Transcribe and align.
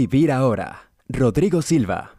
Vivir 0.00 0.30
ahora. 0.30 0.88
Rodrigo 1.08 1.60
Silva. 1.60 2.12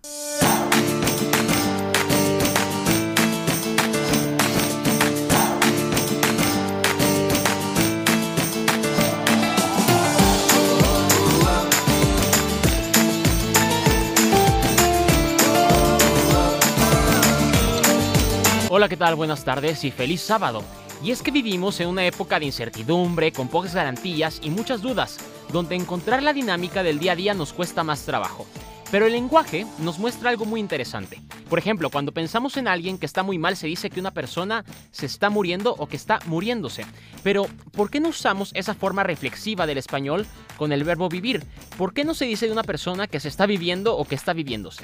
Hola, 18.70 18.89
¿qué 18.89 18.98
tal? 18.98 19.16
Buenas 19.16 19.46
tardes 19.46 19.86
y 19.86 19.91
feliz 19.91 20.20
sábado. 20.20 20.64
Y 21.02 21.11
es 21.11 21.21
que 21.21 21.32
vivimos 21.32 21.80
en 21.80 21.88
una 21.88 22.05
época 22.05 22.39
de 22.39 22.46
incertidumbre, 22.48 23.32
con 23.32 23.47
pocas 23.47 23.74
garantías 23.74 24.41
y 24.43 24.50
muchas 24.50 24.82
dudas, 24.82 25.18
donde 25.52 25.76
encontrar 25.76 26.24
la 26.24 26.34
dinámica 26.34 26.84
del 26.84 27.00
día 27.00 27.14
a 27.14 27.16
día 27.16 27.34
nos 27.34 27.54
cuesta 27.54 27.84
más 27.84 28.04
trabajo. 28.04 28.46
Pero 28.92 29.06
el 29.06 29.12
lenguaje 29.12 29.68
nos 29.80 30.00
muestra 30.00 30.32
algo 30.32 30.46
muy 30.46 30.60
interesante. 30.60 31.22
Por 31.48 31.60
ejemplo, 31.60 31.89
cuando 31.89 32.12
pensamos 32.12 32.58
en 32.58 32.67
alguien 32.67 32.98
que 32.98 33.06
está 33.06 33.22
muy 33.22 33.38
mal, 33.38 33.56
se 33.56 33.67
dice 33.67 33.89
que 33.89 34.00
una 34.00 34.12
persona 34.12 34.66
se 34.92 35.06
está 35.06 35.30
muriendo 35.30 35.75
o 35.78 35.88
que 35.88 35.95
está 35.95 36.20
muriéndose. 36.25 36.86
Pero, 37.22 37.45
¿por 37.72 37.92
qué 37.92 38.00
no 38.00 38.09
usamos 38.09 38.52
esa 38.56 38.73
forma 38.73 39.03
reflexiva 39.03 39.67
del 39.67 39.78
español 39.78 40.25
con 40.58 40.72
el 40.72 40.84
verbo 40.84 41.08
vivir? 41.08 41.44
¿Por 41.78 41.94
qué 41.94 42.03
no 42.03 42.16
se 42.16 42.25
dice 42.25 42.47
de 42.47 42.52
una 42.52 42.64
persona 42.64 43.08
que 43.08 43.20
se 43.20 43.28
está 43.28 43.45
viviendo 43.45 43.95
o 43.95 44.06
que 44.06 44.16
está 44.16 44.34
viviéndose? 44.34 44.84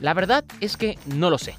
La 0.00 0.14
verdad 0.14 0.44
es 0.60 0.76
que 0.76 0.98
no 1.06 1.30
lo 1.30 1.38
sé. 1.38 1.54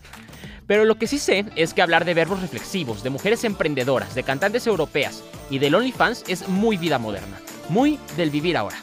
Pero 0.68 0.86
lo 0.86 1.00
que 1.00 1.08
sí 1.08 1.18
sé 1.18 1.46
es 1.56 1.74
que 1.74 1.82
hablar 1.82 2.06
de 2.06 2.14
verbos 2.14 2.42
reflexivos, 2.42 3.04
de 3.04 3.10
mujeres 3.10 3.44
emprendedoras, 3.44 4.14
de 4.16 4.24
cantantes 4.24 4.68
europeas 4.68 5.24
y 5.50 5.60
del 5.60 5.76
OnlyFans 5.76 6.26
es 6.28 6.48
muy 6.48 6.78
vida 6.78 7.00
moderna, 7.00 7.40
muy 7.70 8.00
del 8.18 8.30
vivir 8.30 8.58
ahora. 8.58 8.78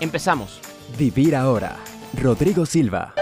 Empezamos. 0.00 0.60
Vivir 0.98 1.36
ahora. 1.36 1.76
Rodrigo 2.20 2.66
Silva. 2.66 3.14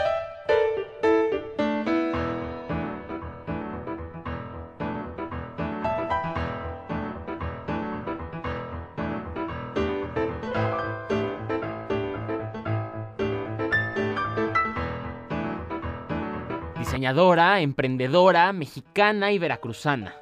Diseñadora, 16.78 17.60
emprendedora, 17.60 18.52
mexicana 18.52 19.30
y 19.32 19.38
veracruzana. 19.38 20.14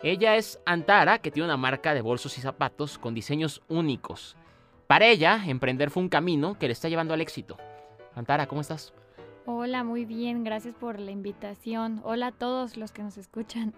Ella 0.00 0.36
es 0.36 0.60
Antara, 0.64 1.18
que 1.18 1.32
tiene 1.32 1.46
una 1.46 1.56
marca 1.56 1.92
de 1.92 2.02
bolsos 2.02 2.38
y 2.38 2.40
zapatos 2.40 2.98
con 2.98 3.14
diseños 3.14 3.62
únicos. 3.68 4.36
Para 4.86 5.06
ella, 5.06 5.42
emprender 5.44 5.90
fue 5.90 6.04
un 6.04 6.08
camino 6.08 6.56
que 6.56 6.68
le 6.68 6.72
está 6.72 6.88
llevando 6.88 7.14
al 7.14 7.20
éxito. 7.20 7.56
Antara, 8.14 8.46
¿cómo 8.46 8.60
estás? 8.60 8.94
Hola, 9.44 9.82
muy 9.82 10.04
bien, 10.04 10.44
gracias 10.44 10.76
por 10.76 11.00
la 11.00 11.10
invitación. 11.10 12.00
Hola 12.04 12.28
a 12.28 12.32
todos 12.32 12.76
los 12.76 12.92
que 12.92 13.02
nos 13.02 13.18
escuchan. 13.18 13.74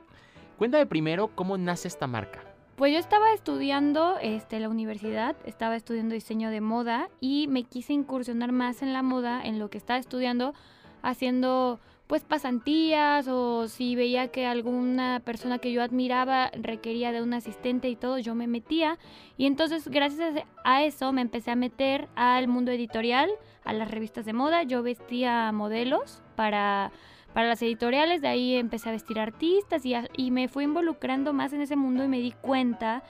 Cuéntame 0.58 0.84
primero 0.84 1.28
cómo 1.34 1.56
nace 1.56 1.88
esta 1.88 2.06
marca. 2.06 2.44
Pues 2.76 2.92
yo 2.92 2.98
estaba 2.98 3.32
estudiando 3.32 4.18
este, 4.20 4.60
la 4.60 4.68
universidad, 4.68 5.36
estaba 5.46 5.74
estudiando 5.74 6.12
diseño 6.12 6.50
de 6.50 6.60
moda 6.60 7.08
y 7.20 7.46
me 7.48 7.64
quise 7.64 7.94
incursionar 7.94 8.52
más 8.52 8.82
en 8.82 8.92
la 8.92 9.02
moda, 9.02 9.40
en 9.42 9.58
lo 9.58 9.70
que 9.70 9.78
estaba 9.78 9.98
estudiando, 9.98 10.52
haciendo 11.00 11.80
pues 12.10 12.24
pasantías 12.24 13.28
o 13.28 13.68
si 13.68 13.94
veía 13.94 14.32
que 14.32 14.44
alguna 14.44 15.22
persona 15.24 15.60
que 15.60 15.70
yo 15.70 15.80
admiraba 15.80 16.50
requería 16.60 17.12
de 17.12 17.22
un 17.22 17.32
asistente 17.34 17.88
y 17.88 17.94
todo, 17.94 18.18
yo 18.18 18.34
me 18.34 18.48
metía. 18.48 18.98
Y 19.36 19.46
entonces 19.46 19.86
gracias 19.86 20.44
a 20.64 20.82
eso 20.82 21.12
me 21.12 21.20
empecé 21.20 21.52
a 21.52 21.54
meter 21.54 22.08
al 22.16 22.48
mundo 22.48 22.72
editorial, 22.72 23.30
a 23.62 23.72
las 23.72 23.92
revistas 23.92 24.24
de 24.24 24.32
moda. 24.32 24.64
Yo 24.64 24.82
vestía 24.82 25.52
modelos 25.52 26.20
para, 26.34 26.90
para 27.32 27.46
las 27.46 27.62
editoriales, 27.62 28.22
de 28.22 28.26
ahí 28.26 28.56
empecé 28.56 28.88
a 28.88 28.92
vestir 28.92 29.20
artistas 29.20 29.86
y, 29.86 29.94
y 30.16 30.32
me 30.32 30.48
fui 30.48 30.64
involucrando 30.64 31.32
más 31.32 31.52
en 31.52 31.60
ese 31.60 31.76
mundo 31.76 32.02
y 32.02 32.08
me 32.08 32.18
di 32.18 32.32
cuenta 32.32 33.04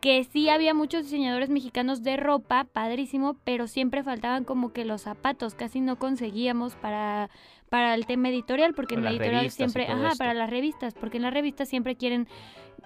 que 0.00 0.22
sí 0.24 0.48
había 0.48 0.74
muchos 0.74 1.04
diseñadores 1.04 1.50
mexicanos 1.50 2.02
de 2.02 2.16
ropa, 2.16 2.64
padrísimo, 2.72 3.36
pero 3.44 3.66
siempre 3.66 4.02
faltaban 4.02 4.44
como 4.44 4.72
que 4.72 4.84
los 4.84 5.02
zapatos, 5.02 5.54
casi 5.54 5.80
no 5.80 5.98
conseguíamos 5.98 6.76
para 6.76 7.30
para 7.68 7.94
el 7.94 8.06
tema 8.06 8.28
editorial, 8.28 8.74
porque 8.74 8.94
en 8.94 9.04
la 9.04 9.10
editorial 9.10 9.50
siempre, 9.50 9.86
ajá, 9.86 10.12
para 10.18 10.34
las 10.34 10.50
revistas, 10.50 10.94
porque 10.94 11.18
en 11.18 11.24
las 11.24 11.34
revistas 11.34 11.68
siempre 11.68 11.96
quieren 11.96 12.28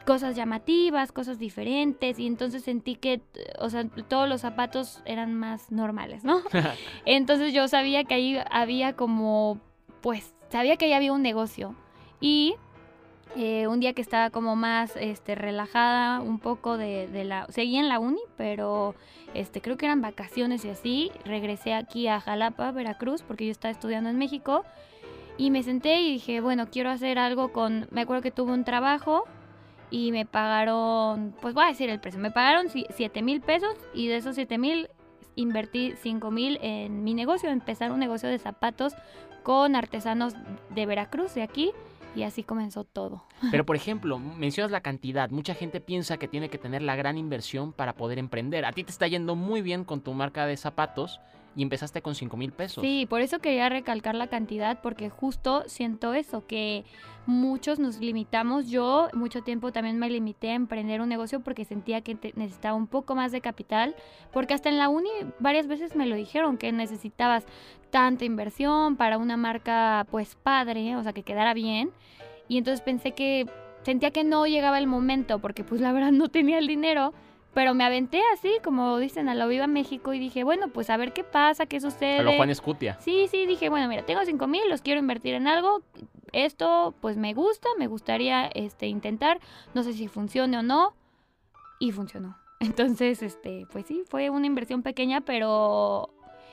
cosas 0.05 0.37
llamativas, 0.37 1.13
cosas 1.13 1.39
diferentes, 1.39 2.19
y 2.19 2.27
entonces 2.27 2.65
sentí 2.65 2.97
que, 2.97 3.21
o 3.59 3.71
sea, 3.71 3.87
todos 3.87 4.29
los 4.29 4.41
zapatos 4.41 5.03
eran 5.05 5.35
más 5.35 5.71
normales, 5.71 6.25
¿no? 6.25 6.43
entonces 7.05 7.53
yo 7.53 7.69
sabía 7.69 8.05
que 8.05 8.15
ahí 8.15 8.39
había 8.51 8.95
como, 8.95 9.61
pues, 10.01 10.35
sabía 10.49 10.77
que 10.77 10.87
ahí 10.87 10.93
había 10.93 11.13
un 11.13 11.23
negocio. 11.23 11.75
Y 12.21 12.55
eh, 13.37 13.67
un 13.67 13.81
día 13.81 13.95
que 13.95 14.03
estaba 14.03 14.31
como 14.31 14.57
más 14.57 14.95
este, 14.97 15.35
relajada 15.35 16.21
un 16.21 16.39
poco 16.39 16.77
de, 16.77 17.09
la... 17.25 17.47
Seguía 17.49 17.81
en 17.81 17.89
la 17.89 17.99
uni, 17.99 18.21
pero 18.37 18.95
este, 19.35 19.61
creo 19.61 19.77
que 19.77 19.87
eran 19.87 20.03
vacaciones 20.03 20.65
y 20.65 20.71
así. 20.71 21.13
Regresé 21.25 21.75
aquí 21.75 22.09
a 22.09 22.21
Jalapa, 22.21 22.73
Veracruz, 22.73 23.23
porque 23.23 23.47
yo 23.47 23.51
estaba 23.51 23.73
estudiando 23.73 24.11
en 24.11 24.19
México. 24.19 24.65
Y 25.39 25.51
me 25.51 25.63
senté 25.63 26.01
y 26.03 26.13
dije, 26.13 26.41
bueno, 26.41 26.69
quiero 26.71 26.91
hacer 26.91 27.19
algo 27.19 27.53
con... 27.53 27.89
Me 27.91 28.03
acuerdo 28.03 28.23
que 28.23 28.31
tuve 28.31 28.53
un 28.53 28.65
trabajo 28.65 29.25
y 29.91 30.13
me 30.13 30.27
pagaron, 30.27 31.35
pues 31.41 31.55
voy 31.55 31.65
a 31.65 31.69
decir 31.69 31.91
el 31.91 32.01
precio, 32.01 32.19
me 32.19 32.31
pagaron 32.31 32.69
7 32.71 33.23
mil 33.23 33.43
pesos 33.43 33.77
y 33.93 34.09
de 34.09 34.17
esos 34.17 34.35
7 34.35 34.57
mil 34.57 34.89
invertí 35.37 35.95
5 36.01 36.31
mil 36.31 36.59
en 36.63 37.05
mi 37.05 37.13
negocio, 37.13 37.51
empezar 37.51 37.93
un 37.93 37.99
negocio 37.99 38.29
de 38.29 38.39
zapatos 38.39 38.95
con 39.43 39.77
artesanos 39.77 40.35
de 40.71 40.87
Veracruz, 40.87 41.35
de 41.35 41.43
aquí 41.43 41.73
y 42.15 42.23
así 42.25 42.43
comenzó 42.43 42.85
todo. 42.85 43.25
Pero 43.51 43.65
por 43.65 43.77
ejemplo, 43.77 44.19
mencionas 44.19 44.71
la 44.71 44.81
cantidad. 44.81 45.31
Mucha 45.31 45.55
gente 45.55 45.81
piensa 45.81 46.17
que 46.19 46.29
tiene 46.29 46.49
que 46.49 46.59
tener 46.59 46.83
la 46.83 46.97
gran 46.97 47.19
inversión 47.19 47.73
para 47.73 47.95
poder 47.95 48.19
emprender. 48.19 48.65
A 48.65 48.73
ti 48.73 48.85
te 48.85 48.91
está 48.91 49.07
yendo 49.07 49.35
muy 49.35 49.63
bien 49.63 49.85
con 49.85 50.01
tu 50.01 50.13
marca 50.13 50.47
de 50.47 50.57
zapatos 50.57 51.21
y 51.55 51.63
empezaste 51.63 52.03
con 52.03 52.15
5 52.15 52.37
mil 52.37 52.53
pesos. 52.53 52.83
Sí, 52.83 53.07
por 53.09 53.21
eso 53.21 53.39
quería 53.39 53.69
recalcar 53.69 54.15
la 54.15 54.29
cantidad 54.29 54.81
porque 54.81 55.11
justo 55.11 55.65
siento 55.67 56.15
eso, 56.15 56.47
que 56.47 56.85
muchos 57.27 57.79
nos 57.79 58.01
limitamos. 58.01 58.69
Yo 58.69 59.09
mucho 59.13 59.43
tiempo 59.43 59.73
también 59.73 59.99
me 59.99 60.09
limité 60.09 60.51
a 60.51 60.55
emprender 60.55 61.01
un 61.01 61.09
negocio 61.09 61.41
porque 61.41 61.65
sentía 61.65 62.01
que 62.01 62.17
necesitaba 62.35 62.75
un 62.75 62.87
poco 62.87 63.15
más 63.15 63.33
de 63.33 63.41
capital, 63.41 63.95
porque 64.33 64.55
hasta 64.55 64.69
en 64.69 64.79
la 64.79 64.89
uni 64.89 65.11
varias 65.39 65.67
veces 65.67 65.95
me 65.95 66.07
lo 66.07 66.17
dijeron, 66.17 66.57
que 66.57 66.73
necesitabas 66.73 67.45
tanta 67.91 68.25
inversión 68.25 68.97
para 68.97 69.19
una 69.19 69.37
marca 69.37 70.07
pues 70.11 70.35
padre, 70.35 70.97
o 70.97 71.03
sea, 71.03 71.13
que 71.13 71.23
quedara 71.23 71.55
bien. 71.55 71.91
Y 72.49 72.59
entonces 72.59 72.81
pensé 72.81 73.13
que 73.13 73.47
sentía 73.83 74.11
que 74.11 74.25
no 74.25 74.47
llegaba 74.47 74.79
el 74.79 74.87
momento 74.87 75.39
porque 75.39 75.65
pues 75.65 75.81
la 75.81 75.93
verdad 75.93 76.13
no 76.13 76.29
tenía 76.29 76.59
el 76.59 76.67
dinero. 76.67 77.13
Pero 77.55 77.75
me 77.75 77.85
aventé 77.85 78.23
así, 78.33 78.51
como 78.65 78.99
dicen, 78.99 79.29
a 79.29 79.35
la 79.35 79.47
Viva 79.47 79.67
México 79.67 80.15
y 80.15 80.19
dije, 80.19 80.43
bueno, 80.43 80.69
pues 80.69 80.89
a 80.89 80.97
ver 80.97 81.13
qué 81.13 81.23
pasa, 81.23 81.67
qué 81.67 81.81
sucede. 81.81 82.21
A 82.21 82.23
lo 82.23 82.33
Juan 82.33 82.49
Escutia. 82.49 82.99
Sí, 83.01 83.27
sí, 83.31 83.45
dije, 83.45 83.69
bueno, 83.69 83.89
mira, 83.89 84.05
tengo 84.05 84.25
cinco 84.25 84.47
mil, 84.47 84.63
los 84.71 84.81
quiero 84.81 85.01
invertir 85.01 85.35
en 85.35 85.47
algo. 85.47 85.83
Esto, 86.33 86.95
pues 87.01 87.19
me 87.19 87.35
gusta, 87.35 87.69
me 87.79 87.89
gustaría 87.89 88.47
este, 88.47 88.87
intentar. 88.87 89.39
No 89.75 89.83
sé 89.83 89.93
si 89.93 90.09
funcione 90.09 90.57
o 90.59 90.63
no. 90.63 90.95
Y 91.79 91.93
funcionó. 91.93 92.39
Entonces, 92.61 93.23
este, 93.23 93.67
pues 93.71 93.87
sí, 93.87 94.03
fue 94.09 94.31
una 94.31 94.47
inversión 94.47 94.83
pequeña, 94.83 95.21
pero 95.21 96.11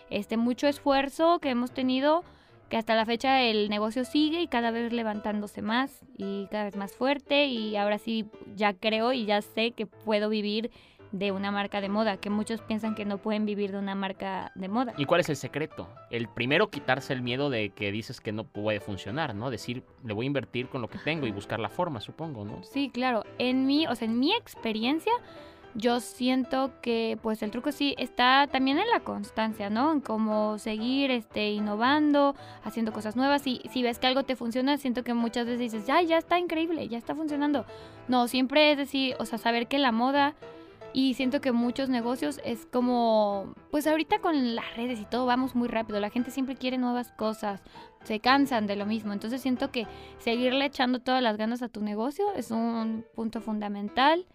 este, 0.09 0.35
mucho 0.35 0.67
esfuerzo 0.67 1.39
que 1.39 1.51
hemos 1.51 1.71
tenido, 1.71 2.23
que 2.67 2.77
hasta 2.77 2.95
la 2.95 3.05
fecha 3.05 3.41
el 3.41 3.69
negocio 3.69 4.03
sigue 4.03 4.41
y 4.41 4.47
cada 4.47 4.71
vez 4.71 4.91
levantándose 4.91 5.61
más 5.61 6.01
y 6.17 6.47
cada 6.47 6.65
vez 6.65 6.75
más 6.75 6.93
fuerte 6.93 7.45
y 7.45 7.75
ahora 7.77 7.97
sí 7.97 8.25
ya 8.55 8.73
creo 8.73 9.13
y 9.13 9.25
ya 9.25 9.41
sé 9.41 9.71
que 9.71 9.85
puedo 9.85 10.29
vivir 10.29 10.71
de 11.11 11.31
una 11.31 11.51
marca 11.51 11.81
de 11.81 11.89
moda, 11.89 12.17
que 12.17 12.29
muchos 12.29 12.61
piensan 12.61 12.95
que 12.95 13.05
no 13.05 13.17
pueden 13.17 13.45
vivir 13.45 13.71
de 13.71 13.79
una 13.79 13.95
marca 13.95 14.51
de 14.55 14.67
moda. 14.67 14.93
¿Y 14.97 15.05
cuál 15.05 15.21
es 15.21 15.29
el 15.29 15.35
secreto? 15.35 15.87
El 16.11 16.27
primero 16.27 16.69
quitarse 16.69 17.13
el 17.13 17.21
miedo 17.21 17.49
de 17.49 17.71
que 17.71 17.91
dices 17.91 18.21
que 18.21 18.31
no 18.31 18.43
puede 18.43 18.79
funcionar, 18.79 19.33
¿no? 19.35 19.49
Decir, 19.49 19.83
le 20.03 20.13
voy 20.13 20.25
a 20.25 20.27
invertir 20.27 20.69
con 20.69 20.81
lo 20.81 20.87
que 20.87 20.99
tengo 20.99 21.25
y 21.27 21.31
buscar 21.31 21.59
la 21.59 21.69
forma, 21.69 21.99
supongo, 21.99 22.45
¿no? 22.45 22.63
Sí, 22.63 22.89
claro. 22.93 23.23
En 23.37 23.65
mi, 23.65 23.87
o 23.87 23.95
sea, 23.95 24.07
en 24.07 24.19
mi 24.19 24.33
experiencia, 24.33 25.13
yo 25.75 25.99
siento 25.99 26.71
que 26.81 27.17
pues 27.21 27.41
el 27.43 27.51
truco 27.51 27.71
sí 27.71 27.95
está 27.97 28.47
también 28.51 28.79
en 28.79 28.89
la 28.89 29.01
constancia, 29.01 29.69
¿no? 29.69 29.91
En 29.91 30.01
cómo 30.01 30.57
seguir 30.57 31.11
este, 31.11 31.51
innovando, 31.51 32.35
haciendo 32.63 32.91
cosas 32.91 33.15
nuevas. 33.15 33.45
Y 33.45 33.61
si 33.71 33.83
ves 33.83 33.99
que 33.99 34.07
algo 34.07 34.23
te 34.23 34.35
funciona, 34.35 34.77
siento 34.77 35.03
que 35.03 35.13
muchas 35.13 35.45
veces 35.45 35.59
dices, 35.59 35.87
ya, 35.87 36.01
ya 36.01 36.17
está 36.17 36.39
increíble, 36.39 36.87
ya 36.87 36.97
está 36.97 37.15
funcionando. 37.15 37.65
No, 38.07 38.27
siempre 38.27 38.71
es 38.71 38.77
decir, 38.77 39.15
o 39.19 39.25
sea, 39.25 39.37
saber 39.37 39.67
que 39.67 39.77
la 39.77 39.91
moda 39.91 40.35
y 40.99 41.13
siento 41.13 41.39
que 41.39 41.53
muchos 41.53 41.87
negocios 41.87 42.41
es 42.43 42.65
como, 42.65 43.55
pues 43.71 43.87
ahorita 43.87 44.19
con 44.19 44.53
las 44.53 44.75
redes 44.75 44.99
y 44.99 45.05
todo 45.05 45.25
vamos 45.25 45.55
muy 45.55 45.69
rápido, 45.69 46.01
la 46.01 46.09
gente 46.09 46.29
siempre 46.29 46.57
quiere 46.57 46.77
nuevas 46.77 47.13
cosas, 47.13 47.61
se 48.03 48.19
cansan 48.19 48.67
de 48.67 48.75
lo 48.75 48.85
mismo, 48.85 49.13
entonces 49.13 49.41
siento 49.41 49.71
que 49.71 49.87
seguirle 50.17 50.65
echando 50.65 50.99
todas 50.99 51.23
las 51.23 51.37
ganas 51.37 51.61
a 51.61 51.69
tu 51.69 51.81
negocio 51.81 52.25
es 52.35 52.51
un 52.51 53.05
punto 53.15 53.39
fundamental 53.39 54.25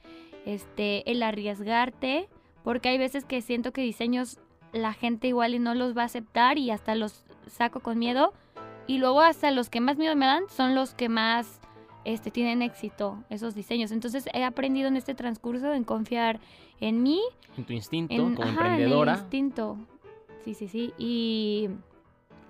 este, 0.46 1.10
el 1.10 1.22
arriesgarte, 1.22 2.30
porque 2.62 2.88
hay 2.88 2.96
veces 2.96 3.26
que 3.26 3.42
siento 3.42 3.72
que 3.72 3.82
diseños 3.82 4.40
la 4.72 4.94
gente 4.94 5.28
igual 5.28 5.54
y 5.54 5.58
no 5.58 5.74
los 5.74 5.94
va 5.94 6.02
a 6.02 6.06
aceptar 6.06 6.56
y 6.56 6.70
hasta 6.70 6.94
los 6.94 7.26
saco 7.46 7.80
con 7.80 7.98
miedo. 7.98 8.32
Y 8.86 8.98
luego 8.98 9.20
hasta 9.20 9.50
los 9.50 9.70
que 9.70 9.80
más 9.80 9.96
miedo 9.96 10.16
me 10.16 10.26
dan 10.26 10.44
son 10.48 10.74
los 10.74 10.94
que 10.94 11.08
más 11.08 11.60
este, 12.04 12.30
tienen 12.30 12.62
éxito, 12.62 13.22
esos 13.30 13.54
diseños. 13.54 13.92
Entonces 13.92 14.28
he 14.32 14.44
aprendido 14.44 14.88
en 14.88 14.96
este 14.96 15.14
transcurso 15.14 15.72
en 15.72 15.84
confiar 15.84 16.40
en 16.80 17.02
mí. 17.02 17.20
En 17.56 17.64
tu 17.64 17.72
instinto 17.72 18.14
en, 18.14 18.34
como 18.34 18.42
ajá, 18.42 18.50
emprendedora. 18.50 19.12
En 19.12 19.18
el 19.18 19.22
instinto. 19.22 19.78
Sí, 20.44 20.54
sí, 20.54 20.68
sí. 20.68 20.92
Y, 20.98 21.70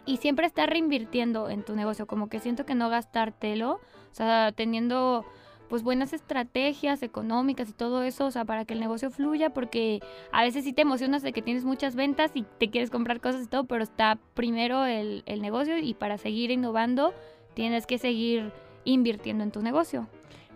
y 0.06 0.16
siempre 0.18 0.46
estar 0.46 0.68
reinvirtiendo 0.68 1.48
en 1.48 1.64
tu 1.64 1.76
negocio. 1.76 2.06
Como 2.06 2.28
que 2.28 2.40
siento 2.40 2.66
que 2.66 2.74
no 2.74 2.88
gastártelo. 2.88 3.74
O 3.74 4.14
sea, 4.14 4.52
teniendo 4.52 5.24
pues 5.68 5.82
buenas 5.82 6.12
estrategias 6.12 7.02
económicas 7.02 7.70
y 7.70 7.72
todo 7.72 8.02
eso, 8.02 8.26
o 8.26 8.30
sea, 8.30 8.44
para 8.44 8.64
que 8.64 8.74
el 8.74 8.80
negocio 8.80 9.10
fluya, 9.10 9.50
porque 9.50 10.00
a 10.30 10.42
veces 10.42 10.64
sí 10.64 10.72
te 10.72 10.82
emocionas 10.82 11.22
de 11.22 11.32
que 11.32 11.42
tienes 11.42 11.64
muchas 11.64 11.96
ventas 11.96 12.32
y 12.34 12.44
te 12.58 12.70
quieres 12.70 12.90
comprar 12.90 13.20
cosas 13.20 13.44
y 13.44 13.48
todo, 13.48 13.64
pero 13.64 13.82
está 13.82 14.18
primero 14.34 14.84
el, 14.84 15.22
el 15.26 15.40
negocio 15.40 15.78
y 15.78 15.94
para 15.94 16.18
seguir 16.18 16.50
innovando 16.50 17.14
tienes 17.54 17.86
que 17.86 17.98
seguir 17.98 18.52
invirtiendo 18.84 19.44
en 19.44 19.50
tu 19.50 19.62
negocio. 19.62 20.06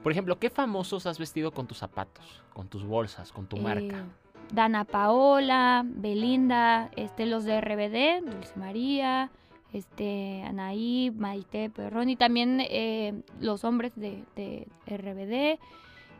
Por 0.02 0.12
ejemplo, 0.12 0.38
¿qué 0.38 0.50
famosos 0.50 1.06
has 1.06 1.18
vestido 1.18 1.52
con 1.52 1.66
tus 1.66 1.78
zapatos, 1.78 2.42
con 2.52 2.68
tus 2.68 2.84
bolsas, 2.84 3.32
con 3.32 3.46
tu 3.46 3.56
marca? 3.56 3.98
Eh, 3.98 4.28
Dana 4.52 4.84
Paola, 4.84 5.84
Belinda, 5.84 6.90
este, 6.96 7.26
los 7.26 7.44
de 7.44 7.60
RBD, 7.60 8.24
Dulce 8.24 8.56
María, 8.56 9.30
este, 9.72 10.42
Anaí, 10.44 11.12
Maite, 11.14 11.70
Perrón 11.70 12.08
y 12.08 12.16
también 12.16 12.60
eh, 12.60 13.22
los 13.40 13.64
hombres 13.64 13.92
de, 13.96 14.24
de, 14.36 14.66
RBD. 14.86 15.60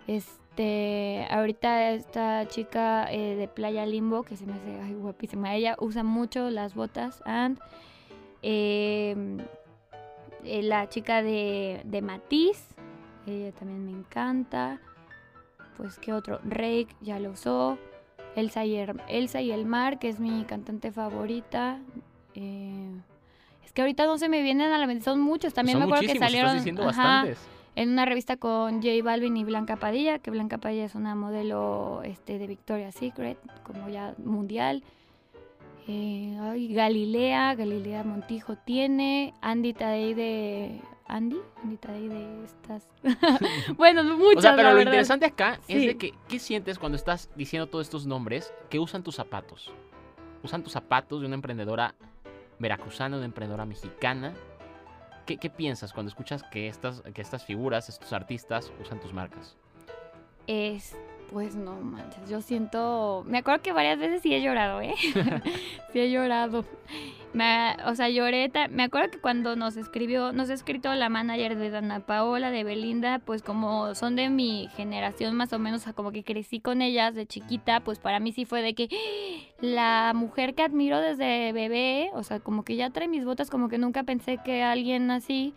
Este, 0.07 1.27
ahorita 1.31 1.93
esta 1.93 2.47
chica 2.49 3.11
eh, 3.13 3.37
de 3.37 3.49
Playa 3.49 3.87
Limbo, 3.87 4.23
que 4.23 4.37
se 4.37 4.45
me 4.47 4.55
hace 4.55 4.81
ay, 4.83 4.95
guapísima, 4.95 5.55
ella 5.55 5.77
usa 5.79 6.03
mucho 6.03 6.51
las 6.51 6.75
botas 6.75 7.23
and 7.25 7.59
eh, 8.43 9.17
la 10.63 10.89
chica 10.89 11.23
de, 11.23 11.83
de 11.85 12.03
Matiz, 12.03 12.65
ella 13.27 13.53
también 13.53 13.85
me 13.85 13.93
encanta. 13.93 14.81
Pues, 15.77 15.99
¿qué 15.99 16.13
otro? 16.13 16.41
Rake 16.45 16.89
ya 17.01 17.19
lo 17.19 17.31
usó. 17.31 17.79
Elsa 18.37 18.65
y, 18.65 18.77
el, 18.77 19.01
Elsa 19.09 19.41
y 19.41 19.51
el 19.51 19.65
Mar, 19.65 19.99
que 19.99 20.09
es 20.09 20.21
mi 20.21 20.45
cantante 20.45 20.93
favorita. 20.93 21.81
Eh, 22.35 22.93
es 23.65 23.73
que 23.73 23.83
ahorita 23.83 24.07
no 24.07 24.19
se 24.19 24.29
me 24.29 24.43
vienen 24.43 24.73
a 24.73 24.79
la 24.79 24.87
mente, 24.87 25.05
son 25.05 25.21
muchos. 25.21 25.55
También 25.55 25.79
son 25.79 25.89
me 25.89 25.97
acuerdo 25.97 26.13
que 26.13 26.19
salieron 26.19 26.81
ajá, 26.89 27.27
en 27.75 27.91
una 27.91 28.05
revista 28.05 28.37
con 28.37 28.83
J 28.83 28.89
Balvin 29.03 29.37
y 29.37 29.45
Blanca 29.45 29.77
Padilla, 29.77 30.19
que 30.19 30.31
Blanca 30.31 30.59
Padilla 30.59 30.85
es 30.85 30.95
una 30.95 31.15
modelo 31.15 32.03
este, 32.05 32.39
de 32.39 32.47
Victoria's 32.47 32.95
Secret, 32.95 33.39
como 33.65 33.89
ya 33.89 34.15
mundial. 34.19 34.83
Eh, 35.91 36.37
ay, 36.43 36.75
Galilea, 36.75 37.55
Galilea 37.55 38.05
Montijo 38.05 38.57
tiene, 38.57 39.33
Andy 39.41 39.73
Tadei 39.73 40.13
de 40.13 40.81
Andy, 41.07 41.39
Andy 41.65 41.77
Tadei 41.79 42.09
de 42.09 42.45
estas. 42.45 42.87
bueno, 43.77 44.05
muchas. 44.05 44.37
O 44.37 44.41
sea, 44.43 44.51
pero 44.55 44.65
la 44.65 44.71
lo 44.73 44.77
verdad. 44.77 44.93
interesante 44.93 45.25
acá 45.27 45.59
Sí. 45.67 45.73
es 45.73 45.87
de 45.87 45.97
que, 45.97 46.13
¿qué 46.29 46.39
sientes 46.39 46.79
cuando 46.79 46.97
estás 46.97 47.31
diciendo 47.37 47.69
todos 47.69 47.87
estos 47.87 48.07
nombres 48.07 48.53
que 48.69 48.79
usan 48.79 49.03
tus 49.03 49.15
zapatos? 49.17 49.73
Usan 50.43 50.63
tus 50.63 50.75
zapatos 50.75 51.21
de 51.21 51.27
una 51.27 51.37
emprendedora 51.37 51.95
veracruzana, 52.59 53.17
una 53.17 53.25
emprendedora 53.27 53.65
mexicana. 53.65 54.35
¿Qué, 55.25 55.39
qué 55.39 55.49
piensas 55.49 55.95
cuando 55.95 56.09
escuchas 56.11 56.43
que 56.53 56.69
estas, 56.69 57.01
que 57.15 57.23
estas 57.23 57.45
figuras, 57.47 57.89
estos 57.89 58.13
artistas, 58.13 58.71
usan 58.81 59.01
tus 59.01 59.13
marcas? 59.15 59.57
Es, 60.47 60.97
pues 61.31 61.55
no 61.55 61.77
manches, 61.81 62.29
yo 62.29 62.41
siento, 62.41 63.25
me 63.27 63.39
acuerdo 63.39 63.63
que 63.63 63.73
varias 63.73 63.99
veces 63.99 64.23
sí 64.23 64.35
he 64.35 64.43
llorado, 64.43 64.81
¿eh? 64.81 64.95
sí 65.93 66.01
he 66.01 66.11
llorado. 66.11 66.65
Me, 67.35 67.77
o 67.85 67.95
sea, 67.95 68.09
lloré, 68.09 68.51
me 68.71 68.85
acuerdo 68.85 69.11
que 69.11 69.21
cuando 69.21 69.55
nos 69.55 69.77
escribió, 69.77 70.33
nos 70.33 70.49
ha 70.49 70.55
escrito 70.55 70.93
la 70.95 71.11
manager 71.11 71.59
de 71.59 71.69
Dana 71.69 72.01
Paola, 72.01 72.51
de 72.51 72.65
Belinda, 72.65 73.19
pues 73.19 73.43
como 73.43 73.95
son 73.95 74.17
de 74.17 74.31
mi 74.31 74.69
generación 74.77 75.37
más 75.37 75.53
o 75.53 75.59
menos, 75.59 75.83
o 75.83 75.85
sea, 75.85 75.93
como 75.93 76.11
que 76.11 76.25
crecí 76.25 76.61
con 76.61 76.81
ellas 76.81 77.15
de 77.15 77.27
chiquita, 77.27 77.81
pues 77.81 77.99
para 77.99 78.19
mí 78.19 78.33
sí 78.33 78.47
fue 78.47 78.63
de 78.63 78.75
que 78.75 78.89
la 79.61 80.13
mujer 80.15 80.55
que 80.55 80.63
admiro 80.63 81.01
desde 81.01 81.53
bebé, 81.53 82.11
o 82.15 82.23
sea, 82.23 82.41
como 82.41 82.65
que 82.65 82.77
ya 82.77 82.91
trae 82.91 83.09
mis 83.09 83.27
botas, 83.27 83.51
como 83.51 83.69
que 83.69 83.77
nunca 83.77 84.05
pensé 84.05 84.39
que 84.43 84.63
alguien 84.63 85.11
así 85.11 85.53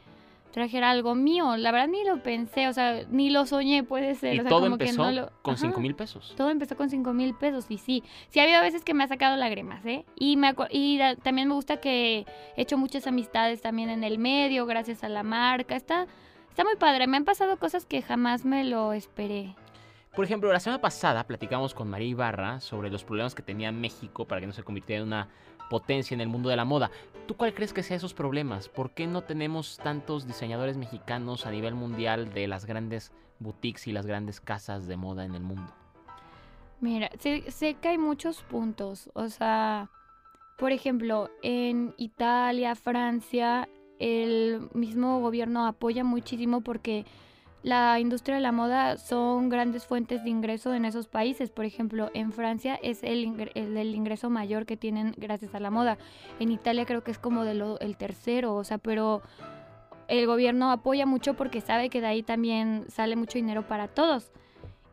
trajera 0.52 0.90
algo 0.92 1.16
mío. 1.16 1.58
La 1.58 1.72
verdad 1.72 1.88
ni 1.88 2.04
lo 2.04 2.22
pensé, 2.22 2.68
o 2.68 2.74
sea, 2.74 3.04
ni 3.10 3.30
lo 3.30 3.46
soñé, 3.46 3.84
puede 3.84 4.16
ser. 4.16 4.36
Y 4.36 4.40
o 4.40 4.42
sea, 4.44 4.50
todo 4.50 4.62
como 4.62 4.78
que 4.78 4.84
empezó 4.86 5.04
no 5.06 5.12
lo- 5.12 5.32
con 5.42 5.54
Ajá. 5.56 5.62
5 5.68 5.80
mil 5.82 5.96
pesos. 5.96 6.34
Todo 6.38 6.50
empezó 6.50 6.76
con 6.78 6.90
5 6.90 7.14
mil 7.14 7.34
pesos 7.34 7.66
y 7.70 7.78
sí, 7.78 8.04
sí 8.30 8.40
ha 8.40 8.44
habido 8.44 8.62
veces 8.62 8.84
que 8.84 8.94
me 8.94 9.04
ha 9.04 9.08
sacado 9.08 9.36
lágrimas, 9.38 9.86
¿eh? 9.86 10.06
Y, 10.16 10.38
me 10.38 10.54
acu- 10.56 10.68
y 10.70 10.98
da- 10.98 11.16
también 11.16 11.48
me 11.48 11.54
gusta 11.56 11.78
que 11.78 12.26
he 12.56 12.62
hecho 12.62 12.78
muchas 12.78 13.08
amistades 13.08 13.62
también 13.62 13.90
en 13.90 14.04
el 14.04 14.18
medio, 14.20 14.66
gracias 14.66 15.04
a 15.04 15.10
la 15.10 15.24
marca. 15.24 15.76
Está, 15.76 16.08
está 16.50 16.64
muy 16.64 16.76
padre, 16.76 17.08
me 17.08 17.18
han 17.18 17.26
pasado 17.26 17.58
cosas 17.58 17.86
que 17.86 18.02
jamás 18.02 18.46
me 18.46 18.64
lo 18.64 18.94
esperé. 18.94 19.56
Por 20.16 20.26
ejemplo, 20.26 20.52
la 20.52 20.60
semana 20.60 20.82
pasada 20.82 21.26
platicamos 21.26 21.74
con 21.74 21.90
María 21.90 22.10
Ibarra 22.10 22.60
sobre 22.60 22.90
los 22.90 23.06
problemas 23.06 23.34
que 23.34 23.42
tenía 23.44 23.72
México 23.72 24.26
para 24.28 24.42
que 24.42 24.48
no 24.48 24.52
se 24.52 24.62
convirtiera 24.62 25.02
en 25.02 25.08
una 25.08 25.30
potencia 25.72 26.14
en 26.14 26.20
el 26.20 26.28
mundo 26.28 26.50
de 26.50 26.58
la 26.58 26.66
moda. 26.66 26.92
¿Tú 27.28 27.38
cuál 27.38 27.54
crees 27.54 27.72
que 27.72 27.82
sea 27.82 27.96
esos 27.96 28.14
problemas? 28.14 28.68
¿Por 28.68 28.92
qué 28.92 29.08
no 29.08 29.22
tenemos 29.22 29.78
tantos 29.78 30.28
diseñadores 30.28 30.76
mexicanos 30.76 31.46
a 31.46 31.52
nivel 31.52 31.76
mundial 31.76 32.34
de 32.34 32.46
las 32.50 32.66
grandes 32.66 33.14
boutiques 33.40 33.88
y 33.88 33.94
las 33.94 34.06
grandes 34.06 34.42
casas 34.42 34.86
de 34.86 34.98
moda 34.98 35.24
en 35.24 35.34
el 35.34 35.42
mundo? 35.42 35.74
Mira, 36.82 37.10
sé, 37.20 37.50
sé 37.52 37.76
que 37.76 37.88
hay 37.88 37.98
muchos 37.98 38.42
puntos, 38.42 39.10
o 39.14 39.30
sea, 39.30 39.90
por 40.58 40.74
ejemplo, 40.74 41.30
en 41.42 41.94
Italia, 41.96 42.76
Francia, 42.76 43.70
el 43.98 44.68
mismo 44.74 45.22
gobierno 45.22 45.68
apoya 45.68 46.04
muchísimo 46.04 46.60
porque 46.60 47.06
la 47.64 48.00
industria 48.00 48.36
de 48.36 48.42
la 48.42 48.52
moda 48.52 48.98
son 48.98 49.50
grandes 49.50 49.86
fuentes 49.86 50.24
de 50.24 50.30
ingreso 50.30 50.74
en 50.74 50.86
esos 50.86 51.08
países. 51.08 51.52
Por 51.52 51.66
ejemplo, 51.66 52.10
en 52.14 52.32
Francia 52.32 52.80
es 52.82 53.04
el, 53.04 53.24
ingre- 53.26 53.52
el, 53.54 53.94
ingreso 53.94 54.30
mayor 54.30 54.66
que 54.66 54.78
tienen 54.78 55.14
gracias 55.18 55.54
a 55.54 55.60
la 55.60 55.70
moda. 55.70 55.98
En 56.40 56.52
Italia 56.52 56.86
creo 56.86 57.04
que 57.04 57.12
es 57.12 57.20
como 57.20 57.44
de 57.44 57.54
lo, 57.54 57.80
el 57.80 57.98
tercero, 57.98 58.56
o 58.56 58.64
sea, 58.64 58.80
pero 58.80 59.22
el 60.08 60.26
gobierno 60.26 60.72
apoya 60.72 61.06
mucho 61.06 61.36
porque 61.36 61.62
sabe 61.62 61.90
que 61.90 62.02
de 62.02 62.08
ahí 62.08 62.24
también 62.24 62.86
sale 62.90 63.16
mucho 63.16 63.38
dinero 63.38 63.68
para 63.68 63.88
todos. 63.88 64.32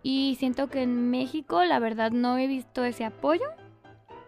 Y 0.03 0.37
siento 0.39 0.69
que 0.69 0.83
en 0.83 1.11
México, 1.11 1.65
la 1.65 1.79
verdad, 1.79 2.13
no 2.13 2.39
he 2.39 2.47
visto 2.47 2.85
ese 2.85 3.05
apoyo. 3.05 3.47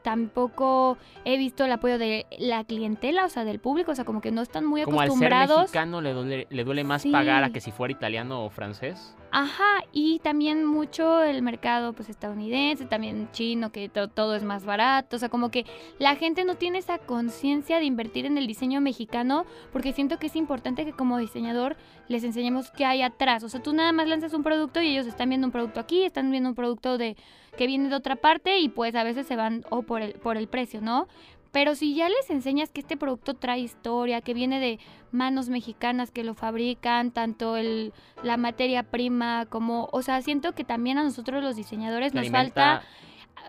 Tampoco 0.03 0.99
he 1.25 1.37
visto 1.39 1.65
el 1.65 1.73
apoyo 1.73 1.99
de 1.99 2.27
la 2.39 2.65
clientela, 2.65 3.25
o 3.25 3.29
sea, 3.29 3.45
del 3.45 3.59
público. 3.61 3.93
O 3.93 3.95
sea, 3.95 4.05
como 4.05 4.21
que 4.21 4.31
no 4.31 4.43
están 4.43 4.65
muy 4.67 4.83
Como 4.83 5.01
al 5.01 5.07
ser 5.09 5.11
acostumbrados. 5.33 5.59
mexicano 5.61 6.01
le 6.01 6.13
duele, 6.13 6.47
le 6.51 6.65
duele 6.65 6.85
más 6.85 7.03
Sí. 7.03 7.11
pagar 7.11 7.45
a 7.45 7.51
que 7.51 7.61
si 7.61 7.71
fuera 7.73 7.93
italiano 7.93 8.45
o 8.45 8.51
francés. 8.51 9.17
Ajá, 9.33 9.85
y 9.93 10.19
también 10.19 10.65
mucho 10.67 11.23
el 11.23 11.41
mercado 11.43 11.93
pues 11.93 12.09
estadounidense, 12.09 12.85
también 12.87 13.29
chino, 13.31 13.71
que 13.71 13.89
to- 13.89 14.09
todo 14.09 14.35
es 14.35 14.43
más 14.43 14.65
barato, 14.65 15.15
o 15.15 15.19
sea, 15.21 15.29
como 15.29 15.53
que 15.53 15.65
la 16.01 16.17
gente 16.17 16.45
no 16.45 16.57
tiene 16.57 16.79
esa 16.79 16.99
conciencia 16.99 17.79
de 17.79 17.85
invertir 17.85 18.27
en 18.27 18.39
el 18.39 18.49
diseño 18.49 18.81
mexicano, 18.81 19.45
porque 19.73 19.93
siento 19.93 20.19
que 20.19 20.27
es 20.27 20.35
importante 20.35 20.85
que 20.85 20.93
como 20.93 21.17
diseñador 21.19 21.77
les 22.09 22.25
enseñemos 22.25 22.73
qué 22.73 22.85
hay 22.85 23.03
atrás, 23.03 23.45
o 23.45 23.49
sea, 23.49 23.63
tú 23.63 23.73
nada 23.73 23.93
más 23.93 24.09
lanzas 24.09 24.35
un 24.35 24.43
producto 24.43 24.83
y 24.83 24.89
ellos 24.89 25.07
están 25.07 25.29
viendo 25.29 25.47
un 25.47 25.53
producto 25.53 25.79
aquí, 25.79 26.03
están 26.03 26.29
viendo 26.33 26.49
un 26.49 26.57
producto 26.57 26.99
de 26.99 27.17
que 27.61 27.67
viene 27.67 27.91
de 27.91 27.95
otra 27.95 28.17
parte 28.17 28.59
y 28.59 28.71
pues 28.71 28.95
a 28.95 29.05
veces 29.05 29.27
se 29.27 29.37
van 29.37 29.67
o 29.69 29.83
por 29.83 30.01
el 30.01 30.15
por 30.15 30.39
el 30.39 30.49
precio, 30.49 30.81
¿no? 30.81 31.09
Pero 31.53 31.75
si 31.75 31.95
ya 31.95 32.09
les 32.09 32.31
enseñas 32.31 32.71
que 32.71 32.81
este 32.81 32.97
producto 32.97 33.35
trae 33.35 33.61
historia, 33.61 34.23
que 34.23 34.33
viene 34.33 34.59
de 34.61 34.79
manos 35.13 35.51
mexicanas 35.51 36.11
que 36.11 36.25
lo 36.25 36.33
fabrican, 36.33 37.11
tanto 37.11 37.59
el, 37.59 37.93
la 38.23 38.39
materia 38.39 38.85
prima 38.85 39.45
como, 39.45 39.91
o 39.93 40.01
sea, 40.01 40.23
siento 40.23 40.55
que 40.55 40.65
también 40.65 40.97
a 40.97 41.03
nosotros 41.03 41.43
los 41.43 41.55
diseñadores 41.55 42.15
nos 42.15 42.31
falta, 42.31 42.81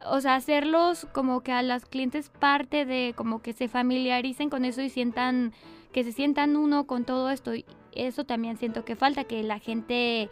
o 0.05 0.19
sea, 0.19 0.35
hacerlos 0.35 1.07
como 1.13 1.39
que 1.39 1.53
a 1.53 1.61
las 1.61 1.85
clientes 1.85 2.29
parte 2.37 2.83
de, 2.83 3.13
como 3.15 3.41
que 3.41 3.53
se 3.53 3.69
familiaricen 3.69 4.49
con 4.49 4.65
eso 4.65 4.81
y 4.81 4.89
sientan, 4.89 5.53
que 5.93 6.03
se 6.03 6.11
sientan 6.11 6.57
uno 6.57 6.85
con 6.85 7.05
todo 7.05 7.29
esto. 7.29 7.55
Y 7.55 7.63
eso 7.93 8.25
también 8.25 8.57
siento 8.57 8.83
que 8.83 8.97
falta, 8.97 9.23
que 9.23 9.41
la 9.41 9.59
gente 9.59 10.29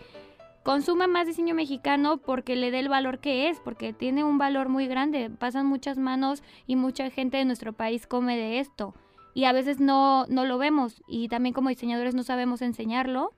consuma 0.64 1.08
más 1.08 1.28
diseño 1.28 1.56
mexicano 1.56 2.18
porque 2.18 2.56
le 2.56 2.72
dé 2.72 2.80
el 2.80 2.90
valor 2.90 3.20
que 3.20 3.50
es, 3.50 3.60
porque 3.60 3.94
tiene 3.94 4.24
un 4.24 4.38
valor 4.38 4.70
muy 4.70 4.88
grande. 4.88 5.30
Pasan 5.30 5.66
muchas 5.66 5.98
manos 5.98 6.44
y 6.68 6.76
mucha 6.76 7.10
gente 7.10 7.38
de 7.38 7.46
nuestro 7.46 7.74
país 7.74 8.08
come 8.08 8.38
de 8.38 8.60
esto. 8.60 8.94
Y 9.34 9.46
a 9.46 9.54
veces 9.54 9.80
no, 9.80 10.26
no 10.28 10.46
lo 10.46 10.58
vemos. 10.58 11.02
Y 11.08 11.28
también 11.30 11.54
como 11.54 11.70
diseñadores 11.70 12.16
no 12.16 12.24
sabemos 12.24 12.62
enseñarlo. 12.62 13.34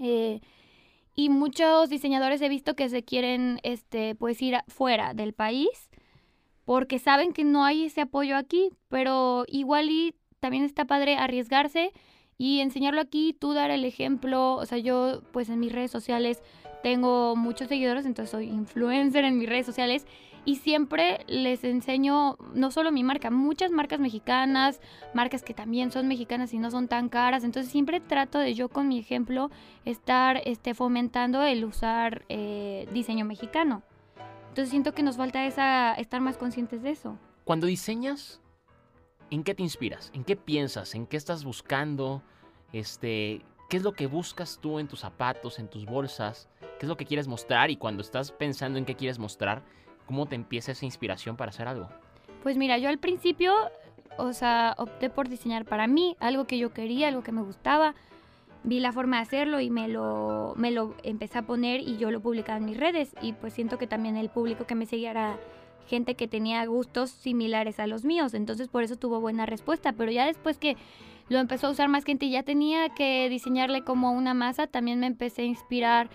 Eh, 0.00 0.40
y 1.14 1.30
muchos 1.30 1.88
diseñadores 1.88 2.42
he 2.42 2.48
visto 2.48 2.74
que 2.74 2.88
se 2.88 3.02
quieren 3.02 3.60
este, 3.62 4.14
pues 4.14 4.40
ir 4.42 4.56
fuera 4.68 5.14
del 5.14 5.32
país 5.32 5.90
porque 6.66 6.98
saben 6.98 7.32
que 7.32 7.44
no 7.44 7.64
hay 7.64 7.84
ese 7.84 8.02
apoyo 8.02 8.36
aquí, 8.36 8.70
pero 8.88 9.44
igual 9.46 9.88
y 9.88 10.16
también 10.40 10.64
está 10.64 10.84
padre 10.84 11.16
arriesgarse 11.16 11.92
y 12.38 12.60
enseñarlo 12.60 13.00
aquí, 13.00 13.34
tú 13.38 13.52
dar 13.54 13.70
el 13.70 13.84
ejemplo, 13.84 14.54
o 14.54 14.66
sea, 14.66 14.78
yo 14.78 15.22
pues 15.32 15.48
en 15.48 15.60
mis 15.60 15.72
redes 15.72 15.90
sociales 15.90 16.42
tengo 16.82 17.34
muchos 17.36 17.68
seguidores, 17.68 18.06
entonces 18.06 18.30
soy 18.30 18.48
influencer 18.48 19.24
en 19.24 19.38
mis 19.38 19.48
redes 19.48 19.66
sociales 19.66 20.06
y 20.44 20.56
siempre 20.56 21.24
les 21.26 21.64
enseño 21.64 22.36
no 22.54 22.70
solo 22.70 22.92
mi 22.92 23.02
marca, 23.02 23.30
muchas 23.30 23.72
marcas 23.72 23.98
mexicanas, 23.98 24.80
marcas 25.12 25.42
que 25.42 25.54
también 25.54 25.90
son 25.90 26.06
mexicanas 26.06 26.54
y 26.54 26.58
no 26.58 26.70
son 26.70 26.86
tan 26.86 27.08
caras, 27.08 27.42
entonces 27.42 27.72
siempre 27.72 28.00
trato 28.00 28.38
de 28.38 28.54
yo 28.54 28.68
con 28.68 28.86
mi 28.86 28.98
ejemplo 28.98 29.50
estar 29.84 30.40
este, 30.44 30.72
fomentando 30.74 31.42
el 31.42 31.64
usar 31.64 32.24
eh, 32.28 32.88
diseño 32.92 33.24
mexicano. 33.24 33.82
Entonces 34.48 34.70
siento 34.70 34.94
que 34.94 35.02
nos 35.02 35.16
falta 35.16 35.44
esa, 35.44 35.92
estar 35.94 36.20
más 36.20 36.38
conscientes 36.38 36.82
de 36.82 36.90
eso. 36.90 37.18
Cuando 37.44 37.66
diseñas, 37.66 38.40
¿en 39.30 39.44
qué 39.44 39.54
te 39.54 39.62
inspiras? 39.62 40.10
¿En 40.14 40.24
qué 40.24 40.36
piensas? 40.36 40.94
¿En 40.94 41.06
qué 41.06 41.16
estás 41.16 41.44
buscando? 41.44 42.22
Este, 42.72 43.42
¿Qué 43.68 43.76
es 43.76 43.82
lo 43.82 43.94
que 43.94 44.06
buscas 44.06 44.58
tú 44.60 44.78
en 44.78 44.86
tus 44.86 45.00
zapatos, 45.00 45.58
en 45.58 45.68
tus 45.68 45.86
bolsas? 45.86 46.48
¿Qué 46.78 46.86
es 46.86 46.88
lo 46.88 46.96
que 46.96 47.04
quieres 47.04 47.26
mostrar? 47.26 47.70
Y 47.70 47.76
cuando 47.76 48.02
estás 48.02 48.30
pensando 48.30 48.78
en 48.78 48.84
qué 48.84 48.94
quieres 48.94 49.18
mostrar, 49.18 49.62
¿cómo 50.06 50.26
te 50.26 50.36
empieza 50.36 50.72
esa 50.72 50.84
inspiración 50.84 51.36
para 51.36 51.50
hacer 51.50 51.66
algo? 51.66 51.88
Pues 52.42 52.56
mira, 52.56 52.78
yo 52.78 52.88
al 52.88 52.98
principio, 52.98 53.52
o 54.18 54.32
sea, 54.32 54.74
opté 54.78 55.10
por 55.10 55.28
diseñar 55.28 55.64
para 55.64 55.88
mí, 55.88 56.16
algo 56.20 56.46
que 56.46 56.58
yo 56.58 56.72
quería, 56.72 57.08
algo 57.08 57.22
que 57.22 57.32
me 57.32 57.42
gustaba. 57.42 57.94
Vi 58.62 58.78
la 58.80 58.92
forma 58.92 59.16
de 59.16 59.22
hacerlo 59.22 59.60
y 59.60 59.70
me 59.70 59.88
lo, 59.88 60.54
me 60.56 60.70
lo 60.70 60.94
empecé 61.02 61.38
a 61.38 61.42
poner 61.42 61.80
y 61.80 61.96
yo 61.96 62.10
lo 62.10 62.20
publicaba 62.20 62.58
en 62.58 62.66
mis 62.66 62.76
redes. 62.76 63.14
Y 63.20 63.32
pues 63.32 63.52
siento 63.52 63.78
que 63.78 63.86
también 63.88 64.16
el 64.16 64.28
público 64.28 64.64
que 64.66 64.76
me 64.76 64.86
seguía 64.86 65.10
era 65.10 65.38
gente 65.86 66.14
que 66.14 66.28
tenía 66.28 66.64
gustos 66.66 67.10
similares 67.10 67.78
a 67.80 67.86
los 67.86 68.04
míos. 68.04 68.34
Entonces 68.34 68.68
por 68.68 68.82
eso 68.82 68.96
tuvo 68.96 69.20
buena 69.20 69.46
respuesta. 69.46 69.92
Pero 69.92 70.10
ya 70.12 70.26
después 70.26 70.58
que 70.58 70.76
lo 71.28 71.38
empezó 71.38 71.66
a 71.66 71.70
usar 71.70 71.88
más 71.88 72.04
gente 72.04 72.26
y 72.26 72.30
ya 72.30 72.42
tenía 72.42 72.88
que 72.90 73.28
diseñarle 73.28 73.82
como 73.82 74.12
una 74.12 74.34
masa, 74.34 74.66
también 74.66 75.00
me 75.00 75.06
empecé 75.06 75.42
a 75.42 75.46
inspirar, 75.46 76.08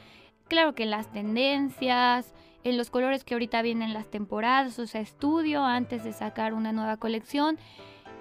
claro 0.48 0.74
que 0.74 0.84
en 0.84 0.92
las 0.92 1.12
tendencias, 1.12 2.34
en 2.64 2.78
los 2.78 2.90
colores 2.90 3.24
que 3.24 3.34
ahorita 3.34 3.62
vienen 3.62 3.94
las 3.94 4.10
temporadas, 4.10 4.80
o 4.80 4.88
sea, 4.88 5.02
estudio 5.02 5.64
antes 5.64 6.04
de 6.04 6.14
sacar 6.14 6.54
una 6.54 6.72
nueva 6.72 6.98
colección. 6.98 7.58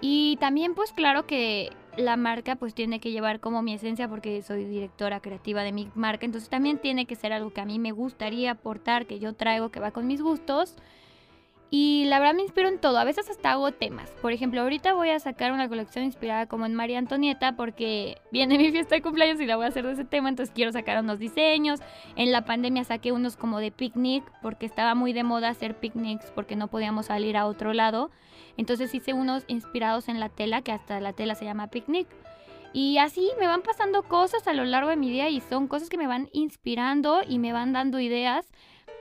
Y 0.01 0.37
también 0.41 0.75
pues 0.75 0.93
claro 0.93 1.27
que 1.27 1.71
la 1.97 2.17
marca 2.17 2.57
pues 2.57 2.75
tiene 2.75 3.01
que 3.01 3.11
llevar 3.11 3.41
como 3.41 3.63
mi 3.63 3.75
esencia 3.75 4.09
porque 4.09 4.41
soy 4.43 4.65
directora 4.65 5.21
creativa 5.21 5.63
de 5.63 5.73
mi 5.73 5.91
marca, 5.95 6.25
entonces 6.25 6.49
también 6.49 6.79
tiene 6.79 7.07
que 7.07 7.17
ser 7.17 7.33
algo 7.33 7.53
que 7.53 7.61
a 7.61 7.67
mí 7.67 7.79
me 7.79 7.93
gustaría 7.93 8.53
aportar, 8.53 9.07
que 9.07 9.19
yo 9.19 9.35
traigo, 9.35 9.71
que 9.71 9.81
va 9.81 9.91
con 9.91 10.07
mis 10.07 10.23
gustos. 10.23 10.77
Y 11.73 12.05
la 12.07 12.19
verdad 12.19 12.35
me 12.35 12.43
inspiro 12.43 12.69
en 12.69 12.81
todo, 12.81 12.99
a 12.99 13.05
veces 13.05 13.31
hasta 13.31 13.53
hago 13.53 13.71
temas. 13.71 14.11
Por 14.21 14.33
ejemplo, 14.33 14.61
ahorita 14.61 14.93
voy 14.93 15.11
a 15.11 15.21
sacar 15.21 15.53
una 15.53 15.69
colección 15.69 16.05
inspirada 16.05 16.47
como 16.47 16.67
en 16.67 16.75
María 16.75 16.99
Antonieta 16.99 17.55
porque 17.55 18.21
viene 18.33 18.59
mi 18.59 18.73
fiesta 18.73 18.97
de 18.97 19.03
cumpleaños 19.03 19.41
y 19.41 19.47
la 19.47 19.55
voy 19.55 19.67
a 19.67 19.69
hacer 19.69 19.87
de 19.87 19.93
ese 19.93 20.05
tema, 20.05 20.29
entonces 20.29 20.53
quiero 20.53 20.73
sacar 20.73 21.01
unos 21.01 21.21
diseños. 21.21 21.79
En 22.17 22.33
la 22.33 22.45
pandemia 22.45 22.83
saqué 22.83 23.13
unos 23.13 23.37
como 23.37 23.61
de 23.61 23.71
picnic 23.71 24.25
porque 24.43 24.67
estaba 24.67 24.97
muy 24.97 25.13
de 25.13 25.23
moda 25.23 25.49
hacer 25.49 25.77
picnics 25.77 26.33
porque 26.35 26.57
no 26.57 26.67
podíamos 26.67 27.07
salir 27.07 27.37
a 27.37 27.47
otro 27.47 27.73
lado. 27.73 28.11
Entonces 28.57 28.93
hice 28.93 29.13
unos 29.13 29.45
inspirados 29.47 30.09
en 30.09 30.19
la 30.19 30.29
tela, 30.29 30.63
que 30.63 30.73
hasta 30.73 30.99
la 30.99 31.13
tela 31.13 31.37
se 31.37 31.45
llama 31.45 31.69
picnic. 31.69 32.09
Y 32.73 32.99
así 32.99 33.31
me 33.39 33.47
van 33.47 33.63
pasando 33.63 34.03
cosas 34.03 34.47
a 34.47 34.53
lo 34.53 34.65
largo 34.65 34.91
de 34.91 34.97
mi 34.97 35.11
día 35.11 35.29
y 35.29 35.41
son 35.41 35.67
cosas 35.67 35.89
que 35.89 35.97
me 35.97 36.07
van 36.07 36.29
inspirando 36.33 37.21
y 37.27 37.39
me 37.39 37.53
van 37.53 37.73
dando 37.73 37.99
ideas 38.01 38.47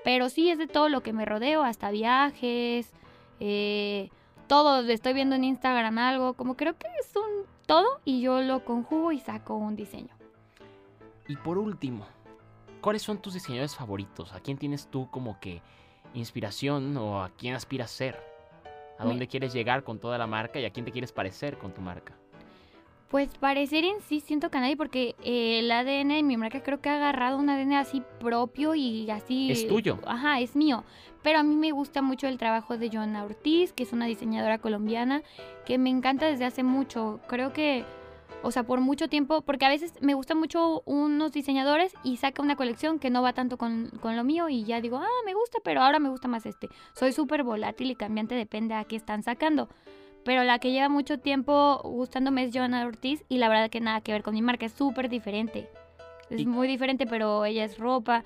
pero 0.04 0.30
sí 0.30 0.50
es 0.50 0.58
de 0.58 0.68
todo 0.68 0.90
lo 0.90 1.02
que 1.02 1.14
me 1.14 1.26
rodeo, 1.26 1.64
hasta 1.64 1.92
viajes, 1.92 2.92
eh, 3.40 4.10
todo. 4.48 4.82
Estoy 4.88 5.14
viendo 5.14 5.36
en 5.36 5.44
Instagram 5.44 5.98
algo, 5.98 6.34
como 6.34 6.56
creo 6.56 6.78
que 6.78 6.88
es 7.00 7.16
un 7.16 7.46
todo 7.66 8.02
y 8.06 8.22
yo 8.22 8.42
lo 8.42 8.66
conjugo 8.66 9.12
y 9.12 9.20
saco 9.20 9.56
un 9.56 9.76
diseño. 9.76 10.14
Y 11.28 11.36
por 11.36 11.58
último, 11.58 12.06
¿cuáles 12.82 13.04
son 13.04 13.20
tus 13.20 13.36
diseñadores 13.36 13.76
favoritos? 13.76 14.34
¿A 14.34 14.40
quién 14.40 14.58
tienes 14.58 14.88
tú 14.88 15.10
como 15.12 15.40
que 15.40 15.62
inspiración 16.14 16.98
o 16.98 17.24
a 17.24 17.30
quién 17.30 17.54
aspiras 17.54 17.92
ser? 17.92 18.20
¿A 18.98 19.06
dónde 19.06 19.28
quieres 19.28 19.54
llegar 19.54 19.84
con 19.84 20.00
toda 20.00 20.18
la 20.18 20.28
marca 20.28 20.60
y 20.60 20.66
a 20.66 20.72
quién 20.72 20.86
te 20.86 20.92
quieres 20.92 21.14
parecer 21.14 21.58
con 21.58 21.74
tu 21.74 21.82
marca? 21.82 22.19
Pues 23.10 23.28
parecer 23.40 23.86
en 23.86 24.02
sí 24.02 24.20
siento 24.20 24.52
que 24.52 24.60
nadie, 24.60 24.78
porque 24.78 25.16
eh, 25.24 25.60
el 25.60 25.72
ADN 25.72 26.10
de 26.10 26.24
mi 26.24 26.38
marca 26.38 26.62
creo 26.62 26.80
que 26.80 26.90
ha 26.90 26.96
agarrado 26.96 27.40
un 27.40 27.50
ADN 27.50 27.74
así 27.74 28.04
propio 28.20 28.76
y 28.76 29.10
así... 29.10 29.52
Es 29.52 29.68
tuyo. 29.68 29.98
Ajá, 30.06 30.40
es 30.40 30.56
mío. 30.56 30.84
Pero 31.24 31.40
a 31.40 31.44
mí 31.44 31.56
me 31.56 31.72
gusta 31.72 32.04
mucho 32.04 32.28
el 32.28 32.38
trabajo 32.38 32.78
de 32.78 32.90
Joana 32.92 33.24
Ortiz, 33.24 33.74
que 33.74 33.82
es 33.82 33.94
una 33.94 34.06
diseñadora 34.06 34.60
colombiana, 34.60 35.24
que 35.66 35.80
me 35.80 35.90
encanta 35.90 36.28
desde 36.28 36.46
hace 36.46 36.62
mucho. 36.62 37.20
Creo 37.28 37.52
que, 37.52 37.84
o 38.44 38.52
sea, 38.52 38.62
por 38.62 38.80
mucho 38.80 39.08
tiempo, 39.08 39.42
porque 39.42 39.66
a 39.66 39.70
veces 39.70 39.94
me 40.02 40.14
gustan 40.14 40.38
mucho 40.38 40.84
unos 40.86 41.32
diseñadores 41.32 41.94
y 42.04 42.18
saca 42.18 42.44
una 42.44 42.56
colección 42.56 43.00
que 43.00 43.10
no 43.10 43.24
va 43.24 43.34
tanto 43.34 43.58
con, 43.58 43.90
con 44.02 44.18
lo 44.18 44.24
mío 44.24 44.50
y 44.50 44.66
ya 44.66 44.82
digo, 44.82 44.98
ah, 44.98 45.24
me 45.26 45.34
gusta, 45.34 45.58
pero 45.64 45.82
ahora 45.82 45.98
me 45.98 46.10
gusta 46.10 46.28
más 46.28 46.46
este. 46.46 46.70
Soy 46.94 47.12
súper 47.12 47.42
volátil 47.42 47.90
y 47.90 47.96
cambiante, 47.96 48.36
depende 48.36 48.76
a 48.76 48.84
qué 48.84 48.96
están 48.98 49.24
sacando 49.24 49.68
pero 50.24 50.44
la 50.44 50.60
que 50.60 50.72
lleva 50.72 50.90
mucho 50.90 51.20
tiempo 51.20 51.82
gustándome 51.84 52.44
es 52.44 52.52
Joana 52.54 52.86
Ortiz 52.86 53.24
y 53.30 53.38
la 53.38 53.50
verdad 53.50 53.70
que 53.70 53.80
nada 53.80 54.02
que 54.02 54.12
ver 54.12 54.24
con 54.24 54.34
mi 54.34 54.42
marca, 54.42 54.66
es 54.66 54.74
súper 54.74 55.10
diferente. 55.10 55.70
Es 56.30 56.46
muy 56.46 56.68
diferente, 56.68 57.08
pero 57.08 57.46
ella 57.46 57.64
es 57.64 57.78
ropa. 57.80 58.24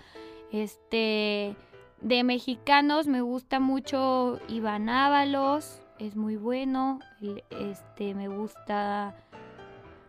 Este, 0.51 1.55
de 2.01 2.23
mexicanos 2.23 3.07
me 3.07 3.21
gusta 3.21 3.59
mucho 3.59 4.39
Iván 4.49 4.89
Ábalos, 4.89 5.81
es 5.99 6.15
muy 6.15 6.35
bueno. 6.35 6.99
Este, 7.49 8.13
me 8.13 8.27
gusta... 8.27 9.15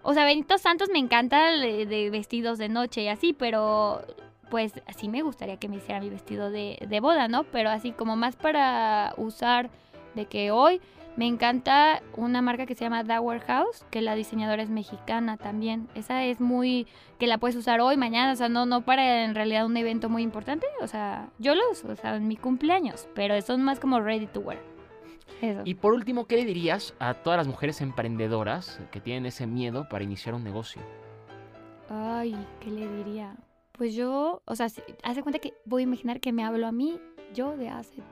O 0.03 0.13
sea, 0.13 0.25
Benito 0.25 0.59
Santos 0.59 0.91
me 0.93 0.99
encanta 0.99 1.51
de, 1.51 2.11
vestidos 2.11 2.59
de 2.59 2.69
noche 2.69 3.03
y 3.03 3.09
así, 3.09 3.33
pero 3.33 4.03
pues 4.51 4.75
así 4.87 5.09
me 5.09 5.23
gustaría 5.23 5.57
que 5.57 5.69
me 5.69 5.77
hiciera 5.77 6.01
mi 6.01 6.11
vestido 6.11 6.51
de, 6.51 6.85
de 6.87 7.01
boda, 7.01 7.27
¿no? 7.29 7.45
Pero 7.45 7.71
así 7.71 7.93
como 7.93 8.15
más 8.15 8.37
para 8.37 9.15
usar 9.17 9.71
de 10.15 10.27
que 10.27 10.51
hoy 10.51 10.81
me 11.17 11.27
encanta 11.27 12.03
una 12.17 12.43
marca 12.43 12.67
que 12.67 12.75
se 12.75 12.85
llama 12.85 13.05
Dower 13.05 13.41
House, 13.43 13.85
que 13.91 14.03
la 14.03 14.15
diseñadora 14.15 14.63
es 14.63 14.71
mexicana 14.71 15.37
también. 15.37 15.89
Esa 15.95 16.25
es 16.25 16.41
muy 16.41 16.87
que 17.19 17.27
la 17.27 17.39
puedes 17.39 17.57
usar 17.57 17.81
hoy, 17.81 17.97
mañana, 17.97 18.33
o 18.33 18.37
sea, 18.37 18.49
no 18.49 18.67
no 18.67 18.85
para 18.85 19.25
en 19.25 19.35
realidad 19.35 19.67
un 19.67 19.77
evento 19.77 20.09
muy 20.09 20.23
importante, 20.23 20.67
o 20.81 20.87
sea, 20.89 21.31
yo 21.39 21.55
lo 21.55 21.63
uso, 21.71 21.89
o 21.89 21.97
sea, 21.97 22.17
en 22.17 22.27
mi 22.27 22.37
cumpleaños, 22.37 23.09
pero 23.15 23.41
son 23.43 23.63
más 23.63 23.79
como 23.79 24.01
ready 24.01 24.27
to 24.27 24.41
wear. 24.41 24.61
Eso. 25.41 25.63
Y 25.65 25.75
por 25.75 25.95
último, 25.95 26.27
¿qué 26.27 26.37
le 26.37 26.45
dirías 26.45 26.95
a 26.99 27.15
todas 27.15 27.37
las 27.37 27.47
mujeres 27.47 27.81
emprendedoras 27.81 28.81
que 28.91 29.01
tienen 29.01 29.27
ese 29.27 29.47
miedo 29.47 29.89
para 29.89 30.05
iniciar 30.05 30.35
un 30.35 30.43
negocio? 30.43 30.83
Ay, 31.89 32.37
¿qué 32.61 32.71
le 32.71 32.89
diría? 32.89 33.37
Pues 33.73 33.95
yo, 33.95 34.43
o 34.45 34.57
sea, 34.57 34.67
hace 34.67 35.23
cuenta 35.23 35.39
que 35.39 35.55
voy 35.65 35.83
a 35.83 35.85
imaginar 35.85 36.21
que 36.21 36.33
me 36.33 36.45
hablo 36.45 36.67
a 36.67 36.73
mí 36.73 37.01
yo 37.35 37.57
de 37.57 37.69
hace 37.69 38.03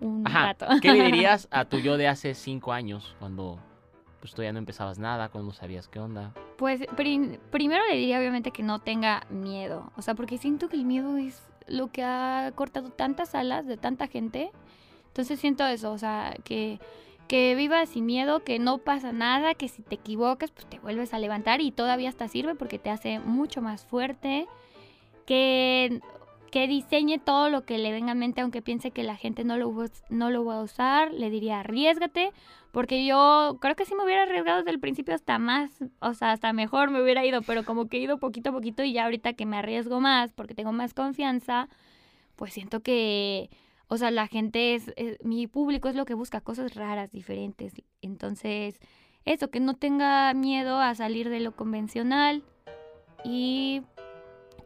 un 0.00 0.24
rato. 0.24 0.66
¿Qué 0.80 0.92
le 0.92 1.04
dirías 1.04 1.48
a 1.52 1.64
tu 1.64 1.78
yo 1.78 1.96
de 1.96 2.08
hace 2.08 2.34
cinco 2.34 2.72
años 2.72 3.14
cuando 3.18 3.58
pues 4.20 4.32
todavía 4.32 4.52
no 4.52 4.58
empezabas 4.58 4.98
nada, 4.98 5.30
cuando 5.30 5.52
sabías 5.52 5.88
qué 5.88 5.98
onda? 5.98 6.34
Pues 6.58 6.82
primero 7.50 7.82
le 7.90 7.96
diría 7.96 8.18
obviamente 8.18 8.50
que 8.50 8.62
no 8.62 8.78
tenga 8.78 9.22
miedo, 9.30 9.90
o 9.96 10.02
sea, 10.02 10.14
porque 10.14 10.36
siento 10.36 10.68
que 10.68 10.76
el 10.76 10.84
miedo 10.84 11.16
es 11.16 11.42
lo 11.66 11.90
que 11.90 12.02
ha 12.02 12.52
cortado 12.54 12.90
tantas 12.90 13.34
alas 13.34 13.66
de 13.66 13.76
tanta 13.76 14.08
gente. 14.08 14.50
Entonces 15.06 15.40
siento 15.40 15.66
eso, 15.66 15.90
o 15.90 15.98
sea, 15.98 16.36
que, 16.44 16.78
que 17.28 17.54
vivas 17.54 17.88
sin 17.88 18.06
miedo, 18.06 18.44
que 18.44 18.58
no 18.58 18.78
pasa 18.78 19.12
nada, 19.12 19.54
que 19.54 19.68
si 19.68 19.82
te 19.82 19.94
equivocas, 19.94 20.50
pues 20.50 20.66
te 20.66 20.78
vuelves 20.78 21.14
a 21.14 21.18
levantar 21.18 21.60
y 21.60 21.72
todavía 21.72 22.10
hasta 22.10 22.28
sirve 22.28 22.54
porque 22.54 22.78
te 22.78 22.90
hace 22.90 23.20
mucho 23.20 23.62
más 23.62 23.86
fuerte. 23.86 24.46
Que 25.26 26.00
que 26.50 26.66
diseñe 26.66 27.18
todo 27.18 27.48
lo 27.48 27.64
que 27.64 27.78
le 27.78 27.92
venga 27.92 28.12
a 28.12 28.14
mente, 28.14 28.40
aunque 28.40 28.62
piense 28.62 28.90
que 28.90 29.02
la 29.02 29.16
gente 29.16 29.44
no 29.44 29.56
lo, 29.56 29.72
no 30.08 30.30
lo 30.30 30.44
va 30.44 30.56
a 30.56 30.62
usar, 30.62 31.12
le 31.12 31.30
diría 31.30 31.60
arriesgate, 31.60 32.32
porque 32.72 33.04
yo 33.04 33.58
creo 33.60 33.76
que 33.76 33.84
si 33.84 33.94
me 33.94 34.04
hubiera 34.04 34.22
arriesgado 34.22 34.58
desde 34.58 34.70
el 34.70 34.80
principio 34.80 35.14
hasta 35.14 35.38
más, 35.38 35.70
o 36.00 36.14
sea, 36.14 36.32
hasta 36.32 36.52
mejor 36.52 36.90
me 36.90 37.02
hubiera 37.02 37.24
ido, 37.24 37.42
pero 37.42 37.64
como 37.64 37.88
que 37.88 37.98
he 37.98 38.00
ido 38.00 38.18
poquito 38.18 38.50
a 38.50 38.52
poquito 38.52 38.82
y 38.82 38.92
ya 38.92 39.04
ahorita 39.04 39.32
que 39.34 39.46
me 39.46 39.56
arriesgo 39.56 40.00
más, 40.00 40.32
porque 40.32 40.54
tengo 40.54 40.72
más 40.72 40.92
confianza, 40.94 41.68
pues 42.36 42.52
siento 42.52 42.80
que, 42.80 43.50
o 43.88 43.96
sea, 43.96 44.10
la 44.10 44.26
gente 44.26 44.74
es, 44.74 44.92
mi 45.22 45.46
público 45.46 45.88
es 45.88 45.94
lo 45.94 46.04
que 46.04 46.14
busca 46.14 46.40
cosas 46.40 46.74
raras, 46.74 47.12
diferentes, 47.12 47.74
entonces, 48.02 48.80
eso, 49.24 49.50
que 49.50 49.60
no 49.60 49.74
tenga 49.74 50.32
miedo 50.34 50.80
a 50.80 50.94
salir 50.94 51.28
de 51.28 51.40
lo 51.40 51.52
convencional 51.52 52.42
y 53.24 53.82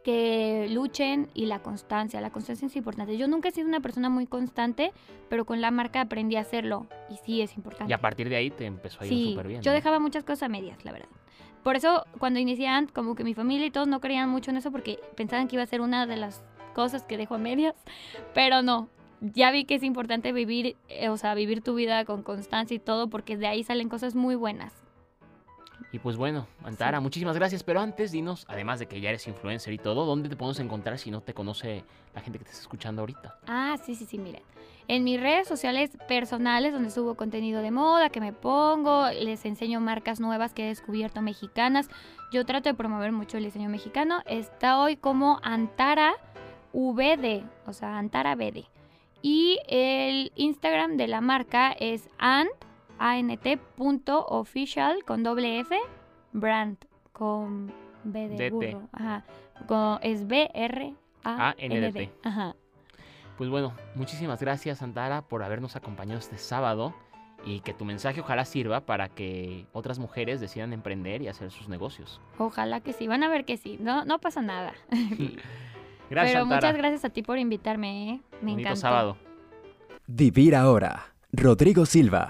que 0.05 0.67
luchen 0.69 1.29
y 1.33 1.47
la 1.47 1.63
constancia. 1.63 2.21
La 2.21 2.29
constancia 2.29 2.67
es 2.67 2.75
importante. 2.75 3.17
Yo 3.17 3.27
nunca 3.27 3.49
he 3.49 3.51
sido 3.51 3.67
una 3.67 3.79
persona 3.79 4.07
muy 4.07 4.27
constante, 4.27 4.93
pero 5.29 5.45
con 5.45 5.61
la 5.61 5.71
marca 5.71 6.01
aprendí 6.01 6.35
a 6.35 6.41
hacerlo 6.41 6.85
y 7.09 7.17
sí 7.25 7.41
es 7.41 7.57
importante. 7.57 7.89
Y 7.91 7.93
a 7.93 7.99
partir 7.99 8.29
de 8.29 8.35
ahí 8.35 8.51
te 8.51 8.67
empezó 8.67 9.01
a 9.01 9.07
ir 9.07 9.31
súper 9.31 9.47
bien. 9.47 9.63
Yo 9.63 9.71
dejaba 9.71 9.97
muchas 9.97 10.23
cosas 10.23 10.43
a 10.43 10.47
medias, 10.47 10.85
la 10.85 10.91
verdad. 10.91 11.09
Por 11.63 11.75
eso 11.75 12.05
cuando 12.19 12.39
iniciaban, 12.39 12.85
como 12.85 13.15
que 13.15 13.23
mi 13.23 13.33
familia 13.33 13.65
y 13.65 13.71
todos 13.71 13.87
no 13.87 13.99
creían 13.99 14.29
mucho 14.29 14.51
en 14.51 14.57
eso 14.57 14.71
porque 14.71 14.99
pensaban 15.15 15.47
que 15.47 15.55
iba 15.55 15.63
a 15.63 15.65
ser 15.65 15.81
una 15.81 16.05
de 16.05 16.17
las 16.17 16.43
cosas 16.75 17.01
que 17.01 17.17
dejo 17.17 17.33
a 17.33 17.39
medias, 17.39 17.73
pero 18.35 18.61
no. 18.61 18.89
Ya 19.21 19.49
vi 19.49 19.65
que 19.65 19.73
es 19.73 19.81
importante 19.81 20.33
vivir, 20.33 20.75
eh, 20.87 21.09
o 21.09 21.17
sea, 21.17 21.33
vivir 21.33 21.61
tu 21.61 21.73
vida 21.73 22.05
con 22.05 22.21
constancia 22.21 22.75
y 22.75 22.79
todo 22.79 23.09
porque 23.09 23.37
de 23.37 23.47
ahí 23.47 23.63
salen 23.63 23.89
cosas 23.89 24.13
muy 24.13 24.35
buenas. 24.35 24.84
Y 25.95 25.99
pues 25.99 26.17
bueno, 26.17 26.45
Antara, 26.65 26.99
muchísimas 26.99 27.37
gracias. 27.37 27.63
Pero 27.63 27.79
antes, 27.79 28.11
dinos, 28.11 28.45
además 28.49 28.79
de 28.79 28.85
que 28.85 28.99
ya 28.99 29.07
eres 29.07 29.25
influencer 29.29 29.71
y 29.71 29.77
todo, 29.77 30.05
¿dónde 30.05 30.27
te 30.27 30.35
podemos 30.35 30.59
encontrar 30.59 30.99
si 30.99 31.09
no 31.09 31.21
te 31.21 31.33
conoce 31.33 31.85
la 32.13 32.19
gente 32.19 32.37
que 32.37 32.43
te 32.43 32.51
está 32.51 32.63
escuchando 32.63 33.01
ahorita? 33.01 33.37
Ah, 33.47 33.77
sí, 33.81 33.95
sí, 33.95 34.03
sí, 34.03 34.17
miren. 34.17 34.41
En 34.89 35.05
mis 35.05 35.21
redes 35.21 35.47
sociales 35.47 35.91
personales, 36.09 36.73
donde 36.73 36.89
subo 36.89 37.15
contenido 37.15 37.61
de 37.61 37.71
moda, 37.71 38.09
que 38.09 38.19
me 38.19 38.33
pongo, 38.33 39.09
les 39.09 39.45
enseño 39.45 39.79
marcas 39.79 40.19
nuevas 40.19 40.53
que 40.53 40.65
he 40.65 40.67
descubierto 40.67 41.21
mexicanas. 41.21 41.87
Yo 42.29 42.45
trato 42.45 42.67
de 42.67 42.75
promover 42.75 43.13
mucho 43.13 43.37
el 43.37 43.45
diseño 43.45 43.69
mexicano. 43.69 44.21
Está 44.25 44.81
hoy 44.81 44.97
como 44.97 45.39
Antara 45.43 46.15
VD, 46.73 47.45
o 47.67 47.71
sea, 47.71 47.97
Antara 47.97 48.35
VD. 48.35 48.65
Y 49.21 49.59
el 49.69 50.33
Instagram 50.35 50.97
de 50.97 51.07
la 51.07 51.21
marca 51.21 51.71
es 51.71 52.09
ant 52.17 52.51
ant.official 52.99 55.03
con 55.05 55.23
doble 55.23 55.59
F, 55.59 55.77
brand 56.33 56.77
con 57.11 57.71
B 58.03 58.27
de 58.29 58.35
DT. 58.49 58.51
burro. 58.51 58.81
Ajá. 58.91 59.23
Con- 59.67 59.99
es 60.01 60.27
B 60.27 60.49
R 60.53 60.93
A 61.23 61.55
N 61.57 61.91
D. 61.91 62.11
Ajá. 62.23 62.55
Pues 63.37 63.49
bueno, 63.49 63.73
muchísimas 63.95 64.39
gracias, 64.39 64.81
Antara, 64.81 65.21
por 65.21 65.43
habernos 65.43 65.75
acompañado 65.75 66.19
este 66.19 66.37
sábado 66.37 66.93
y 67.45 67.59
que 67.59 67.73
tu 67.73 67.85
mensaje 67.85 68.21
ojalá 68.21 68.45
sirva 68.45 68.81
para 68.85 69.09
que 69.09 69.67
otras 69.73 69.99
mujeres 69.99 70.39
decidan 70.39 70.73
emprender 70.73 71.21
y 71.21 71.27
hacer 71.27 71.51
sus 71.51 71.67
negocios. 71.67 72.21
Ojalá 72.37 72.79
que 72.79 72.93
sí. 72.93 73.07
Van 73.07 73.23
a 73.23 73.29
ver 73.29 73.45
que 73.45 73.57
sí. 73.57 73.77
No, 73.79 74.05
no 74.05 74.19
pasa 74.19 74.41
nada. 74.41 74.73
Gracias, 76.09 76.09
Pero 76.09 76.43
Antara. 76.43 76.45
muchas 76.45 76.77
gracias 76.77 77.05
a 77.05 77.09
ti 77.09 77.23
por 77.23 77.37
invitarme, 77.37 78.11
¿eh? 78.11 78.21
Me 78.41 78.53
encantó. 78.53 78.77
sábado. 78.77 79.17
Vivir 80.07 80.55
ahora. 80.55 81.13
Rodrigo 81.35 81.85
Silva. 81.85 82.27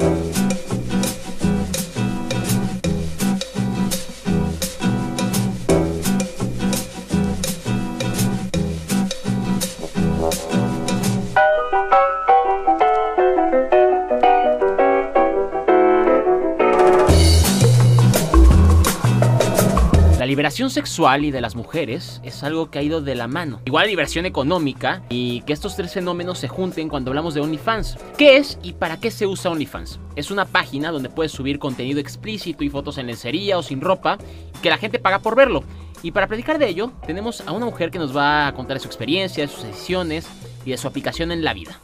Liberación 20.56 20.84
sexual 20.84 21.26
y 21.26 21.32
de 21.32 21.42
las 21.42 21.54
mujeres 21.54 22.22
es 22.24 22.42
algo 22.42 22.72
que 22.72 22.80
ha 22.80 22.82
ido 22.82 23.02
de 23.02 23.14
la 23.14 23.28
mano. 23.28 23.60
Igual 23.66 23.84
la 23.84 23.90
liberación 23.90 24.26
económica 24.26 25.04
y 25.10 25.42
que 25.42 25.52
estos 25.52 25.76
tres 25.76 25.92
fenómenos 25.92 26.40
se 26.40 26.48
junten 26.48 26.88
cuando 26.88 27.12
hablamos 27.12 27.34
de 27.34 27.42
OnlyFans. 27.42 27.98
¿Qué 28.18 28.38
es 28.38 28.58
y 28.64 28.72
para 28.72 28.98
qué 28.98 29.12
se 29.12 29.28
usa 29.28 29.52
OnlyFans? 29.52 30.00
Es 30.16 30.32
una 30.32 30.46
página 30.46 30.92
donde 30.92 31.10
puedes 31.10 31.34
subir 31.34 31.60
contenido 31.60 32.00
explícito 32.00 32.64
y 32.64 32.70
fotos 32.70 32.98
en 32.98 33.08
lencería 33.08 33.58
o 33.58 33.64
sin 33.64 33.82
ropa 33.82 34.18
que 34.62 34.70
la 34.70 34.78
gente 34.78 34.98
paga 34.98 35.20
por 35.20 35.36
verlo. 35.36 35.66
Y 36.04 36.12
para 36.12 36.28
platicar 36.28 36.58
de 36.58 36.70
ello, 36.70 36.94
tenemos 37.06 37.42
a 37.42 37.52
una 37.52 37.66
mujer 37.66 37.92
que 37.92 38.00
nos 38.00 38.16
va 38.16 38.48
a 38.48 38.54
contar 38.54 38.78
de 38.78 38.82
su 38.82 38.88
experiencia, 38.88 39.46
de 39.46 39.52
sus 39.52 39.64
decisiones 39.64 40.26
y 40.66 40.72
de 40.72 40.78
su 40.78 40.88
aplicación 40.88 41.34
en 41.34 41.44
la 41.44 41.54
vida. 41.54 41.82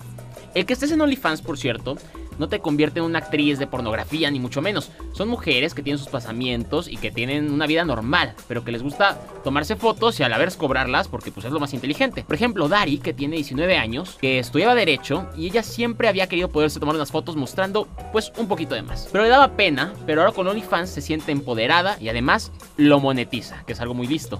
El 0.56 0.66
que 0.66 0.72
estés 0.72 0.94
en 0.94 1.02
OnlyFans, 1.02 1.42
por 1.42 1.58
cierto, 1.58 1.98
no 2.38 2.50
te 2.50 2.60
convierte 2.60 3.00
en 3.00 3.06
una 3.06 3.20
actriz 3.20 3.60
de 3.60 3.68
pornografía, 3.68 4.32
ni 4.32 4.40
mucho 4.40 4.62
menos. 4.62 4.92
Son 5.14 5.28
mujeres 5.28 5.74
que 5.74 5.84
tienen 5.84 6.00
sus 6.00 6.10
pasamientos 6.10 6.88
y 6.88 6.98
que 6.98 7.12
tienen 7.12 7.52
una 7.52 7.68
vida 7.68 7.86
normal, 7.86 8.34
pero 8.48 8.64
que 8.64 8.72
les 8.72 8.84
gusta 8.84 9.20
tomarse 9.44 9.76
fotos 9.76 10.20
y 10.20 10.24
a 10.24 10.30
la 10.30 10.38
vez 10.38 10.58
cobrarlas 10.58 11.08
porque 11.08 11.32
pues 11.32 11.46
es 11.46 11.52
lo 11.52 11.60
más 11.60 11.74
inteligente. 11.74 12.24
Por 12.24 12.36
ejemplo, 12.36 12.68
Dari, 12.68 12.98
que 13.00 13.14
tiene 13.14 13.36
19 13.36 13.78
años, 13.78 14.18
que 14.20 14.40
estudiaba 14.40 14.76
Derecho 14.76 15.28
y 15.36 15.48
ella 15.48 15.64
siempre 15.64 16.08
había 16.08 16.28
querido 16.28 16.50
poderse 16.50 16.80
tomar 16.80 16.96
unas 16.96 17.12
fotos 17.12 17.36
mostrando 17.36 17.88
pues 18.12 18.32
un 18.38 18.48
poquito 18.48 18.76
de 18.76 18.82
más. 18.82 19.10
Pero 19.12 19.24
le 19.24 19.30
daba 19.30 19.56
pena, 19.56 19.94
pero 20.06 20.22
ahora 20.22 20.34
con 20.34 20.48
OnlyFans 20.48 20.90
se 20.90 21.02
siente 21.02 21.32
empoderada 21.32 21.98
y 22.00 22.10
además 22.10 22.52
lo 22.78 23.00
monetiza, 23.00 23.64
que 23.66 23.74
es 23.74 23.82
algo 23.82 23.94
muy 23.94 24.08
visto. 24.08 24.40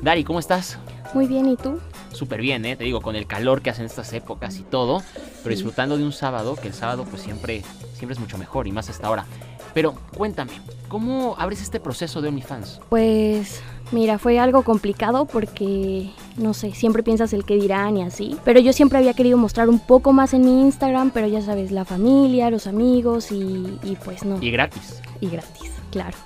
Dari, 0.00 0.24
¿cómo 0.24 0.38
estás? 0.38 0.78
Muy 1.14 1.26
bien, 1.26 1.48
¿y 1.48 1.56
tú? 1.56 1.80
Súper 2.16 2.40
bien, 2.40 2.64
¿eh? 2.64 2.76
Te 2.76 2.84
digo, 2.84 3.00
con 3.00 3.16
el 3.16 3.26
calor 3.26 3.62
que 3.62 3.70
hacen 3.70 3.86
estas 3.86 4.12
épocas 4.12 4.58
y 4.58 4.62
todo, 4.62 5.02
pero 5.42 5.54
disfrutando 5.54 5.96
de 5.96 6.04
un 6.04 6.12
sábado, 6.12 6.56
que 6.56 6.68
el 6.68 6.74
sábado 6.74 7.04
pues 7.08 7.22
siempre, 7.22 7.62
siempre 7.94 8.14
es 8.14 8.20
mucho 8.20 8.38
mejor 8.38 8.66
y 8.66 8.72
más 8.72 8.88
hasta 8.88 9.06
ahora. 9.06 9.26
Pero 9.74 9.94
cuéntame, 10.16 10.52
¿cómo 10.88 11.34
abres 11.38 11.60
este 11.60 11.80
proceso 11.80 12.22
de 12.22 12.28
OnlyFans? 12.28 12.80
Pues 12.88 13.60
mira, 13.92 14.18
fue 14.18 14.38
algo 14.38 14.62
complicado 14.62 15.26
porque, 15.26 16.10
no 16.38 16.54
sé, 16.54 16.72
siempre 16.72 17.02
piensas 17.02 17.34
el 17.34 17.44
que 17.44 17.56
dirán 17.56 17.98
y 17.98 18.02
así. 18.02 18.38
Pero 18.42 18.58
yo 18.58 18.72
siempre 18.72 18.98
había 18.98 19.12
querido 19.12 19.36
mostrar 19.36 19.68
un 19.68 19.78
poco 19.78 20.14
más 20.14 20.32
en 20.32 20.46
mi 20.46 20.62
Instagram, 20.62 21.10
pero 21.10 21.26
ya 21.26 21.42
sabes, 21.42 21.72
la 21.72 21.84
familia, 21.84 22.50
los 22.50 22.66
amigos 22.66 23.30
y, 23.30 23.78
y 23.82 23.96
pues 24.02 24.24
no. 24.24 24.42
Y 24.42 24.50
gratis. 24.50 25.02
y 25.20 25.28
gratis, 25.28 25.70
claro. 25.90 26.16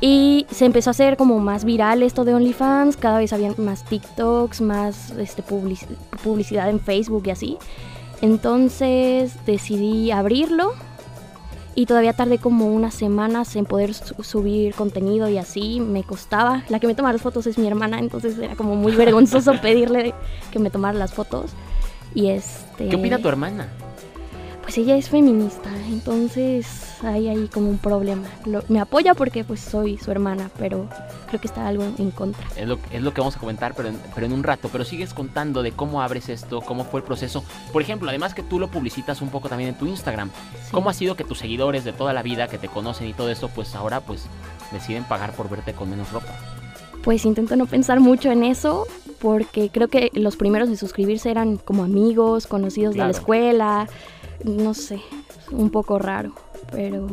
Y 0.00 0.46
se 0.50 0.64
empezó 0.64 0.90
a 0.90 0.92
hacer 0.92 1.16
como 1.16 1.38
más 1.40 1.64
viral 1.64 2.02
esto 2.04 2.24
de 2.24 2.32
OnlyFans, 2.34 2.96
cada 2.96 3.18
vez 3.18 3.32
había 3.32 3.52
más 3.58 3.84
TikToks, 3.84 4.60
más 4.60 5.10
este, 5.12 5.42
publici- 5.42 5.86
publicidad 6.22 6.70
en 6.70 6.78
Facebook 6.78 7.24
y 7.26 7.30
así. 7.30 7.58
Entonces 8.22 9.32
decidí 9.46 10.10
abrirlo 10.10 10.72
y 11.74 11.86
todavía 11.86 12.12
tardé 12.12 12.38
como 12.38 12.66
unas 12.66 12.94
semanas 12.94 13.56
en 13.56 13.64
poder 13.64 13.94
su- 13.94 14.22
subir 14.22 14.74
contenido 14.74 15.28
y 15.28 15.38
así 15.38 15.80
me 15.80 16.02
costaba. 16.04 16.62
La 16.68 16.78
que 16.78 16.86
me 16.86 16.94
toma 16.94 17.12
las 17.12 17.22
fotos 17.22 17.46
es 17.46 17.58
mi 17.58 17.66
hermana, 17.66 17.98
entonces 17.98 18.38
era 18.38 18.54
como 18.54 18.76
muy 18.76 18.92
vergonzoso 18.94 19.52
pedirle 19.62 20.14
que 20.52 20.58
me 20.60 20.70
tomara 20.70 20.96
las 20.98 21.12
fotos. 21.14 21.50
Y 22.14 22.28
este 22.28 22.88
¿Qué 22.88 22.96
opina 22.96 23.18
tu 23.18 23.28
hermana? 23.28 23.68
Pues 24.68 24.76
ella 24.76 24.98
es 24.98 25.08
feminista, 25.08 25.70
entonces 25.88 26.66
hay 27.02 27.28
ahí 27.28 27.48
como 27.50 27.70
un 27.70 27.78
problema. 27.78 28.28
Lo- 28.44 28.62
me 28.68 28.80
apoya 28.80 29.14
porque 29.14 29.42
pues 29.42 29.60
soy 29.60 29.96
su 29.96 30.10
hermana, 30.10 30.50
pero 30.58 30.86
creo 31.28 31.40
que 31.40 31.46
está 31.46 31.66
algo 31.66 31.84
en 31.96 32.10
contra. 32.10 32.46
Es 32.54 32.68
lo, 32.68 32.78
es 32.92 33.00
lo 33.00 33.14
que 33.14 33.22
vamos 33.22 33.34
a 33.36 33.40
comentar, 33.40 33.72
pero 33.74 33.88
en, 33.88 33.98
pero 34.14 34.26
en 34.26 34.32
un 34.34 34.42
rato. 34.42 34.68
Pero 34.70 34.84
sigues 34.84 35.14
contando 35.14 35.62
de 35.62 35.72
cómo 35.72 36.02
abres 36.02 36.28
esto, 36.28 36.60
cómo 36.60 36.84
fue 36.84 37.00
el 37.00 37.06
proceso. 37.06 37.42
Por 37.72 37.80
ejemplo, 37.80 38.10
además 38.10 38.34
que 38.34 38.42
tú 38.42 38.58
lo 38.58 38.68
publicitas 38.68 39.22
un 39.22 39.30
poco 39.30 39.48
también 39.48 39.70
en 39.70 39.78
tu 39.78 39.86
Instagram. 39.86 40.28
Sí. 40.64 40.70
¿Cómo 40.70 40.90
ha 40.90 40.92
sido 40.92 41.16
que 41.16 41.24
tus 41.24 41.38
seguidores 41.38 41.84
de 41.84 41.94
toda 41.94 42.12
la 42.12 42.22
vida, 42.22 42.48
que 42.48 42.58
te 42.58 42.68
conocen 42.68 43.06
y 43.08 43.14
todo 43.14 43.30
esto, 43.30 43.48
pues 43.48 43.74
ahora 43.74 44.00
pues 44.02 44.26
deciden 44.70 45.04
pagar 45.04 45.32
por 45.32 45.48
verte 45.48 45.72
con 45.72 45.88
menos 45.88 46.12
ropa? 46.12 46.34
Pues 47.02 47.24
intento 47.24 47.56
no 47.56 47.64
pensar 47.64 48.00
mucho 48.00 48.30
en 48.30 48.44
eso 48.44 48.86
porque 49.18 49.70
creo 49.70 49.88
que 49.88 50.10
los 50.12 50.36
primeros 50.36 50.68
de 50.68 50.76
suscribirse 50.76 51.30
eran 51.30 51.56
como 51.56 51.84
amigos, 51.84 52.46
conocidos 52.46 52.92
de 52.92 52.98
Claro. 52.98 53.12
la 53.12 53.18
escuela, 53.18 53.88
no 54.44 54.74
sé, 54.74 55.00
un 55.50 55.70
poco 55.70 55.98
raro, 55.98 56.32
pero 56.70 57.06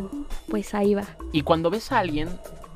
pues 0.49 0.73
ahí 0.73 0.95
va. 0.95 1.05
Y 1.31 1.41
cuando 1.41 1.69
ves 1.69 1.91
a 1.91 1.99
alguien 1.99 2.29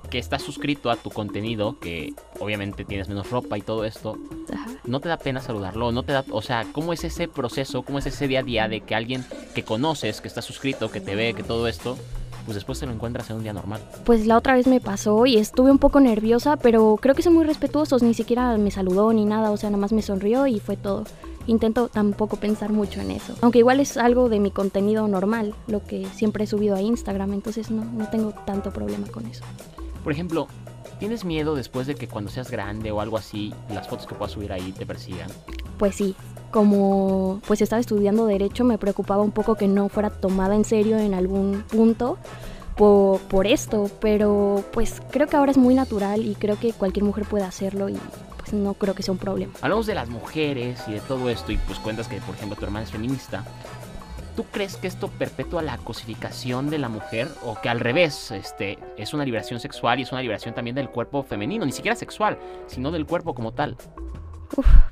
que 0.10 0.18
está 0.18 0.40
suscrito 0.40 0.90
a 0.90 0.96
tu 0.96 1.12
contenido, 1.12 1.78
que 1.80 2.14
obviamente 2.40 2.84
tienes 2.84 3.08
menos 3.10 3.30
ropa 3.30 3.58
y 3.58 3.62
todo 3.62 3.86
esto, 3.86 4.18
Ajá. 4.52 4.72
no 4.84 5.00
te 5.00 5.10
da 5.10 5.18
pena 5.18 5.40
saludarlo, 5.40 5.92
no 5.92 6.04
te 6.04 6.14
da, 6.14 6.26
o 6.32 6.42
sea, 6.42 6.66
¿cómo 6.72 6.94
es 6.94 7.04
ese 7.04 7.28
proceso, 7.28 7.84
cómo 7.84 8.00
es 8.00 8.08
ese 8.08 8.28
día 8.28 8.40
a 8.40 8.44
día 8.44 8.68
de 8.68 8.82
que 8.82 8.96
alguien 8.96 9.24
que 9.54 9.64
conoces, 9.64 10.22
que 10.22 10.28
está 10.28 10.42
suscrito, 10.42 10.90
que 10.90 11.00
te 11.00 11.16
ve, 11.16 11.36
que 11.36 11.44
todo 11.44 11.68
esto, 11.68 11.96
pues 12.46 12.56
después 12.56 12.80
te 12.80 12.88
lo 12.88 12.92
encuentras 12.92 13.30
en 13.30 13.38
un 13.38 13.44
día 13.44 13.54
normal? 13.54 13.82
Pues 14.06 14.26
la 14.26 14.36
otra 14.38 14.56
vez 14.56 14.66
me 14.66 14.82
pasó 14.82 15.28
y 15.28 15.38
estuve 15.38 15.70
un 15.70 15.78
poco 15.78 16.00
nerviosa, 16.00 16.58
pero 16.58 16.98
creo 17.00 17.14
que 17.14 17.22
son 17.22 17.36
muy 17.36 17.46
respetuosos, 17.46 18.02
ni 18.02 18.16
siquiera 18.16 18.58
me 18.58 18.72
saludó 18.72 19.14
ni 19.14 19.26
nada, 19.26 19.52
o 19.52 19.58
sea, 19.58 19.70
nada 19.70 19.82
más 19.82 19.92
me 19.92 20.02
sonrió 20.02 20.48
y 20.48 20.60
fue 20.60 20.76
todo. 20.76 21.04
Intento 21.48 21.88
tampoco 21.88 22.38
pensar 22.38 22.72
mucho 22.72 23.02
en 23.02 23.12
eso, 23.12 23.34
aunque 23.42 23.60
igual 23.60 23.80
es 23.80 23.98
algo 23.98 24.30
de 24.30 24.40
mi 24.40 24.52
contenido 24.52 25.08
normal, 25.08 25.56
lo 25.68 25.84
que 25.84 26.06
siempre 26.14 26.44
he 26.44 26.48
subido 26.48 26.76
a 26.76 26.82
Instagram, 26.82 27.34
entonces 27.34 27.72
no, 27.72 27.86
no 27.86 28.08
tengo 28.10 28.34
tanto 28.46 28.72
problema 28.72 29.08
con 29.08 29.26
eso. 29.26 29.44
Por 30.04 30.14
ejemplo, 30.14 30.48
¿tienes 31.00 31.26
miedo 31.26 31.56
después 31.56 31.88
de 31.88 31.96
que 31.96 32.08
cuando 32.08 32.30
seas 32.30 32.52
grande 32.52 32.92
o 32.92 33.02
algo 33.02 33.18
así, 33.18 33.54
las 33.74 33.88
fotos 33.88 34.06
que 34.06 34.16
puedas 34.16 34.34
subir 34.34 34.52
ahí 34.52 34.72
te 34.72 34.86
persigan? 34.86 35.30
Pues 35.78 35.96
sí, 35.96 36.16
como 36.52 37.42
pues 37.48 37.62
estaba 37.62 37.80
estudiando 37.80 38.26
derecho, 38.26 38.64
me 38.64 38.78
preocupaba 38.78 39.24
un 39.24 39.32
poco 39.32 39.56
que 39.56 39.68
no 39.68 39.90
fuera 39.90 40.10
tomada 40.10 40.56
en 40.56 40.66
serio 40.66 40.98
en 40.98 41.14
algún 41.14 41.64
punto 41.70 42.18
por, 42.76 43.20
por 43.22 43.48
esto, 43.48 43.90
pero 44.00 44.64
pues 44.72 45.02
creo 45.12 45.28
que 45.28 45.38
ahora 45.38 45.52
es 45.52 45.58
muy 45.58 45.76
natural 45.76 46.26
y 46.26 46.36
creo 46.36 46.60
que 46.60 46.74
cualquier 46.74 47.06
mujer 47.06 47.26
puede 47.26 47.44
hacerlo 47.44 47.90
y 47.90 47.98
no 48.54 48.74
creo 48.74 48.94
que 48.94 49.04
sea 49.04 49.12
un 49.12 49.18
problema. 49.18 49.54
Hablamos 49.62 49.86
de 49.86 49.96
las 49.96 50.10
mujeres 50.10 50.82
y 50.88 50.94
de 50.94 51.00
todo 51.02 51.30
esto 51.30 51.52
y 51.52 51.58
pues 51.58 51.80
cuentas 51.80 52.08
que, 52.08 52.18
por 52.22 52.36
ejemplo, 52.36 52.58
tu 52.58 52.66
hermana 52.66 52.86
es 52.86 52.92
feminista. 52.92 53.46
¿Tú 54.36 54.46
crees 54.46 54.78
que 54.78 54.88
esto 54.88 55.10
perpetúa 55.10 55.62
la 55.62 55.78
cosificación 55.80 56.70
de 56.70 56.78
la 56.78 56.88
mujer 56.88 57.28
o 57.44 57.60
que 57.60 57.68
al 57.68 57.80
revés, 57.80 58.32
este, 58.32 58.80
es 58.96 59.14
una 59.14 59.26
liberación 59.26 59.60
sexual 59.60 60.00
y 60.00 60.04
es 60.04 60.12
una 60.12 60.22
liberación 60.22 60.56
también 60.56 60.76
del 60.76 60.90
cuerpo 60.90 61.24
femenino, 61.24 61.66
ni 61.66 61.74
siquiera 61.74 61.96
sexual, 61.96 62.40
sino 62.68 62.92
del 62.92 63.06
cuerpo 63.06 63.36
como 63.36 63.52
tal? 63.52 63.76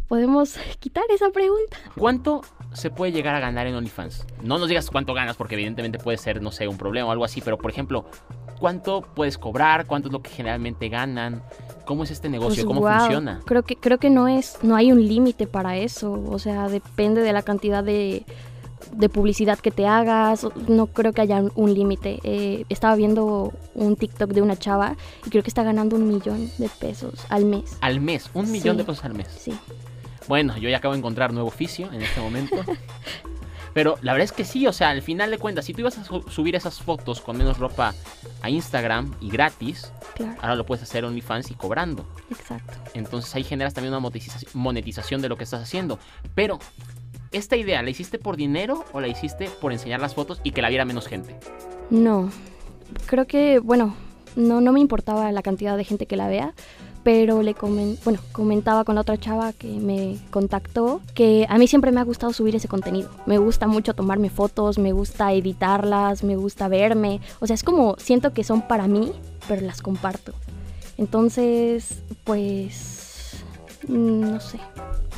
¿Podemos 0.07 0.57
quitar 0.79 1.03
esa 1.09 1.29
pregunta? 1.31 1.77
¿Cuánto 1.97 2.41
se 2.73 2.89
puede 2.89 3.11
llegar 3.11 3.35
a 3.35 3.39
ganar 3.39 3.67
en 3.67 3.75
OnlyFans? 3.75 4.25
No 4.43 4.57
nos 4.57 4.67
digas 4.67 4.89
cuánto 4.89 5.13
ganas 5.13 5.35
porque 5.35 5.55
evidentemente 5.55 5.97
puede 5.97 6.17
ser, 6.17 6.41
no 6.41 6.51
sé, 6.51 6.67
un 6.67 6.77
problema 6.77 7.07
o 7.07 7.11
algo 7.11 7.25
así, 7.25 7.41
pero 7.41 7.57
por 7.57 7.71
ejemplo, 7.71 8.05
¿cuánto 8.59 9.01
puedes 9.01 9.37
cobrar? 9.37 9.85
¿Cuánto 9.85 10.09
es 10.09 10.13
lo 10.13 10.21
que 10.21 10.29
generalmente 10.29 10.89
ganan? 10.89 11.41
¿Cómo 11.85 12.03
es 12.03 12.11
este 12.11 12.29
negocio? 12.29 12.65
Pues, 12.65 12.77
¿Cómo 12.77 12.87
funciona? 12.99 13.39
Creo 13.45 13.63
que, 13.63 13.75
creo 13.75 13.97
que 13.97 14.09
no 14.09 14.27
es, 14.27 14.57
no 14.61 14.75
hay 14.75 14.91
un 14.91 15.07
límite 15.07 15.47
para 15.47 15.77
eso. 15.77 16.11
O 16.29 16.39
sea, 16.39 16.67
depende 16.67 17.21
de 17.21 17.31
la 17.33 17.41
cantidad 17.43 17.83
de, 17.83 18.25
de 18.91 19.09
publicidad 19.09 19.57
que 19.59 19.71
te 19.71 19.87
hagas, 19.87 20.45
no 20.67 20.87
creo 20.87 21.13
que 21.13 21.21
haya 21.21 21.37
un, 21.37 21.51
un 21.55 21.73
límite. 21.73 22.19
Eh, 22.23 22.65
estaba 22.69 22.95
viendo 22.95 23.53
un 23.73 23.95
TikTok 23.95 24.31
de 24.31 24.41
una 24.41 24.57
chava 24.57 24.97
y 25.25 25.29
creo 25.29 25.43
que 25.43 25.49
está 25.49 25.63
ganando 25.63 25.95
un 25.95 26.07
millón 26.07 26.49
de 26.57 26.67
pesos 26.69 27.13
al 27.29 27.45
mes. 27.45 27.77
Al 27.81 28.01
mes, 28.01 28.29
un 28.33 28.51
millón 28.51 28.75
Sí. 28.75 28.77
de 28.79 28.83
pesos 28.83 29.05
al 29.05 29.13
mes. 29.13 29.27
Sí, 29.37 29.53
Bueno, 30.27 30.57
yo 30.57 30.67
ya 30.69 30.77
acabo 30.77 30.93
de 30.93 30.99
encontrar 30.99 31.31
nuevo 31.31 31.47
oficio 31.47 31.89
en 31.93 32.01
este 32.01 32.19
momento. 32.19 32.55
Pero 33.77 33.95
la 34.01 34.13
verdad 34.13 34.23
es 34.23 34.31
que 34.31 34.43
sí, 34.43 34.65
o 34.65 34.73
sea, 34.73 34.89
al 34.89 35.03
final 35.03 35.29
de 35.29 35.37
cuentas, 35.37 35.65
si 35.65 35.71
tú 35.75 35.81
ibas 35.81 35.99
a 35.99 36.03
su- 36.03 36.23
subir 36.23 36.55
esas 36.55 36.79
fotos 36.81 37.21
con 37.21 37.37
menos 37.37 37.59
ropa 37.59 37.93
a 38.41 38.49
Instagram 38.49 39.13
y 39.21 39.29
gratis, 39.29 39.91
claro, 40.15 40.33
ahora 40.41 40.55
lo 40.55 40.65
puedes 40.65 40.81
hacer 40.81 41.05
OnlyFans 41.05 41.51
y 41.51 41.53
cobrando. 41.53 42.03
exacto. 42.31 42.73
Entonces 42.95 43.35
ahí 43.35 43.43
generas 43.43 43.75
también 43.75 43.93
una 43.93 44.01
monetiza- 44.01 44.47
monetización 44.55 45.21
de 45.21 45.29
lo 45.29 45.37
que 45.37 45.43
estás 45.43 45.61
haciendo. 45.61 45.99
Pero, 46.33 46.57
¿esta 47.31 47.55
idea 47.55 47.83
la 47.83 47.91
hiciste 47.91 48.17
por 48.17 48.35
dinero 48.35 48.83
o 48.93 48.99
la 48.99 49.09
hiciste 49.09 49.47
por 49.61 49.71
enseñar 49.71 49.99
las 50.01 50.15
fotos 50.15 50.41
y 50.43 50.53
que 50.53 50.63
la 50.63 50.69
viera 50.69 50.83
menos 50.83 51.05
gente? 51.07 51.35
No, 51.91 52.31
creo 53.05 53.27
que, 53.27 53.59
bueno, 53.59 53.95
no, 54.35 54.59
no 54.59 54.71
me 54.71 54.79
importaba 54.79 55.31
la 55.31 55.43
cantidad 55.43 55.77
de 55.77 55.83
gente 55.83 56.07
que 56.07 56.15
la 56.17 56.27
vea, 56.27 56.55
pero 57.07 57.41
le 57.41 57.53
comen, 57.53 57.97
bueno, 58.03 58.19
comentaba 58.33 58.83
con 58.83 58.95
la 58.95 59.01
otra 59.01 59.17
chava 59.17 59.53
que 59.53 59.69
me 59.69 60.17
contactó 60.29 60.99
que 61.13 61.45
a 61.47 61.57
mí 61.57 61.65
siempre 61.65 61.93
me 61.93 62.01
ha 62.01 62.03
gustado 62.03 62.33
subir 62.33 62.53
ese 62.57 62.67
contenido. 62.67 63.09
Me 63.25 63.37
gusta 63.37 63.65
mucho 63.65 63.93
tomarme 63.93 64.29
fotos, 64.29 64.77
me 64.77 64.91
gusta 64.91 65.31
editarlas, 65.31 66.25
me 66.25 66.35
gusta 66.35 66.67
verme. 66.67 67.21
O 67.39 67.47
sea, 67.47 67.53
es 67.53 67.63
como 67.63 67.95
siento 67.97 68.33
que 68.33 68.43
son 68.43 68.61
para 68.61 68.89
mí, 68.89 69.13
pero 69.47 69.61
las 69.61 69.81
comparto. 69.81 70.33
Entonces, 70.97 72.01
pues, 72.25 73.37
mm, 73.87 74.19
no 74.19 74.41
sé. 74.41 74.59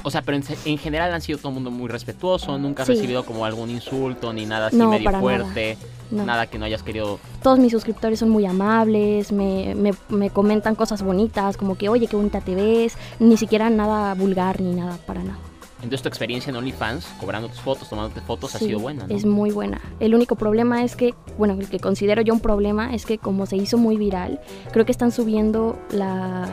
O 0.03 0.11
sea, 0.11 0.21
pero 0.21 0.37
en, 0.37 0.43
en 0.65 0.77
general 0.77 1.13
han 1.13 1.21
sido 1.21 1.37
todo 1.39 1.49
el 1.49 1.55
mundo 1.55 1.71
muy 1.71 1.87
respetuoso, 1.89 2.57
nunca 2.57 2.83
has 2.83 2.87
Sí. 2.87 2.93
recibido 2.95 3.25
como 3.25 3.45
algún 3.45 3.69
insulto 3.69 4.31
ni 4.33 4.45
nada 4.45 4.67
así 4.67 4.77
No, 4.77 4.89
medio 4.89 5.05
nada. 5.11 5.19
fuerte, 5.19 5.77
No. 6.11 6.25
nada 6.25 6.47
que 6.47 6.57
no 6.57 6.65
hayas 6.65 6.83
querido 6.83 7.19
Todos 7.43 7.59
mis 7.59 7.71
suscriptores 7.71 8.19
son 8.19 8.29
muy 8.29 8.45
amables, 8.45 9.31
me, 9.31 9.75
me- 9.75 9.93
me 10.09 10.29
comentan 10.29 10.75
cosas 10.75 11.03
bonitas, 11.03 11.57
como 11.57 11.75
que, 11.77 11.89
oye, 11.89 12.07
qué 12.07 12.15
bonita 12.15 12.39
te 12.41 12.55
ves, 12.55 12.97
ni 13.19 13.35
siquiera 13.37 13.69
nada 13.69 14.13
vulgar 14.15 14.61
ni 14.61 14.73
nada, 14.73 14.97
para 15.05 15.21
nada. 15.23 15.37
Entonces 15.81 16.01
tu 16.01 16.09
experiencia 16.09 16.49
en 16.49 16.57
OnlyFans, 16.57 17.05
cobrando 17.21 17.47
tus 17.47 17.61
fotos, 17.61 17.87
tomándote 17.89 18.19
fotos, 18.21 18.53
ha 18.55 18.59
sido 18.59 18.79
buena, 18.79 19.07
¿no? 19.07 19.15
Es 19.15 19.25
muy 19.25 19.51
buena. 19.51 19.79
El 20.01 20.13
único 20.13 20.35
problema 20.35 20.83
es 20.83 20.97
que, 20.97 21.13
bueno, 21.37 21.53
el 21.53 21.69
que 21.69 21.79
considero 21.79 22.21
yo 22.21 22.33
un 22.33 22.41
problema 22.41 22.93
es 22.93 23.05
que 23.05 23.17
como 23.17 23.45
se 23.45 23.55
hizo 23.55 23.77
muy 23.77 23.95
viral, 23.95 24.41
creo 24.73 24.85
que 24.85 24.91
están 24.91 25.11
subiendo 25.13 25.79
la, 25.91 26.49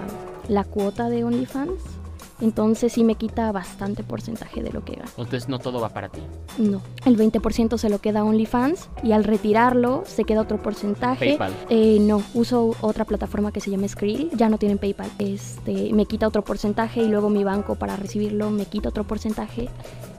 la 0.48 0.62
cuota 0.62 1.08
de 1.08 1.24
OnlyFans. 1.24 1.72
Entonces 2.40 2.92
sí 2.92 3.04
me 3.04 3.14
quita 3.14 3.50
bastante 3.52 4.02
porcentaje 4.02 4.62
de 4.62 4.70
lo 4.70 4.84
que 4.84 4.96
gano. 4.96 5.08
Entonces 5.16 5.48
no 5.48 5.58
todo 5.58 5.80
va 5.80 5.88
para 5.88 6.08
ti. 6.08 6.20
No, 6.58 6.82
el 7.04 7.16
20% 7.16 7.78
se 7.78 7.88
lo 7.88 7.98
queda 7.98 8.24
OnlyFans 8.24 8.88
y 9.02 9.12
al 9.12 9.24
retirarlo 9.24 10.02
se 10.06 10.24
queda 10.24 10.42
otro 10.42 10.62
porcentaje. 10.62 11.36
PayPal. 11.36 11.52
Eh, 11.70 11.98
no, 12.00 12.22
uso 12.34 12.74
otra 12.80 13.04
plataforma 13.04 13.52
que 13.52 13.60
se 13.60 13.70
llama 13.70 13.88
Skrill, 13.88 14.30
ya 14.34 14.48
no 14.48 14.58
tienen 14.58 14.78
PayPal. 14.78 15.10
Este, 15.18 15.92
me 15.92 16.06
quita 16.06 16.28
otro 16.28 16.42
porcentaje 16.42 17.02
y 17.02 17.08
luego 17.08 17.30
mi 17.30 17.44
banco 17.44 17.76
para 17.76 17.96
recibirlo 17.96 18.50
me 18.50 18.66
quita 18.66 18.88
otro 18.88 19.04
porcentaje 19.04 19.68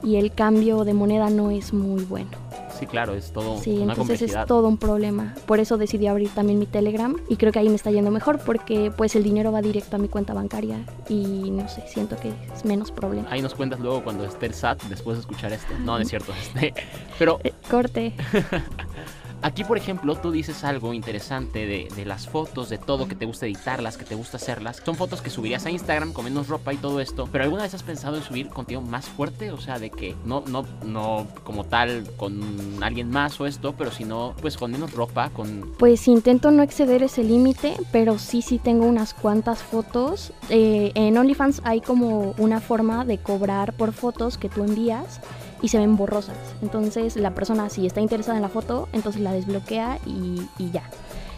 y 0.02 0.16
el 0.16 0.32
cambio 0.32 0.84
de 0.84 0.94
moneda 0.94 1.30
no 1.30 1.50
es 1.50 1.72
muy 1.72 2.04
bueno. 2.04 2.30
Sí, 2.78 2.86
claro, 2.86 3.14
es 3.14 3.32
todo 3.32 3.58
Sí, 3.60 3.78
una 3.78 3.94
entonces 3.94 4.22
es 4.22 4.36
todo 4.46 4.68
un 4.68 4.76
problema. 4.76 5.34
Por 5.46 5.58
eso 5.58 5.78
decidí 5.78 6.06
abrir 6.06 6.28
también 6.28 6.60
mi 6.60 6.66
Telegram 6.66 7.16
y 7.28 7.34
creo 7.36 7.50
que 7.50 7.58
ahí 7.58 7.68
me 7.68 7.74
está 7.74 7.90
yendo 7.90 8.12
mejor 8.12 8.38
porque 8.38 8.92
pues 8.96 9.16
el 9.16 9.24
dinero 9.24 9.50
va 9.50 9.60
directo 9.62 9.96
a 9.96 9.98
mi 9.98 10.06
cuenta 10.08 10.32
bancaria 10.32 10.78
y 11.08 11.50
no 11.50 11.68
sé, 11.68 11.82
siento 11.88 12.16
que 12.16 12.28
es 12.54 12.64
menos 12.64 12.92
problema. 12.92 13.26
Ahí 13.30 13.42
nos 13.42 13.54
cuentas 13.56 13.80
luego 13.80 14.04
cuando 14.04 14.24
esté 14.24 14.46
el 14.46 14.54
SAT 14.54 14.82
después 14.84 15.16
de 15.16 15.22
escuchar 15.22 15.52
esto. 15.52 15.72
No, 15.80 15.96
no 15.96 15.98
es 15.98 16.08
cierto. 16.10 16.32
Este, 16.40 16.72
pero 17.18 17.40
Eh, 17.42 17.52
corte. 17.68 18.12
aquí, 19.42 19.64
por 19.64 19.76
ejemplo, 19.76 20.16
tú 20.16 20.30
dices 20.30 20.64
algo 20.64 20.94
interesante 20.94 21.66
de, 21.66 22.04
las 22.04 22.26
fotos, 22.28 22.68
de 22.68 22.78
todo, 22.78 23.08
que 23.08 23.14
te 23.14 23.26
gusta 23.26 23.46
editarlas, 23.46 23.96
que 23.96 24.04
te 24.04 24.14
gusta 24.14 24.36
hacerlas. 24.36 24.82
Son 24.84 24.94
fotos 24.94 25.20
que 25.20 25.30
subirías 25.30 25.66
a 25.66 25.70
Instagram 25.70 26.12
con 26.12 26.24
menos 26.24 26.48
ropa 26.48 26.72
y 26.72 26.76
todo 26.76 27.00
esto. 27.00 27.28
Pero 27.30 27.44
¿alguna 27.44 27.62
vez 27.62 27.74
has 27.74 27.82
pensado 27.82 28.16
en 28.16 28.22
subir 28.22 28.48
contenido 28.48 28.80
más 28.80 29.06
fuerte? 29.06 29.50
O 29.50 29.58
sea, 29.58 29.78
de 29.78 29.90
que 29.90 30.14
no, 30.24 30.42
no, 30.46 30.64
no 30.84 31.26
como 31.44 31.64
tal 31.64 32.08
con 32.16 32.82
alguien 32.82 33.10
más 33.10 33.40
o 33.40 33.46
esto, 33.46 33.74
pero 33.76 33.90
sino 33.90 34.34
pues 34.40 34.56
con 34.56 34.72
menos 34.72 34.92
ropa, 34.92 35.30
con... 35.30 35.72
Pues 35.78 36.08
intento 36.08 36.50
no 36.50 36.62
exceder 36.62 37.02
ese 37.02 37.24
límite, 37.24 37.76
pero 37.92 38.18
sí, 38.18 38.42
sí 38.42 38.58
tengo 38.58 38.86
unas 38.86 39.14
cuantas 39.14 39.62
fotos. 39.62 40.32
Eh, 40.48 40.92
en 40.94 41.16
OnlyFans 41.16 41.62
hay 41.64 41.80
como 41.80 42.34
una 42.38 42.60
forma 42.60 43.04
de 43.04 43.18
cobrar 43.18 43.72
por 43.74 43.92
fotos 43.92 44.38
que 44.38 44.48
tú 44.48 44.64
envías 44.64 45.20
y 45.62 45.68
se 45.68 45.78
ven 45.78 45.96
borrosas. 45.96 46.36
Entonces 46.62 47.16
la 47.16 47.34
persona 47.34 47.68
si 47.70 47.86
está 47.86 48.00
interesada 48.00 48.36
en 48.36 48.42
la 48.42 48.48
foto, 48.48 48.88
entonces 48.92 49.20
la 49.20 49.32
desbloquea 49.32 49.98
y, 50.06 50.42
y 50.58 50.70
ya. 50.70 50.82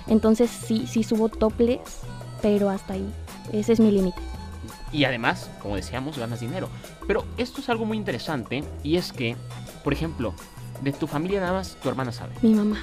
Entonces 0.07 0.51
sí, 0.51 0.87
sí 0.87 1.03
subo 1.03 1.29
toples, 1.29 1.81
pero 2.43 2.71
hasta 2.71 2.95
ahí. 2.95 3.09
Ese 3.53 3.73
es 3.73 3.81
mi 3.81 3.91
límite. 3.91 4.19
Y 4.93 5.05
además, 5.05 5.51
como 5.63 5.77
decíamos, 5.77 6.19
ganas 6.19 6.41
dinero. 6.41 6.69
Pero 7.07 7.25
esto 7.37 7.61
es 7.61 7.69
algo 7.69 7.85
muy 7.85 7.97
interesante 7.97 8.65
y 8.83 8.97
es 8.97 9.13
que, 9.13 9.37
por 9.85 9.93
ejemplo, 9.93 10.35
de 10.83 10.93
tu 10.93 11.07
familia 11.07 11.41
nada 11.41 11.53
más 11.53 11.77
tu 11.83 11.89
hermana 11.89 12.13
sabe. 12.13 12.35
Mi 12.43 12.55
mamá. 12.55 12.79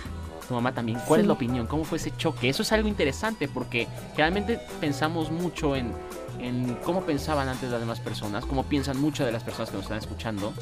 Tu 0.47 0.53
mamá 0.53 0.73
también. 0.73 0.99
¿Cuál 1.07 1.21
es 1.21 1.27
la 1.27 1.33
opinión? 1.33 1.67
¿Cómo 1.67 1.83
fue 1.83 1.97
ese 1.97 2.15
choque? 2.17 2.49
Eso 2.49 2.63
es 2.63 2.71
algo 2.71 2.87
interesante 2.87 3.47
porque 3.47 3.87
generalmente 4.11 4.59
pensamos 4.79 5.31
mucho 5.31 5.75
en, 5.75 5.91
en 6.39 6.75
cómo 6.83 7.01
pensaban 7.01 7.47
antes 7.47 7.71
las 7.71 7.79
demás 7.79 7.99
personas, 7.99 8.45
cómo 8.45 8.63
piensan 8.63 8.99
muchas 8.99 9.25
de 9.25 9.31
las 9.31 9.43
personas 9.43 9.69
que 9.69 9.75
nos 9.75 9.83
están 9.83 9.97
escuchando. 9.97 10.53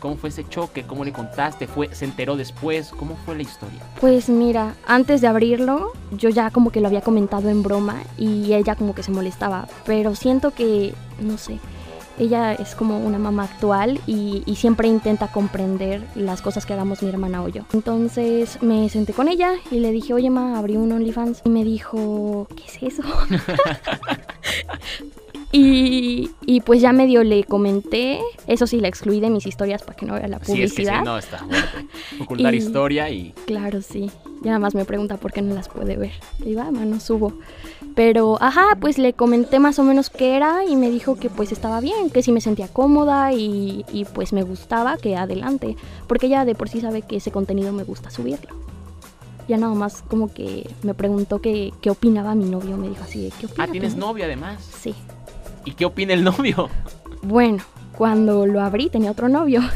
¿Cómo 0.00 0.16
fue 0.16 0.30
ese 0.30 0.48
choque? 0.48 0.84
¿Cómo 0.84 1.04
le 1.04 1.12
contaste? 1.12 1.66
¿Fue, 1.66 1.94
¿Se 1.94 2.04
enteró 2.04 2.36
después? 2.36 2.90
¿Cómo 2.90 3.16
fue 3.24 3.36
la 3.36 3.42
historia? 3.42 3.80
Pues 4.00 4.28
mira, 4.28 4.74
antes 4.86 5.20
de 5.20 5.26
abrirlo, 5.26 5.92
yo 6.12 6.28
ya 6.28 6.50
como 6.50 6.70
que 6.70 6.80
lo 6.80 6.88
había 6.88 7.00
comentado 7.00 7.48
en 7.48 7.62
broma 7.62 8.02
y 8.16 8.54
ella 8.54 8.74
como 8.74 8.94
que 8.94 9.02
se 9.02 9.10
molestaba, 9.10 9.68
pero 9.84 10.14
siento 10.14 10.52
que, 10.52 10.94
no 11.20 11.38
sé, 11.38 11.58
ella 12.18 12.52
es 12.54 12.74
como 12.74 12.98
una 12.98 13.18
mamá 13.18 13.44
actual 13.44 14.00
y, 14.06 14.42
y 14.46 14.56
siempre 14.56 14.88
intenta 14.88 15.28
comprender 15.28 16.02
las 16.14 16.42
cosas 16.42 16.66
que 16.66 16.72
hagamos 16.72 17.02
mi 17.02 17.08
hermana 17.08 17.42
o 17.42 17.48
yo. 17.48 17.62
Entonces 17.72 18.60
me 18.62 18.88
senté 18.88 19.12
con 19.12 19.28
ella 19.28 19.52
y 19.70 19.80
le 19.80 19.92
dije, 19.92 20.14
oye 20.14 20.30
ma, 20.30 20.58
abrí 20.58 20.76
un 20.76 20.90
OnlyFans 20.92 21.42
y 21.44 21.48
me 21.50 21.64
dijo, 21.64 22.46
¿qué 22.56 22.64
es 22.86 22.94
eso? 22.94 23.02
y, 25.52 26.30
y 26.44 26.60
pues 26.60 26.82
ya 26.82 26.92
medio 26.92 27.24
le 27.24 27.44
comenté, 27.44 28.20
eso 28.46 28.66
sí, 28.66 28.80
la 28.80 28.88
excluí 28.88 29.20
de 29.20 29.30
mis 29.30 29.46
historias 29.46 29.82
para 29.82 29.96
que 29.96 30.04
no 30.04 30.14
vea 30.14 30.28
la 30.28 30.38
Sí, 30.44 30.62
es 30.62 30.72
que 30.72 30.82
publicidad. 30.82 30.98
sí, 30.98 31.04
no, 31.04 31.18
está. 31.18 31.46
Ocultar 32.20 32.54
Y- 32.54 32.58
historia 32.58 33.08
y... 33.10 33.32
Claro, 33.46 33.80
sí. 33.80 34.10
Ya 34.42 34.50
nada 34.52 34.58
más 34.60 34.74
me 34.74 34.84
pregunta 34.84 35.16
por 35.16 35.32
qué 35.32 35.42
no 35.42 35.54
las 35.54 35.68
puede 35.68 35.96
ver. 35.96 36.12
Le 36.40 36.46
digo, 36.46 36.60
ah, 36.60 36.70
ma, 36.70 36.84
no 36.84 37.00
subo. 37.00 37.32
Pero, 37.98 38.38
ajá, 38.40 38.78
pues 38.80 38.96
le 38.96 39.12
comenté 39.12 39.58
más 39.58 39.80
o 39.80 39.82
menos 39.82 40.08
qué 40.08 40.36
era 40.36 40.64
y 40.64 40.76
me 40.76 40.88
dijo 40.88 41.16
que 41.16 41.30
pues 41.30 41.50
estaba 41.50 41.80
bien, 41.80 42.10
que 42.10 42.22
sí 42.22 42.30
me 42.30 42.40
sentía 42.40 42.68
cómoda 42.68 43.32
y, 43.32 43.84
y, 43.92 44.04
pues 44.04 44.32
me 44.32 44.44
gustaba, 44.44 44.98
que 44.98 45.16
adelante. 45.16 45.76
Porque 46.06 46.26
ella 46.26 46.44
de 46.44 46.54
por 46.54 46.68
sí 46.68 46.80
sabe 46.80 47.02
que 47.02 47.16
ese 47.16 47.32
contenido 47.32 47.72
me 47.72 47.82
gusta 47.82 48.08
subirlo. 48.08 48.54
Ya 49.48 49.56
nada 49.56 49.74
más 49.74 50.02
como 50.02 50.32
que 50.32 50.70
me 50.84 50.94
preguntó 50.94 51.40
qué, 51.40 51.72
qué 51.80 51.90
opinaba 51.90 52.36
mi 52.36 52.44
novio. 52.44 52.76
Me 52.76 52.88
dijo 52.88 53.02
así 53.02 53.20
de, 53.20 53.32
¿qué 53.32 53.46
opina 53.46 53.64
Ah, 53.64 53.66
tienes 53.66 53.96
novio 53.96 54.26
además. 54.26 54.62
Sí. 54.80 54.94
¿Y 55.64 55.72
qué 55.72 55.84
opina 55.84 56.14
el 56.14 56.22
novio? 56.22 56.68
Bueno, 57.22 57.64
cuando 57.98 58.46
lo 58.46 58.60
abrí 58.60 58.88
tenía 58.88 59.10
otro 59.10 59.28
novio. 59.28 59.60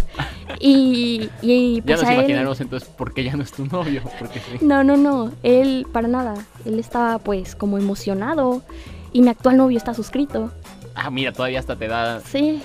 Y, 0.61 1.28
y 1.40 1.76
ya 1.76 1.82
pues 1.82 2.00
nos 2.02 2.08
a 2.08 2.12
él... 2.12 2.18
imaginaremos 2.20 2.61
entonces 2.61 2.88
por 2.88 3.12
qué 3.12 3.24
ya 3.24 3.35
no 3.35 3.42
es 3.42 3.50
tu 3.50 3.66
novio. 3.66 4.02
Porque 4.18 4.38
sí. 4.38 4.64
No, 4.64 4.85
no, 4.85 4.96
no, 4.96 5.32
él 5.42 5.87
para 5.90 6.06
nada. 6.06 6.35
Él 6.64 6.78
estaba 6.78 7.18
pues 7.18 7.56
como 7.56 7.78
emocionado 7.78 8.62
y 9.12 9.22
mi 9.22 9.28
actual 9.28 9.56
novio 9.56 9.76
está 9.76 9.92
suscrito. 9.94 10.52
Ah, 10.94 11.11
mira, 11.11 11.32
todavía 11.32 11.58
hasta 11.58 11.74
te 11.74 11.88
da... 11.88 12.20
Sí, 12.20 12.62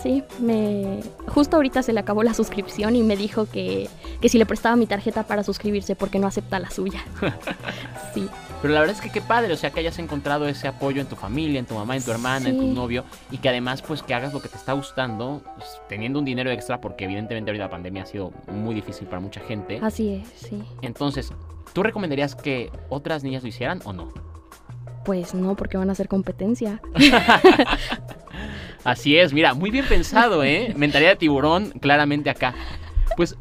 sí, 0.00 0.22
me... 0.38 1.00
Justo 1.26 1.56
ahorita 1.56 1.82
se 1.82 1.92
le 1.92 2.00
acabó 2.00 2.22
la 2.22 2.34
suscripción 2.34 2.94
y 2.94 3.02
me 3.02 3.16
dijo 3.16 3.46
que, 3.46 3.88
que 4.20 4.28
si 4.28 4.38
le 4.38 4.46
prestaba 4.46 4.76
mi 4.76 4.86
tarjeta 4.86 5.24
para 5.24 5.42
suscribirse 5.42 5.96
porque 5.96 6.20
no 6.20 6.28
acepta 6.28 6.60
la 6.60 6.70
suya. 6.70 7.02
Sí, 8.14 8.28
Pero 8.62 8.74
la 8.74 8.80
verdad 8.80 8.94
es 8.94 9.02
que 9.02 9.10
qué 9.10 9.20
padre, 9.20 9.52
o 9.52 9.56
sea, 9.56 9.72
que 9.72 9.80
hayas 9.80 9.98
encontrado 9.98 10.46
ese 10.46 10.68
apoyo 10.68 11.00
en 11.00 11.08
tu 11.08 11.16
familia, 11.16 11.58
en 11.58 11.66
tu 11.66 11.74
mamá, 11.74 11.96
en 11.96 12.04
tu 12.04 12.12
hermana, 12.12 12.48
en 12.48 12.58
tu 12.58 12.66
novio, 12.68 13.04
y 13.32 13.38
que 13.38 13.48
además, 13.48 13.82
pues, 13.82 14.04
que 14.04 14.14
hagas 14.14 14.32
lo 14.32 14.40
que 14.40 14.48
te 14.48 14.56
está 14.56 14.72
gustando, 14.72 15.42
pues, 15.56 15.80
teniendo 15.88 16.20
un 16.20 16.24
dinero 16.24 16.48
extra, 16.50 16.80
porque 16.80 17.04
evidentemente 17.04 17.50
ahorita 17.50 17.64
la 17.64 17.70
pandemia 17.70 18.04
ha 18.04 18.06
sido 18.06 18.32
muy 18.46 18.76
difícil 18.76 19.08
para 19.08 19.20
mucha 19.20 19.40
gente. 19.40 19.80
así 19.82 20.14
es, 20.14 20.28
sí. 20.36 20.62
Entonces, 20.80 21.32
¿tú 21.72 21.82
recomendarías 21.82 22.36
que 22.36 22.70
otras 22.88 23.24
niñas 23.24 23.42
lo 23.42 23.48
hicieran 23.48 23.80
o 23.84 23.92
no? 23.92 24.12
Pues 25.04 25.34
no, 25.34 25.56
porque 25.56 25.76
van 25.76 25.88
a 25.88 25.92
hacer 25.92 26.06
competencia. 26.06 26.80
Así 28.84 29.16
es, 29.16 29.32
mira, 29.32 29.54
muy 29.54 29.70
bien 29.70 29.84
pensado, 29.86 30.42
¿eh? 30.42 30.72
Mentalidad 30.76 31.10
de 31.10 31.16
tiburón, 31.16 31.70
claramente 31.80 32.30
acá. 32.30 32.54
Pues 33.16 33.36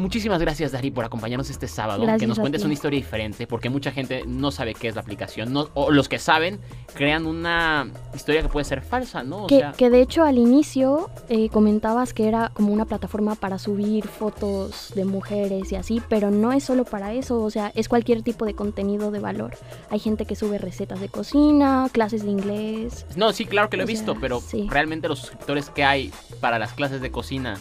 muchísimas 0.00 0.40
gracias, 0.40 0.72
Dari, 0.72 0.90
por 0.90 1.04
acompañarnos 1.04 1.50
este 1.50 1.68
sábado. 1.68 2.02
Gracias 2.02 2.20
que 2.20 2.26
nos 2.26 2.38
cuentes 2.38 2.64
una 2.64 2.72
historia 2.74 2.98
diferente, 2.98 3.46
porque 3.46 3.70
mucha 3.70 3.92
gente 3.92 4.24
no 4.26 4.50
sabe 4.50 4.74
qué 4.74 4.88
es 4.88 4.94
la 4.94 5.02
aplicación. 5.02 5.52
No, 5.52 5.68
o 5.74 5.90
los 5.90 6.08
que 6.08 6.18
saben, 6.18 6.58
crean 6.94 7.26
una 7.26 7.90
historia 8.14 8.42
que 8.42 8.48
puede 8.48 8.64
ser 8.64 8.82
falsa, 8.82 9.22
¿no? 9.22 9.44
O 9.44 9.46
Que, 9.46 9.58
sea, 9.58 9.72
que 9.72 9.90
de 9.90 10.00
hecho 10.02 10.24
al 10.24 10.38
inicio 10.38 11.10
eh, 11.28 11.48
comentabas 11.50 12.12
que 12.14 12.26
era 12.28 12.50
como 12.54 12.72
una 12.72 12.84
plataforma 12.86 13.34
para 13.36 13.58
subir 13.58 14.06
fotos 14.08 14.92
de 14.94 15.04
mujeres 15.04 15.70
y 15.72 15.76
así, 15.76 16.02
pero 16.08 16.30
no 16.30 16.52
es 16.52 16.64
solo 16.64 16.84
para 16.84 17.12
eso, 17.12 17.40
o 17.42 17.50
sea, 17.50 17.72
es 17.74 17.88
cualquier 17.88 18.22
tipo 18.22 18.44
de 18.46 18.54
contenido 18.54 19.10
de 19.10 19.20
valor. 19.20 19.56
Hay 19.90 19.98
gente 19.98 20.24
que 20.24 20.36
sube 20.36 20.58
recetas 20.58 21.00
de 21.00 21.08
cocina, 21.08 21.88
clases 21.92 22.24
de 22.24 22.30
inglés. 22.30 23.06
No, 23.16 23.32
sí, 23.32 23.44
claro 23.44 23.68
que 23.70 23.76
lo 23.76 23.82
he 23.82 23.84
O 23.84 23.86
sea, 23.86 23.94
visto, 23.94 24.16
pero 24.20 24.40
sí. 24.40 24.66
realmente 24.70 25.08
los 25.08 25.18
suscriptores 25.20 25.70
que 25.70 25.84
hay 25.84 26.12
para 26.40 26.58
las 26.58 26.72
clases 26.72 27.00
de 27.00 27.10
cocina 27.10 27.58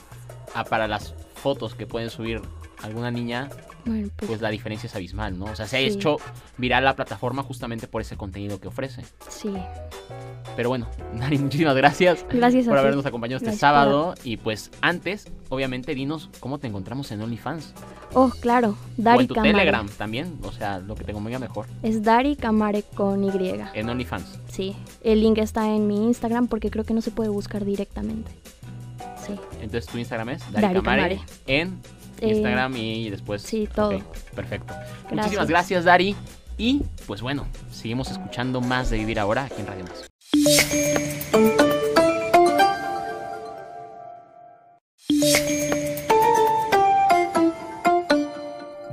a 0.55 0.63
para 0.63 0.87
las 0.87 1.13
fotos 1.39 1.75
que 1.75 1.87
pueden 1.87 2.09
subir 2.09 2.41
alguna 2.83 3.11
niña, 3.11 3.49
Bueno, 3.85 4.09
pues, 4.17 4.27
pues 4.29 4.41
la 4.41 4.49
diferencia 4.49 4.87
es 4.87 4.95
abismal, 4.95 5.37
¿no? 5.39 5.45
O 5.45 5.55
sea, 5.55 5.67
se 5.67 5.77
ha 5.77 5.79
Sí. 5.79 5.85
hecho 5.87 6.17
viral 6.57 6.83
la 6.83 6.95
plataforma 6.95 7.43
justamente 7.43 7.87
por 7.87 8.01
ese 8.01 8.15
contenido 8.17 8.59
que 8.59 8.67
ofrece. 8.67 9.03
sí. 9.29 9.53
Pero 10.55 10.69
bueno, 10.69 10.87
Dari, 11.13 11.37
muchísimas 11.37 11.75
gracias 11.75 12.25
Gracias 12.29 12.65
por 12.65 12.77
habernos 12.77 13.05
acompañado 13.05 13.37
este 13.37 13.45
Gracias 13.45 13.61
sábado. 13.61 14.13
Y 14.25 14.35
pues 14.37 14.71
antes, 14.81 15.27
obviamente, 15.47 15.95
dinos 15.95 16.29
cómo 16.41 16.57
te 16.57 16.67
encontramos 16.67 17.11
en 17.11 17.21
OnlyFans. 17.21 17.73
Oh, 18.13 18.29
claro, 18.41 18.69
o 18.71 18.75
Dari 18.97 19.21
en 19.21 19.27
tu 19.27 19.35
Camare. 19.35 19.51
Telegram 19.53 19.87
también, 19.87 20.37
o 20.43 20.51
sea, 20.51 20.79
lo 20.79 20.95
que 20.95 21.03
te 21.05 21.13
convenga 21.13 21.39
mejor. 21.39 21.67
Es 21.83 22.03
Dari 22.03 22.35
Camare 22.35 22.83
con 22.83 23.23
Y. 23.23 23.29
En 23.73 23.87
OnlyFans. 23.89 24.39
Sí, 24.51 24.75
el 25.03 25.21
link 25.21 25.37
está 25.37 25.67
en 25.73 25.87
mi 25.87 26.05
Instagram 26.07 26.47
porque 26.47 26.69
creo 26.71 26.83
que 26.83 26.93
no 26.93 27.01
se 27.01 27.11
puede 27.11 27.29
buscar 27.29 27.63
directamente. 27.63 28.29
Sí, 29.35 29.57
Entonces 29.61 29.85
tu 29.87 29.97
Instagram 29.97 30.29
es 30.29 30.39
Dari, 30.51 30.61
Dari 30.67 30.73
Camare, 30.81 31.15
Camare. 31.15 31.21
en 31.47 31.79
Eh, 32.21 32.29
Instagram 32.29 32.75
y 32.75 33.09
después. 33.09 33.41
sí, 33.41 33.67
todo. 33.73 33.99
Perfecto. 34.35 34.73
Gracias. 34.73 35.11
Muchísimas 35.13 35.47
gracias, 35.47 35.83
Dari. 35.85 36.15
Y 36.57 36.81
pues 37.07 37.21
bueno, 37.21 37.47
seguimos 37.71 38.11
escuchando 38.11 38.59
más 38.59 38.89
de 38.89 38.97
Vivir 38.97 39.19
Ahora 39.19 39.45
aquí 39.45 39.55
en 39.61 39.67
Radio 39.67 39.85
Más. 39.85 40.09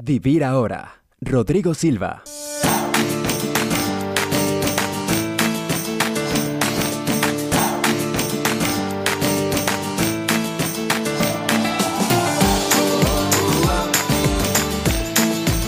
Vivir 0.03 0.45
ahora. 0.45 1.03
Rodrigo 1.21 1.75
Silva. 1.75 2.23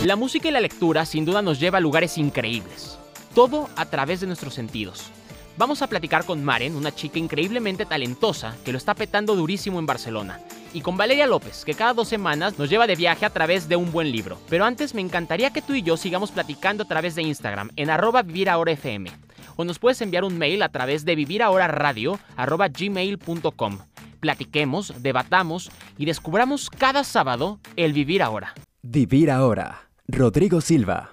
La 0.08 0.16
música 0.16 0.48
y 0.48 0.50
la 0.50 0.60
lectura 0.62 1.04
sin 1.04 1.26
duda 1.26 1.42
nos 1.42 1.60
lleva 1.60 1.76
a 1.76 1.82
lugares 1.82 2.16
increíbles. 2.16 2.98
Todo 3.34 3.68
a 3.76 3.84
través 3.84 4.20
de 4.20 4.26
nuestros 4.26 4.54
sentidos. 4.54 5.10
Vamos 5.58 5.82
a 5.82 5.86
platicar 5.86 6.24
con 6.24 6.42
Maren, 6.42 6.76
una 6.76 6.94
chica 6.94 7.18
increíblemente 7.18 7.84
talentosa 7.84 8.56
que 8.64 8.72
lo 8.72 8.78
está 8.78 8.94
petando 8.94 9.36
durísimo 9.36 9.78
en 9.78 9.84
Barcelona. 9.84 10.40
Y 10.72 10.80
con 10.80 10.96
Valeria 10.96 11.26
López, 11.26 11.62
que 11.62 11.74
cada 11.74 11.92
dos 11.92 12.08
semanas 12.08 12.58
nos 12.58 12.70
lleva 12.70 12.86
de 12.86 12.96
viaje 12.96 13.26
a 13.26 13.30
través 13.30 13.68
de 13.68 13.76
un 13.76 13.92
buen 13.92 14.10
libro. 14.10 14.38
Pero 14.48 14.64
antes 14.64 14.94
me 14.94 15.02
encantaría 15.02 15.52
que 15.52 15.60
tú 15.60 15.74
y 15.74 15.82
yo 15.82 15.98
sigamos 15.98 16.30
platicando 16.30 16.84
a 16.84 16.88
través 16.88 17.14
de 17.14 17.20
Instagram 17.24 17.68
en 17.76 17.90
arroba 17.90 18.22
vivir 18.22 18.48
ahora 18.48 18.72
FM. 18.72 19.10
O 19.56 19.64
nos 19.66 19.78
puedes 19.78 20.00
enviar 20.00 20.24
un 20.24 20.38
mail 20.38 20.62
a 20.62 20.70
través 20.70 21.04
de 21.04 21.16
vivirahoraradio 21.16 22.18
arroba 22.34 22.68
gmail.com. 22.68 23.78
Platiquemos, 24.20 25.02
debatamos 25.02 25.70
y 25.98 26.06
descubramos 26.06 26.70
cada 26.70 27.04
sábado 27.04 27.60
el 27.76 27.92
vivir 27.92 28.22
ahora. 28.22 28.54
Vivir 28.80 29.30
ahora. 29.30 29.88
Rodrigo 30.10 30.62
Silva. 30.62 31.12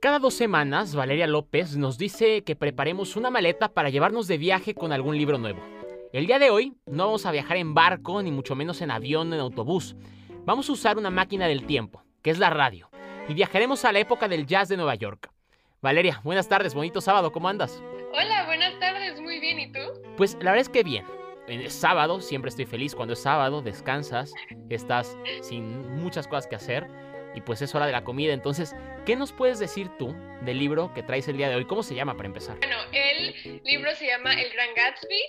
Cada 0.00 0.20
dos 0.20 0.34
semanas, 0.34 0.94
Valeria 0.94 1.26
López 1.26 1.76
nos 1.76 1.98
dice 1.98 2.44
que 2.44 2.54
preparemos 2.54 3.16
una 3.16 3.30
maleta 3.30 3.74
para 3.74 3.90
llevarnos 3.90 4.28
de 4.28 4.38
viaje 4.38 4.74
con 4.74 4.92
algún 4.92 5.18
libro 5.18 5.38
nuevo. 5.38 5.58
El 6.12 6.28
día 6.28 6.38
de 6.38 6.50
hoy 6.50 6.72
no 6.86 7.06
vamos 7.06 7.26
a 7.26 7.32
viajar 7.32 7.56
en 7.56 7.74
barco, 7.74 8.22
ni 8.22 8.30
mucho 8.30 8.54
menos 8.54 8.80
en 8.80 8.92
avión 8.92 9.32
o 9.32 9.34
en 9.34 9.40
autobús. 9.40 9.96
Vamos 10.46 10.68
a 10.68 10.72
usar 10.74 10.96
una 10.96 11.10
máquina 11.10 11.48
del 11.48 11.66
tiempo, 11.66 12.04
que 12.22 12.30
es 12.30 12.38
la 12.38 12.50
radio, 12.50 12.88
y 13.28 13.34
viajaremos 13.34 13.84
a 13.84 13.90
la 13.90 13.98
época 13.98 14.28
del 14.28 14.46
jazz 14.46 14.68
de 14.68 14.76
Nueva 14.76 14.94
York. 14.94 15.28
Valeria, 15.82 16.20
buenas 16.22 16.48
tardes, 16.48 16.72
bonito 16.72 17.00
sábado, 17.00 17.32
¿cómo 17.32 17.48
andas? 17.48 17.82
Hola, 18.12 18.46
buenas 18.46 18.78
tardes, 18.78 19.20
muy 19.20 19.40
bien, 19.40 19.58
¿y 19.58 19.72
tú? 19.72 19.80
Pues 20.16 20.34
la 20.34 20.52
verdad 20.52 20.60
es 20.60 20.68
que 20.68 20.84
bien. 20.84 21.04
Es 21.48 21.74
sábado, 21.74 22.20
siempre 22.20 22.50
estoy 22.50 22.64
feliz 22.64 22.94
cuando 22.94 23.14
es 23.14 23.22
sábado, 23.22 23.60
descansas, 23.60 24.32
estás 24.70 25.18
sin 25.42 25.96
muchas 25.96 26.28
cosas 26.28 26.46
que 26.46 26.54
hacer 26.54 26.86
y 27.34 27.40
pues 27.40 27.60
es 27.60 27.74
hora 27.74 27.86
de 27.86 27.92
la 27.92 28.04
comida. 28.04 28.32
Entonces, 28.32 28.76
¿qué 29.04 29.16
nos 29.16 29.32
puedes 29.32 29.58
decir 29.58 29.90
tú 29.98 30.14
del 30.42 30.60
libro 30.60 30.94
que 30.94 31.02
traes 31.02 31.26
el 31.26 31.38
día 31.38 31.48
de 31.48 31.56
hoy? 31.56 31.64
¿Cómo 31.64 31.82
se 31.82 31.96
llama 31.96 32.16
para 32.16 32.28
empezar? 32.28 32.56
Bueno, 32.58 32.76
el 32.92 33.62
libro 33.64 33.92
se 33.96 34.06
llama 34.06 34.40
El 34.40 34.52
Gran 34.52 34.68
Gatsby 34.76 35.22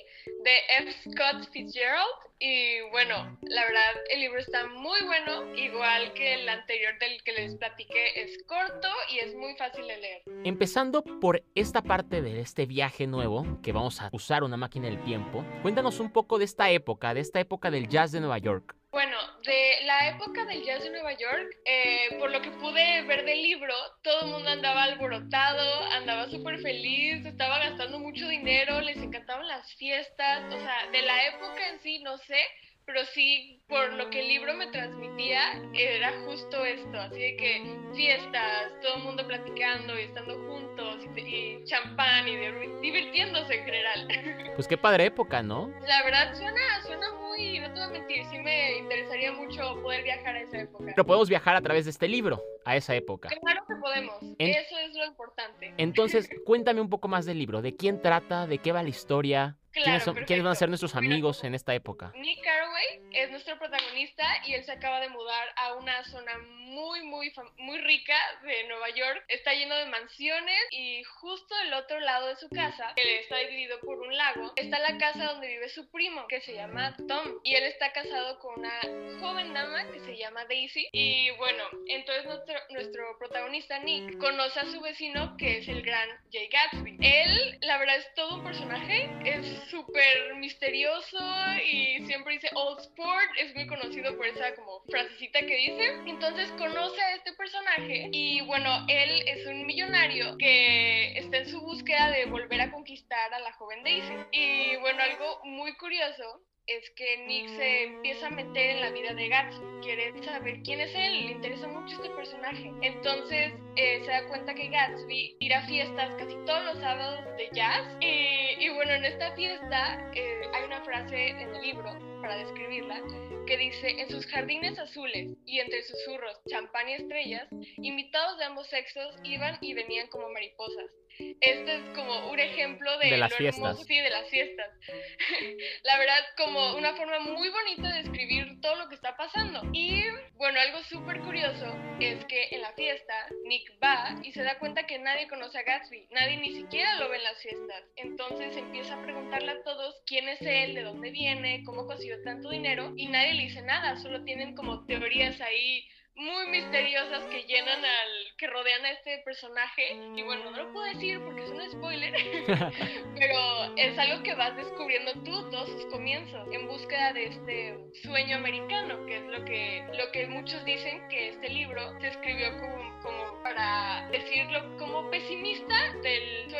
de 0.44 0.58
F. 0.78 1.12
Scott 1.12 1.52
Fitzgerald 1.52 2.27
y 2.40 2.82
bueno, 2.92 3.38
la 3.42 3.66
verdad 3.66 3.94
el 4.12 4.20
libro 4.20 4.40
está 4.40 4.68
muy 4.68 5.00
bueno, 5.06 5.56
igual 5.56 6.14
que 6.14 6.36
el 6.36 6.50
anterior 6.50 6.98
del 7.00 7.24
que 7.24 7.32
les 7.34 7.56
platiqué, 7.56 8.22
es 8.22 8.44
corto 8.44 8.88
y 9.12 9.20
es 9.20 9.36
muy 9.36 9.56
fácil 9.56 9.88
de 9.88 9.98
leer. 9.98 10.22
Empezando 10.44 11.04
por 11.04 11.44
esta 11.56 11.82
parte 11.82 12.22
de 12.22 12.40
este 12.40 12.66
viaje 12.66 13.08
nuevo, 13.08 13.60
que 13.64 13.72
vamos 13.72 14.02
a 14.02 14.10
usar 14.12 14.44
una 14.44 14.58
máquina 14.58 14.88
del 14.88 15.04
tiempo, 15.04 15.44
cuéntanos 15.62 16.00
un 16.00 16.12
poco 16.12 16.38
de 16.38 16.46
esta 16.46 16.70
época, 16.70 17.14
de 17.14 17.22
esta 17.22 17.40
época 17.40 17.72
del 17.72 17.88
jazz 17.88 18.12
de 18.12 18.20
Nueva 18.20 18.38
York. 18.38 18.76
Bueno, 18.98 19.16
de 19.44 19.86
la 19.86 20.10
época 20.10 20.44
del 20.46 20.66
jazz 20.66 20.82
de 20.82 20.90
Nueva 20.90 21.12
York, 21.12 21.56
eh, 21.66 22.18
por 22.18 22.32
lo 22.32 22.42
que 22.42 22.50
pude 22.50 23.04
ver 23.04 23.26
del 23.26 23.44
libro, 23.44 23.72
todo 24.02 24.22
el 24.22 24.32
mundo 24.32 24.50
andaba 24.50 24.86
alborotado, 24.86 25.84
andaba 25.94 26.28
súper 26.32 26.60
feliz, 26.62 27.24
estaba 27.24 27.60
gastando 27.60 28.00
mucho 28.00 28.28
dinero, 28.28 28.82
les 28.82 28.98
encantaban 28.98 29.48
las 29.48 29.72
fiestas, 29.76 30.52
o 30.52 30.60
sea, 30.60 30.90
de 30.92 31.04
la 31.04 31.28
época 31.28 31.70
en 31.70 31.80
sí 31.82 32.00
no 32.00 32.18
sé, 32.18 32.42
pero 32.88 33.04
sí, 33.14 33.62
por 33.68 33.92
lo 33.94 34.10
que 34.10 34.22
el 34.22 34.30
libro 34.30 34.54
me 34.56 34.68
transmitía, 34.68 35.42
era 35.74 36.14
justo 36.26 36.64
esto, 36.66 36.98
así 36.98 37.20
de 37.20 37.36
que 37.36 37.62
fiestas, 37.94 38.72
todo 38.82 38.96
el 38.96 39.04
mundo 39.04 39.28
platicando 39.28 40.00
y 40.00 40.04
estando 40.04 40.34
juntos 40.48 41.04
y, 41.16 41.20
y 41.20 41.64
champán 41.66 42.28
y 42.30 42.38
de- 42.38 42.80
divirtiéndose 42.82 43.56
en 43.56 43.66
general. 43.66 44.08
Pues 44.58 44.68
qué 44.68 44.76
padre 44.78 45.06
época, 45.06 45.44
¿no? 45.44 45.70
La 45.86 46.02
verdad 46.04 46.34
suena, 46.34 46.82
suena 46.82 47.12
muy, 47.14 47.60
no 47.60 47.68
te 47.68 47.74
voy 47.74 47.84
a 47.84 47.88
mentir, 47.90 48.26
sí 48.32 48.40
me 48.40 48.78
interesaría 48.80 49.32
mucho 49.34 49.80
poder 49.84 50.02
viajar 50.04 50.36
a 50.36 50.42
esa 50.42 50.62
época. 50.62 50.86
Pero 50.96 51.06
podemos 51.06 51.30
viajar 51.30 51.56
a 51.56 51.62
través 51.62 51.86
de 51.86 51.92
este 51.92 52.08
libro, 52.08 52.42
a 52.68 52.76
esa 52.76 52.96
época. 52.96 53.30
Claro 53.30 53.64
que 53.68 53.76
podemos, 53.76 54.16
En- 54.40 54.50
eso 54.50 54.78
es 54.78 54.94
lo 54.94 55.06
importante. 55.06 55.74
Entonces, 55.78 56.30
cuéntame 56.46 56.82
un 56.82 56.90
poco 56.90 57.08
más 57.08 57.26
del 57.26 57.40
libro, 57.40 57.62
de 57.62 57.76
quién 57.76 58.02
trata, 58.02 58.46
de 58.48 58.58
qué 58.60 58.72
va 58.72 58.84
la 58.84 58.90
historia, 58.90 59.58
quiénes, 59.72 60.04
son- 60.04 60.14
Claro, 60.16 60.28
quiénes 60.28 60.44
van 60.44 60.52
a 60.54 60.56
ser 60.56 60.70
nuestros 60.70 60.94
Mira, 60.96 61.14
amigos 61.14 61.44
en 61.44 61.56
esta 61.56 61.74
época. 61.76 62.12
Nick 62.16 62.44
Carraway 62.44 63.02
es 63.14 63.32
nuestro 63.32 63.58
protagonista 63.58 64.26
y 64.46 64.54
él 64.54 64.64
se 64.64 64.72
acaba 64.72 65.00
de 65.00 65.10
mudar 65.10 65.48
a 65.56 65.74
una 65.76 66.04
zona 66.06 66.32
muy, 66.40 67.02
muy, 67.04 67.32
muy 67.58 67.78
rica 67.80 68.16
de 68.44 68.68
Nueva 68.68 68.90
York. 68.90 69.24
Está 69.30 69.54
lleno 69.54 69.76
de 69.76 69.86
mansiones 69.86 70.60
y 70.72 71.04
justo 71.04 71.56
del 71.64 71.74
otro 71.76 72.00
lado 72.00 72.28
de 72.28 72.36
su 72.36 72.50
casa, 72.50 72.92
que 72.96 73.20
está 73.20 73.38
dividido 73.38 73.80
por 73.82 74.00
un 74.00 74.16
lago, 74.16 74.52
está 74.58 74.80
la 74.80 74.98
casa 74.98 75.26
donde 75.32 75.48
vive 75.48 75.70
su 75.70 75.90
primo, 75.90 76.28
que 76.28 76.42
se 76.42 76.54
llama 76.54 76.96
Tom. 77.08 77.40
Y 77.44 77.56
él 77.56 77.64
está 77.64 77.94
casado 77.94 78.40
con 78.40 78.60
una 78.60 78.80
joven 79.22 79.54
dama 79.54 79.90
que 79.92 80.00
se 80.02 80.18
llama 80.18 80.46
Daisy. 80.46 80.88
Y 80.92 81.30
bueno, 81.38 81.64
entonces 81.88 82.26
nuestro, 82.26 82.56
nuestro 82.70 83.18
protagonista 83.18 83.80
Nick 83.80 84.18
conoce 84.18 84.60
a 84.60 84.66
su 84.66 84.80
vecino, 84.82 85.36
que 85.38 85.58
es 85.58 85.68
el 85.68 85.82
gran 85.82 86.10
Jay 86.32 86.50
Gatsby. 86.50 86.98
Él, 87.02 87.58
la 87.62 87.78
verdad, 87.78 87.98
es 87.98 88.14
todo 88.16 88.36
un 88.36 88.44
personaje, 88.44 89.10
es 89.26 89.46
súper 89.70 90.36
misterioso 90.36 91.18
y 91.66 92.06
siempre 92.06 92.34
dice 92.34 92.50
old 92.54 92.80
sport, 92.80 93.30
es 93.38 93.54
muy 93.56 93.68
conocido 93.68 94.16
por 94.16 94.26
esa 94.28 94.56
como 94.56 94.82
frasecita 94.90 95.40
que 95.40 95.56
dice. 95.56 96.00
Entonces 96.06 96.50
conoce 96.58 97.02
a 97.02 97.16
este 97.16 97.34
personaje 97.34 98.10
y 98.12 98.42
bueno, 98.42 98.86
él 98.88 99.28
es 99.28 99.46
un 99.48 99.66
millonario 99.66 100.38
que 100.38 101.18
está 101.18 101.38
en 101.38 101.50
su 101.50 101.62
búsqueda 101.62 102.12
de 102.12 102.26
volver 102.26 102.62
a 102.62 102.72
conquistar 102.72 103.34
a 103.34 103.40
la 103.40 103.54
joven 103.54 103.84
Daisy. 103.84 104.14
Y 104.32 104.76
bueno, 104.78 105.02
algo 105.02 105.42
muy 105.46 105.76
curioso 105.78 106.42
es 106.68 106.90
que 106.92 107.26
Nick 107.26 107.48
se 107.56 107.84
empieza 107.84 108.28
a 108.28 108.30
meter 108.30 108.72
en 108.72 108.82
la 108.82 108.92
vida 108.92 109.14
de 109.14 109.30
Gatsby, 109.30 109.82
quiere 109.82 110.24
saber 110.24 110.62
quién 110.64 110.82
es 110.82 110.94
él, 110.94 111.26
le 111.28 111.32
interesa 111.32 111.68
mucho 111.68 111.96
este 111.96 112.10
personaje. 112.10 112.72
Entonces 112.82 113.54
eh, 113.78 114.02
se 114.04 114.12
da 114.12 114.28
cuenta 114.28 114.54
que 114.54 114.68
Gatsby 114.68 115.38
irá 115.40 115.60
a 115.60 115.68
fiestas 115.68 116.14
casi 116.16 116.36
todos 116.46 116.66
los 116.66 116.78
sábados 116.80 117.26
de 117.38 117.50
jazz. 117.54 117.86
Y, 118.02 118.70
bueno, 118.70 118.92
en 118.92 119.06
esta 119.06 119.34
fiesta 119.36 120.12
eh, 120.14 120.42
hay 120.54 120.66
una 120.66 120.84
frase 120.84 121.30
en 121.30 121.40
el 121.40 121.62
libro 121.62 121.98
para 122.22 122.38
describirla 122.38 123.02
que 123.48 123.58
dice, 123.58 123.90
en 124.02 124.10
sus 124.10 124.26
jardines 124.28 124.78
azules 124.78 125.38
y 125.46 125.60
entre 125.60 125.82
susurros, 125.84 126.38
champán 126.50 126.90
y 126.90 126.94
estrellas, 126.96 127.48
invitados 127.78 128.38
de 128.40 128.44
ambos 128.44 128.68
sexos 128.68 129.16
iban 129.24 129.58
y 129.62 129.74
venían 129.74 130.08
como 130.08 130.28
mariposas. 130.30 130.92
Este 131.20 131.76
es 131.76 131.84
como 131.96 132.30
un 132.30 132.40
ejemplo 132.40 132.98
de, 133.00 133.18
las 133.18 133.32
lo 133.32 133.38
fiestas. 133.38 133.64
hermoso 133.64 133.84
sí, 133.84 133.98
de 133.98 134.10
las 134.10 134.30
fiestas. 134.30 134.68
La 135.84 135.98
verdad, 135.98 136.20
como 136.38 136.76
una 136.76 136.94
forma 136.96 137.20
muy 137.20 137.50
bonita 137.50 137.90
de 137.90 138.04
describir 138.04 138.62
todo 138.62 138.76
lo 138.76 138.90
que 138.90 138.96
está 138.96 139.16
pasando. 139.18 139.62
Y 139.74 140.04
bueno, 140.36 140.60
algo 140.60 140.82
súper 140.84 141.20
curioso 141.22 141.76
es 142.00 142.24
que 142.26 142.50
en 142.52 142.62
la 142.62 142.74
fiesta 142.74 143.14
Nick 143.46 143.74
va 143.84 144.16
y 144.24 144.32
se 144.32 144.44
da 144.44 144.60
cuenta 144.60 144.86
que 144.86 145.00
nadie 145.00 145.28
conoce 145.28 145.58
a 145.58 145.64
Gatsby, 145.64 146.08
nadie 146.12 146.38
ni 146.38 146.54
siquiera 146.54 146.96
lo 146.96 147.10
ve 147.10 147.18
en 147.18 147.24
las 147.24 147.42
fiestas. 147.42 147.84
Entonces 147.96 148.56
empieza 148.56 148.96
a 148.96 149.04
preguntarle 149.04 149.52
a 149.52 149.64
todos 149.64 149.96
quién 150.06 150.30
es 150.30 150.42
él, 150.42 150.76
de 150.76 150.84
dónde 150.84 151.12
viene, 151.12 151.64
cómo 151.66 151.88
consiguió 151.88 152.22
tanto 152.24 152.50
dinero 152.50 152.94
y 152.96 153.08
nadie 153.08 153.34
le 153.34 153.44
dice 153.44 153.62
nada, 153.62 153.98
solo 153.98 154.24
tienen 154.24 154.56
como 154.56 154.86
teorías 154.86 155.40
ahí 155.42 155.88
muy 156.18 156.48
misteriosas 156.48 157.24
que 157.26 157.44
llenan 157.44 157.84
al 157.84 158.38
que 158.38 158.48
rodean 158.48 158.86
a 158.86 158.92
este 158.92 159.20
personaje. 159.20 159.94
Y 160.16 160.22
bueno 160.24 160.52
no 160.52 160.58
lo 160.58 160.74
puedo 160.74 160.86
decir 160.86 161.20
porque 161.22 161.44
es 161.44 161.50
un 161.50 161.72
spoiler 161.72 162.14
pero 163.20 163.76
es 163.76 163.98
algo 163.98 164.24
que 164.24 164.36
vas 164.36 164.56
descubriendo 164.56 165.14
tú 165.24 165.50
todos 165.50 165.70
sus 165.70 165.86
comienzos 165.88 166.48
en 166.52 166.68
búsqueda 166.68 167.14
de 167.14 167.26
este 167.26 167.78
sueño 168.04 168.38
americano 168.38 169.06
que 169.06 169.18
es 169.18 169.24
lo 169.24 169.46
que 169.46 169.86
lo 169.94 170.12
que 170.12 170.28
muchos 170.28 170.64
dicen 170.66 171.08
que 171.10 171.30
este 171.30 171.50
libro 171.50 172.00
se 172.00 172.08
escribió 172.08 172.52
como, 172.60 173.00
como 173.02 173.44
para 173.44 174.08
decirlo 174.12 174.57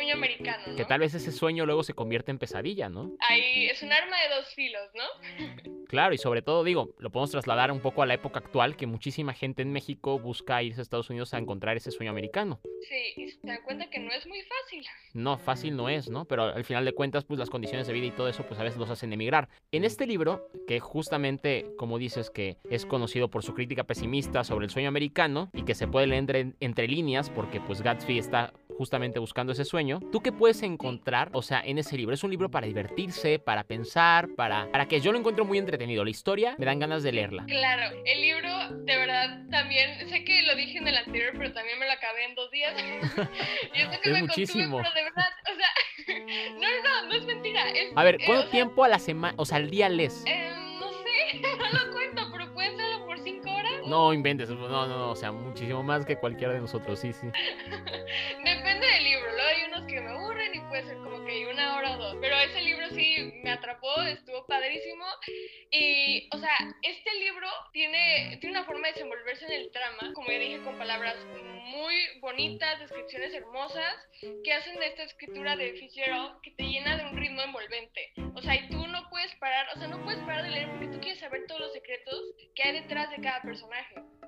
sueño 0.08 0.14
americano 0.16 0.62
¿no? 0.66 0.76
Que 0.76 0.84
tal 0.84 1.00
vez 1.00 1.14
ese 1.14 1.32
sueño 1.32 1.66
luego 1.66 1.82
se 1.82 1.94
convierte 1.94 2.30
en 2.30 2.38
pesadilla, 2.38 2.88
¿no? 2.88 3.12
ahí 3.28 3.66
es 3.66 3.82
un 3.82 3.92
arma 3.92 4.16
de 4.22 4.36
dos 4.36 4.54
filos 4.54 4.88
no 4.94 5.68
Claro, 5.88 6.14
y 6.14 6.18
sobre 6.18 6.42
todo, 6.42 6.64
digo, 6.64 6.94
lo 6.98 7.10
podemos 7.10 7.30
trasladar 7.30 7.72
un 7.72 7.80
poco 7.80 8.02
a 8.02 8.06
la 8.06 8.12
época 8.12 8.40
actual, 8.40 8.76
que 8.76 8.86
muchísima 8.86 9.32
gente 9.32 9.62
en 9.62 9.72
México 9.72 10.18
busca 10.18 10.62
irse 10.62 10.80
a 10.80 10.82
Estados 10.82 11.08
Unidos 11.08 11.32
a 11.32 11.38
encontrar 11.38 11.78
ese 11.78 11.90
sueño 11.90 12.10
americano. 12.10 12.60
sí 12.82 13.22
y 13.22 13.28
se 13.30 13.38
dan 13.42 13.62
cuenta 13.64 13.88
que 13.88 13.98
no 13.98 14.12
es 14.12 14.26
muy 14.26 14.40
fácil 14.42 14.84
No, 15.14 15.38
fácil 15.38 15.76
no 15.76 15.88
es, 15.88 16.10
¿no? 16.10 16.26
Pero 16.26 16.42
al 16.42 16.64
final 16.64 16.84
de 16.84 16.92
cuentas, 16.92 17.24
pues 17.24 17.38
las 17.38 17.48
condiciones 17.48 17.86
de 17.86 17.94
vida 17.94 18.04
y 18.06 18.10
todo 18.10 18.28
eso, 18.28 18.44
pues 18.46 18.60
a 18.60 18.64
veces 18.64 18.78
los 18.78 18.90
hacen 18.90 19.14
emigrar. 19.14 19.48
En 19.72 19.84
este 19.84 20.06
libro, 20.06 20.50
que 20.66 20.78
justamente, 20.78 21.66
como 21.78 21.98
dices, 21.98 22.28
que 22.28 22.58
es 22.68 22.84
conocido 22.84 23.30
por 23.30 23.42
su 23.42 23.54
crítica 23.54 23.84
pesimista 23.84 24.44
sobre 24.44 24.66
el 24.66 24.70
sueño 24.70 24.88
americano 24.88 25.50
y 25.54 25.64
que 25.64 25.74
se 25.74 25.88
puede 25.88 26.06
leer 26.06 26.18
entre, 26.18 26.52
entre 26.60 26.86
líneas, 26.86 27.30
porque 27.30 27.62
pues 27.62 27.80
Gatsby 27.80 28.18
está 28.18 28.52
justamente 28.78 29.18
buscando 29.18 29.52
ese 29.52 29.64
sueño, 29.64 30.00
¿tú 30.12 30.20
qué 30.20 30.32
puedes 30.32 30.62
encontrar, 30.62 31.30
o 31.32 31.42
sea, 31.42 31.60
en 31.64 31.78
ese 31.78 31.96
libro? 31.96 32.14
¿Es 32.14 32.22
un 32.24 32.30
libro 32.30 32.48
para 32.50 32.66
divertirse, 32.66 33.38
para 33.38 33.64
pensar, 33.64 34.28
para, 34.36 34.70
para 34.70 34.86
que 34.86 35.00
yo 35.00 35.12
lo 35.12 35.18
encuentro 35.18 35.44
muy 35.44 35.58
entretenido? 35.58 36.04
La 36.04 36.10
historia 36.10 36.54
me 36.58 36.64
dan 36.64 36.78
ganas 36.78 37.02
de 37.02 37.12
leerla. 37.12 37.44
Claro, 37.46 37.96
el 38.06 38.20
libro 38.20 38.48
de 38.84 38.96
verdad 38.96 39.42
también, 39.50 40.08
sé 40.08 40.24
que 40.24 40.42
lo 40.42 40.54
dije 40.54 40.78
en 40.78 40.88
el 40.88 40.96
anterior, 40.96 41.32
pero 41.36 41.52
también 41.52 41.78
me 41.78 41.86
lo 41.86 41.92
acabé 41.92 42.24
en 42.26 42.34
dos 42.36 42.50
días. 42.50 42.72
y 43.74 43.80
eso 43.80 43.90
que 44.02 44.10
Es 44.10 44.14
me 44.14 44.20
muchísimo. 44.22 44.76
contuve, 44.78 44.90
pero 44.94 44.94
de 44.94 45.02
verdad, 45.04 45.28
o 45.52 45.56
sea, 45.56 45.68
no, 46.54 47.02
no, 47.02 47.08
no, 47.08 47.14
es 47.14 47.24
mentira. 47.26 47.68
Es, 47.70 47.92
A 47.96 48.04
ver, 48.04 48.14
eh, 48.16 48.18
¿cuánto 48.24 48.40
o 48.40 48.42
sea, 48.44 48.50
tiempo 48.52 48.84
a 48.84 48.88
la 48.88 48.98
semana, 48.98 49.34
o 49.36 49.44
sea, 49.44 49.56
al 49.58 49.70
día 49.70 49.88
lees? 49.88 50.24
eh, 50.26 50.50
no 50.80 50.88
sé, 50.92 51.40
no 51.72 51.78
lo 51.86 51.92
cuento, 51.92 52.17
No 53.88 54.12
inventes, 54.12 54.50
no, 54.50 54.68
no, 54.68 54.86
no, 54.86 55.10
o 55.10 55.16
sea, 55.16 55.32
muchísimo 55.32 55.82
más 55.82 56.04
que 56.04 56.16
cualquiera 56.16 56.52
de 56.52 56.60
nosotros, 56.60 57.00
sí, 57.00 57.12
sí. 57.12 57.26
Depende 58.44 58.86
del 58.86 59.04
libro, 59.04 59.32
luego 59.32 59.48
hay 59.48 59.62
unos 59.68 59.86
que 59.86 60.00
me 60.00 60.10
aburren 60.10 60.54
y 60.54 60.60
puede 60.60 60.84
ser 60.84 60.96
como 60.98 61.24
que 61.24 61.46
una 61.46 61.76
hora 61.76 61.92
o 61.92 61.96
dos. 61.96 62.16
Pero 62.20 62.36
ese 62.38 62.60
libro 62.62 62.88
sí 62.90 63.32
me 63.42 63.50
atrapó, 63.50 64.02
estuvo 64.02 64.46
padrísimo. 64.46 65.04
Y, 65.70 66.28
o 66.34 66.38
sea, 66.38 66.56
este 66.82 67.14
libro 67.14 67.48
tiene, 67.72 68.38
tiene 68.40 68.58
una 68.58 68.66
forma 68.66 68.88
de 68.88 68.94
desenvolverse 68.94 69.46
en 69.46 69.52
el 69.52 69.70
trama, 69.70 70.12
como 70.14 70.28
ya 70.28 70.38
dije, 70.38 70.62
con 70.62 70.76
palabras 70.78 71.16
muy 71.68 71.94
bonitas, 72.20 72.80
descripciones 72.80 73.32
hermosas, 73.34 73.94
que 74.44 74.52
hacen 74.52 74.76
de 74.76 74.86
esta 74.86 75.04
escritura 75.04 75.56
de 75.56 75.72
Fitzgerald 75.74 76.40
que 76.42 76.50
te 76.52 76.64
llena 76.64 76.96
de 76.96 77.04
un 77.04 77.16
ritmo 77.16 77.42
envolvente. 77.42 78.12
O 78.34 78.42
sea, 78.42 78.56
y 78.56 78.68
tú 78.68 78.86
no 78.86 79.08
puedes 79.10 79.34
parar, 79.36 79.66
o 79.74 79.78
sea, 79.78 79.88
no 79.88 80.02
puedes 80.04 80.20
parar 80.20 80.44
de 80.44 80.50
leer 80.50 80.70
porque 80.70 80.88
tú 80.88 81.00
quieres 81.00 81.20
saber 81.20 81.46
todos 81.46 81.60
los 81.60 81.72
secretos 81.72 82.20
que 82.54 82.62
hay 82.62 82.80
detrás 82.80 83.10
de 83.10 83.20
cada 83.22 83.42
personaje. 83.42 83.77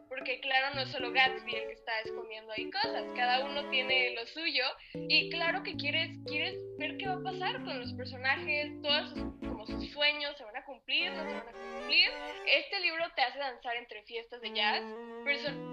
Porque 0.09 0.41
claro, 0.41 0.75
no 0.75 0.83
es 0.83 0.89
solo 0.91 1.13
Gatsby 1.13 1.55
el 1.55 1.67
que 1.69 1.73
está 1.73 2.01
escondiendo 2.01 2.53
ahí 2.53 2.69
cosas, 2.71 3.05
cada 3.15 3.45
uno 3.45 3.71
tiene 3.71 4.13
lo 4.15 4.27
suyo 4.27 4.65
y 4.95 5.31
claro 5.31 5.63
que 5.63 5.77
quieres, 5.77 6.19
quieres 6.27 6.57
ver 6.79 6.97
qué 6.97 7.07
va 7.07 7.15
a 7.15 7.23
pasar 7.23 7.63
con 7.65 7.79
los 7.79 7.93
personajes, 7.93 8.73
todos 8.83 9.11
sus, 9.11 9.23
como 9.49 9.67
sus 9.67 9.89
sueños 9.93 10.37
se 10.37 10.45
van 10.45 10.57
a 10.57 10.65
cumplir, 10.65 11.13
no 11.13 11.23
se 11.23 11.33
van 11.33 11.49
a 11.49 11.53
cumplir. 11.53 12.11
Este 12.45 12.81
libro 12.81 13.05
te 13.15 13.23
hace 13.23 13.39
danzar 13.39 13.77
entre 13.77 14.03
fiestas 14.03 14.41
de 14.41 14.53
jazz, 14.53 14.83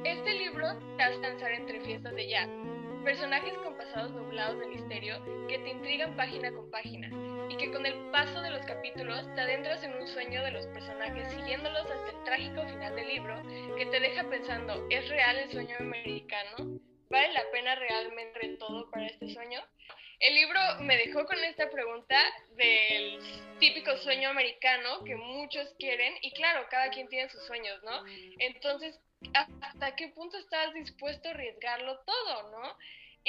este 0.05 0.33
libro 0.35 0.67
te 0.97 1.03
hace 1.03 1.19
danzar 1.19 1.51
entre 1.53 1.81
fiestas 1.81 2.13
de 2.13 2.29
jazz. 2.29 2.49
Personajes 3.03 3.53
con 3.59 3.75
pasados 3.75 4.11
nublados 4.11 4.59
de 4.59 4.67
misterio 4.67 5.47
que 5.47 5.57
te 5.59 5.69
intrigan 5.69 6.15
página 6.15 6.51
con 6.51 6.69
página 6.69 7.09
y 7.49 7.57
que 7.57 7.71
con 7.71 7.85
el 7.85 8.11
paso 8.11 8.41
de 8.41 8.49
los 8.49 8.65
capítulos 8.65 9.23
te 9.35 9.41
adentras 9.41 9.83
en 9.83 9.93
un 9.93 10.07
sueño 10.07 10.43
de 10.43 10.51
los 10.51 10.65
personajes 10.67 11.31
siguiéndolos 11.31 11.89
hasta 11.89 12.09
el 12.09 12.23
trágico 12.23 12.67
final 12.67 12.95
del 12.95 13.07
libro 13.07 13.41
que 13.77 13.85
te 13.85 13.99
deja 13.99 14.29
pensando, 14.29 14.87
¿es 14.89 15.07
real 15.09 15.37
el 15.37 15.51
sueño 15.51 15.75
americano? 15.79 16.79
¿Vale 17.09 17.33
la 17.33 17.49
pena 17.51 17.75
realmente 17.75 18.57
todo 18.57 18.89
para 18.91 19.07
este 19.07 19.33
sueño? 19.33 19.61
El 20.19 20.33
libro 20.33 20.59
me 20.81 20.97
dejó 20.97 21.25
con 21.25 21.37
esta 21.43 21.69
pregunta 21.69 22.19
del 22.55 23.19
típico 23.59 23.95
sueño 23.97 24.29
americano 24.29 25.03
que 25.03 25.15
muchos 25.15 25.73
quieren 25.77 26.15
y 26.21 26.31
claro, 26.31 26.65
cada 26.69 26.89
quien 26.89 27.07
tiene 27.07 27.29
sus 27.29 27.45
sueños, 27.45 27.81
¿no? 27.83 28.03
Entonces, 28.39 28.99
¿hasta 29.61 29.95
qué 29.95 30.07
punto 30.09 30.37
estás 30.37 30.73
dispuesto 30.73 31.27
a 31.27 31.31
arriesgarlo 31.31 31.99
todo, 31.99 32.51
no? 32.51 32.77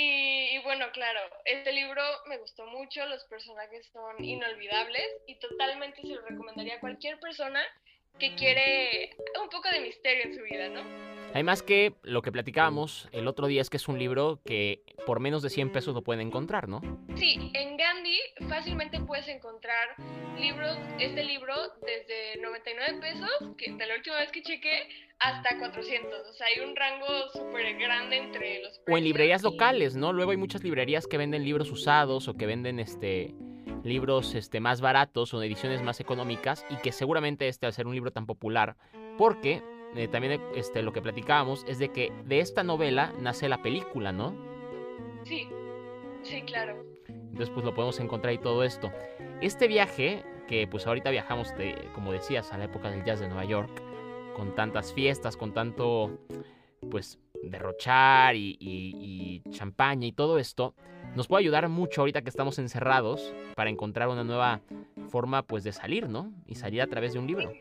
Y, 0.00 0.54
y, 0.54 0.58
bueno, 0.62 0.87
claro, 0.92 1.18
este 1.44 1.72
libro 1.72 2.00
me 2.28 2.38
gustó 2.38 2.64
mucho, 2.66 3.04
los 3.06 3.24
personajes 3.24 3.84
son 3.92 4.24
inolvidables 4.24 5.04
y 5.26 5.34
totalmente 5.40 6.02
se 6.02 6.14
lo 6.14 6.20
recomendaría 6.24 6.76
a 6.76 6.80
cualquier 6.80 7.18
persona 7.18 7.61
que 8.16 8.37
quiere 8.37 9.11
un 9.42 9.48
poco 9.48 9.68
de 9.70 9.80
misterio 9.80 10.26
en 10.26 10.34
su 10.37 10.42
vida, 10.44 10.68
¿no? 10.68 10.82
Además 11.34 11.62
que 11.62 11.94
lo 12.02 12.22
que 12.22 12.30
platicábamos 12.30 13.08
el 13.11 13.26
otro 13.26 13.48
día 13.48 13.61
es 13.61 13.70
que 13.70 13.76
es 13.76 13.88
un 13.88 13.98
libro 13.98 14.40
que 14.44 14.82
por 15.04 15.18
menos 15.18 15.42
de 15.42 15.50
100 15.50 15.72
pesos 15.72 15.94
lo 15.94 16.02
pueden 16.02 16.26
encontrar, 16.26 16.68
¿no? 16.68 16.80
Sí, 17.16 17.50
en 17.54 17.76
Gandhi 17.76 18.18
fácilmente 18.48 19.00
puedes 19.00 19.26
encontrar 19.26 19.96
libros, 20.38 20.78
este 20.98 21.24
libro 21.24 21.54
desde 21.84 22.40
99 22.40 23.00
pesos, 23.00 23.56
que 23.56 23.72
de 23.72 23.87
la 23.87 23.96
última 23.96 24.16
vez 24.18 24.30
que 24.30 24.42
chequé, 24.42 24.88
hasta 25.20 25.59
400. 25.59 26.28
O 26.28 26.33
sea, 26.33 26.46
hay 26.46 26.64
un 26.68 26.76
rango 26.76 27.07
súper 27.33 27.76
grande 27.78 28.18
entre 28.18 28.62
los 28.62 28.78
precios. 28.78 28.85
O 28.88 28.96
en 28.96 29.04
librerías 29.04 29.42
y- 29.42 29.44
locales, 29.44 29.96
¿no? 29.96 30.12
Luego 30.12 30.31
hay 30.31 30.37
muchas 30.37 30.62
librerías 30.62 31.07
que 31.07 31.18
venden 31.18 31.44
libros 31.44 31.70
usados 31.70 32.28
o 32.28 32.37
que 32.37 32.46
venden 32.46 32.78
este 32.81 33.35
libros 33.85 34.35
este, 34.35 34.61
más 34.61 34.81
baratos 34.81 35.33
o 35.35 35.42
ediciones 35.42 35.83
más 35.83 36.00
económicas 36.00 36.64
y 36.68 36.76
que 36.76 36.90
seguramente 36.90 37.48
este 37.48 37.66
al 37.66 37.72
ser 37.72 37.87
un 37.87 37.94
libro 37.94 38.11
tan 38.11 38.26
popular, 38.26 38.76
porque 39.16 39.62
eh, 39.94 40.09
también 40.09 40.40
este, 40.57 40.83
lo 40.83 40.92
que 40.92 41.00
platicábamos 41.00 41.64
es 41.68 41.78
de 41.78 41.90
que 41.90 42.12
de 42.24 42.40
esta 42.40 42.64
novela 42.64 43.12
nace 43.20 43.48
la 43.48 43.62
película, 43.62 44.11
¿no? 44.11 44.35
Sí, 45.24 45.48
sí, 46.22 46.42
claro. 46.42 46.83
Entonces 47.09 47.50
pues 47.50 47.64
lo 47.64 47.74
podemos 47.74 48.00
encontrar 48.00 48.35
y 48.35 48.38
todo 48.38 48.64
esto. 48.64 48.90
Este 49.40 49.68
viaje, 49.68 50.24
que 50.48 50.66
pues 50.66 50.87
ahorita 50.87 51.11
viajamos, 51.11 51.57
de, 51.57 51.88
como 51.94 52.12
decías, 52.12 52.52
a 52.52 52.59
la 52.59 52.64
época 52.64 52.90
del 52.90 53.04
jazz 53.04 53.20
de 53.20 53.28
Nueva 53.28 53.44
York, 53.44 53.70
con 54.38 54.55
tantas 54.55 54.94
fiestas, 54.94 55.37
con 55.37 55.53
tanto 55.53 56.16
pues 56.90 57.18
derrochar 57.42 58.37
y, 58.37 58.57
y, 58.61 59.42
y 59.44 59.51
champaña 59.51 60.07
y 60.07 60.12
todo 60.12 60.38
esto, 60.38 60.77
nos 61.16 61.27
puede 61.27 61.42
ayudar 61.42 61.68
mucho 61.68 62.03
ahorita 62.03 62.22
que 62.22 62.31
estamos 62.31 62.61
encerrados 62.61 63.35
para 63.57 63.68
encontrar 63.68 64.09
una 64.09 64.22
nueva 64.22 64.61
forma 65.09 65.42
pues 65.42 65.64
de 65.64 65.72
salir, 65.72 66.09
¿no? 66.09 66.33
Y 66.46 66.55
salir 66.55 66.81
a 66.83 66.87
través 66.87 67.14
de 67.14 67.18
un 67.18 67.27
libro. 67.27 67.53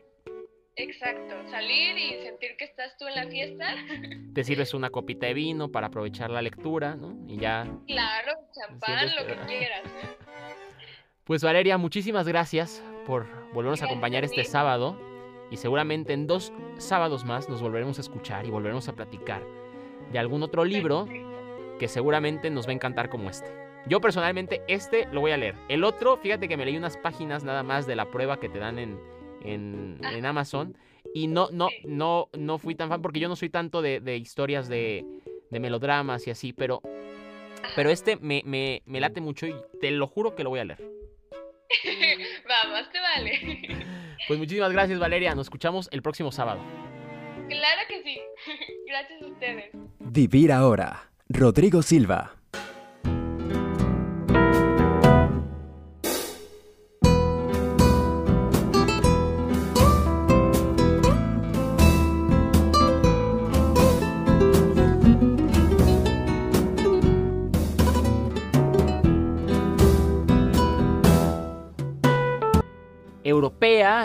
Exacto, 0.76 1.34
salir 1.50 1.98
y 1.98 2.22
sentir 2.22 2.56
que 2.56 2.64
estás 2.66 2.96
tú 2.96 3.08
en 3.08 3.14
la 3.16 3.26
fiesta. 3.26 3.74
Te 4.34 4.44
sirves 4.44 4.72
una 4.72 4.90
copita 4.90 5.26
de 5.26 5.34
vino 5.34 5.72
para 5.72 5.88
aprovechar 5.88 6.30
la 6.30 6.42
lectura, 6.42 6.94
¿no? 6.94 7.16
Y 7.26 7.38
ya 7.38 7.66
Claro, 7.88 8.32
champán, 8.52 9.08
lo 9.16 9.26
que 9.26 9.34
quieras. 9.46 9.82
Pues 11.24 11.42
Valeria, 11.42 11.76
muchísimas 11.76 12.28
gracias 12.28 12.80
por 13.04 13.26
volvernos 13.52 13.82
a 13.82 13.86
acompañar 13.86 14.22
a 14.22 14.26
este 14.26 14.44
sábado 14.44 15.07
y 15.50 15.56
seguramente 15.56 16.12
en 16.12 16.26
dos 16.26 16.52
sábados 16.78 17.24
más 17.24 17.48
nos 17.48 17.62
volveremos 17.62 17.98
a 17.98 18.02
escuchar 18.02 18.46
y 18.46 18.50
volveremos 18.50 18.88
a 18.88 18.94
platicar 18.94 19.42
de 20.12 20.18
algún 20.18 20.42
otro 20.42 20.64
libro 20.64 21.06
que 21.78 21.88
seguramente 21.88 22.50
nos 22.50 22.66
va 22.66 22.70
a 22.70 22.74
encantar 22.74 23.08
como 23.08 23.30
este. 23.30 23.52
Yo 23.86 24.00
personalmente 24.00 24.62
este 24.68 25.06
lo 25.12 25.20
voy 25.20 25.30
a 25.30 25.36
leer. 25.36 25.54
El 25.68 25.84
otro, 25.84 26.16
fíjate 26.16 26.48
que 26.48 26.56
me 26.56 26.64
leí 26.64 26.76
unas 26.76 26.96
páginas 26.96 27.44
nada 27.44 27.62
más 27.62 27.86
de 27.86 27.96
la 27.96 28.10
prueba 28.10 28.38
que 28.38 28.48
te 28.48 28.58
dan 28.58 28.78
en, 28.78 28.98
en, 29.42 29.98
en 30.02 30.26
Amazon 30.26 30.76
y 31.14 31.26
no, 31.26 31.48
no, 31.52 31.68
no, 31.84 32.28
no 32.36 32.58
fui 32.58 32.74
tan 32.74 32.88
fan 32.88 33.00
porque 33.00 33.20
yo 33.20 33.28
no 33.28 33.36
soy 33.36 33.48
tanto 33.48 33.80
de, 33.80 34.00
de 34.00 34.16
historias 34.16 34.68
de, 34.68 35.04
de 35.50 35.60
melodramas 35.60 36.26
y 36.26 36.30
así, 36.30 36.52
pero, 36.52 36.82
pero 37.76 37.90
este 37.90 38.16
me, 38.16 38.42
me, 38.44 38.82
me 38.84 39.00
late 39.00 39.20
mucho 39.20 39.46
y 39.46 39.54
te 39.80 39.90
lo 39.90 40.06
juro 40.06 40.34
que 40.34 40.44
lo 40.44 40.50
voy 40.50 40.60
a 40.60 40.64
leer. 40.64 40.80
Vamos, 42.48 42.90
te 42.90 43.00
vale. 43.00 43.86
Pues 44.28 44.38
muchísimas 44.38 44.70
gracias 44.70 45.00
Valeria, 45.00 45.34
nos 45.34 45.46
escuchamos 45.46 45.88
el 45.90 46.02
próximo 46.02 46.30
sábado. 46.30 46.60
Claro 47.48 47.80
que 47.88 48.02
sí. 48.02 48.20
Gracias 48.86 49.22
a 49.22 49.26
ustedes. 49.26 49.70
Vivir 50.00 50.52
ahora. 50.52 51.10
Rodrigo 51.30 51.82
Silva. 51.82 52.37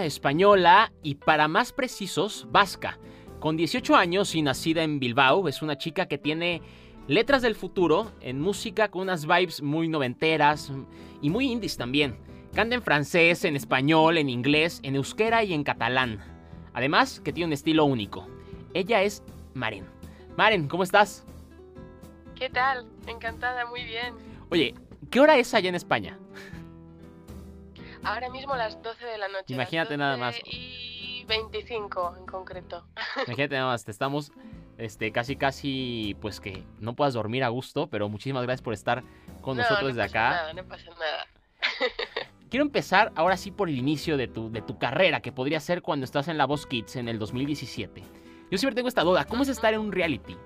Española 0.02 0.92
y 1.04 1.16
para 1.16 1.48
más 1.48 1.72
precisos, 1.72 2.48
vasca. 2.50 3.00
Con 3.40 3.58
18 3.58 3.96
años 3.96 4.34
y 4.36 4.42
nacida 4.42 4.84
en 4.84 5.00
Bilbao, 5.00 5.48
es 5.48 5.62
una 5.62 5.78
chica 5.78 6.08
que 6.08 6.18
tiene 6.18 6.62
letras 7.08 7.42
del 7.42 7.56
futuro 7.56 8.12
en 8.22 8.42
música 8.42 8.90
con 8.90 9.04
unas 9.04 9.26
vibes 9.26 9.62
muy 9.62 9.88
noventeras 9.88 10.72
y 11.22 11.30
muy 11.30 11.52
indies 11.52 11.78
también. 11.78 12.18
Canta 12.54 12.76
en 12.76 12.82
francés, 12.82 13.46
en 13.46 13.56
español, 13.56 14.18
en 14.18 14.30
inglés, 14.30 14.80
en 14.84 14.96
euskera 14.96 15.44
y 15.44 15.54
en 15.54 15.64
catalán. 15.64 16.20
Además, 16.74 17.20
que 17.20 17.34
tiene 17.34 17.48
un 17.48 17.54
estilo 17.54 17.86
único. 17.86 18.28
Ella 18.74 19.04
es 19.04 19.24
Maren. 19.54 19.86
Maren, 20.38 20.68
¿cómo 20.68 20.84
estás? 20.84 21.26
¿Qué 22.36 22.50
tal? 22.50 22.88
Encantada, 23.08 23.66
muy 23.68 23.84
bien. 23.84 24.16
Oye, 24.50 24.74
¿qué 25.12 25.20
hora 25.20 25.38
es 25.38 25.54
allá 25.54 25.70
en 25.70 25.76
España? 25.76 26.18
Ahora 28.04 28.30
mismo 28.30 28.56
las 28.56 28.82
12 28.82 29.06
de 29.06 29.18
la 29.18 29.28
noche. 29.28 29.54
Imagínate 29.54 29.98
nada 29.98 30.18
más. 30.18 30.36
12 30.36 30.50
Y 30.50 31.26
25 31.28 32.16
en 32.20 32.26
concreto. 32.26 32.86
Imagínate 33.28 33.56
nada 33.56 33.68
más, 33.68 33.86
te 33.86 33.92
estamos 33.92 34.32
este, 34.78 35.12
casi, 35.12 35.36
casi, 35.36 36.18
pues 36.22 36.40
que 36.40 36.64
no 36.80 36.96
puedas 36.96 37.14
dormir 37.14 37.44
a 37.44 37.50
gusto, 37.50 37.88
pero 37.88 38.10
muchísimas 38.10 38.44
gracias 38.44 38.62
por 38.62 38.74
estar 38.74 39.04
con 39.42 39.58
No, 39.58 39.64
nosotros 39.64 39.82
no 39.82 39.88
desde 39.88 40.02
pasa 40.02 40.20
acá. 40.20 40.30
Nada, 40.36 40.54
no 40.54 40.64
pasa 40.66 40.90
nada. 40.92 41.28
Quiero 42.50 42.66
empezar 42.66 43.12
ahora 43.16 43.38
sí 43.38 43.52
por 43.52 43.70
el 43.70 43.78
inicio 43.78 44.18
de 44.18 44.28
tu, 44.28 44.52
de 44.52 44.62
tu 44.62 44.78
carrera, 44.78 45.22
que 45.22 45.32
podría 45.32 45.60
ser 45.60 45.82
cuando 45.82 46.04
estás 46.04 46.28
en 46.28 46.38
La 46.38 46.46
Voz 46.46 46.68
Kids 46.68 46.98
en 46.98 47.08
el 47.08 47.18
2017. 47.18 48.04
Yo 48.52 48.58
siempre 48.58 48.76
tengo 48.76 48.88
esta 48.88 49.02
duda, 49.02 49.26
¿cómo 49.26 49.44
es 49.44 49.50
estar 49.50 49.74
en 49.74 49.80
un 49.80 49.92
reality? 49.92 50.38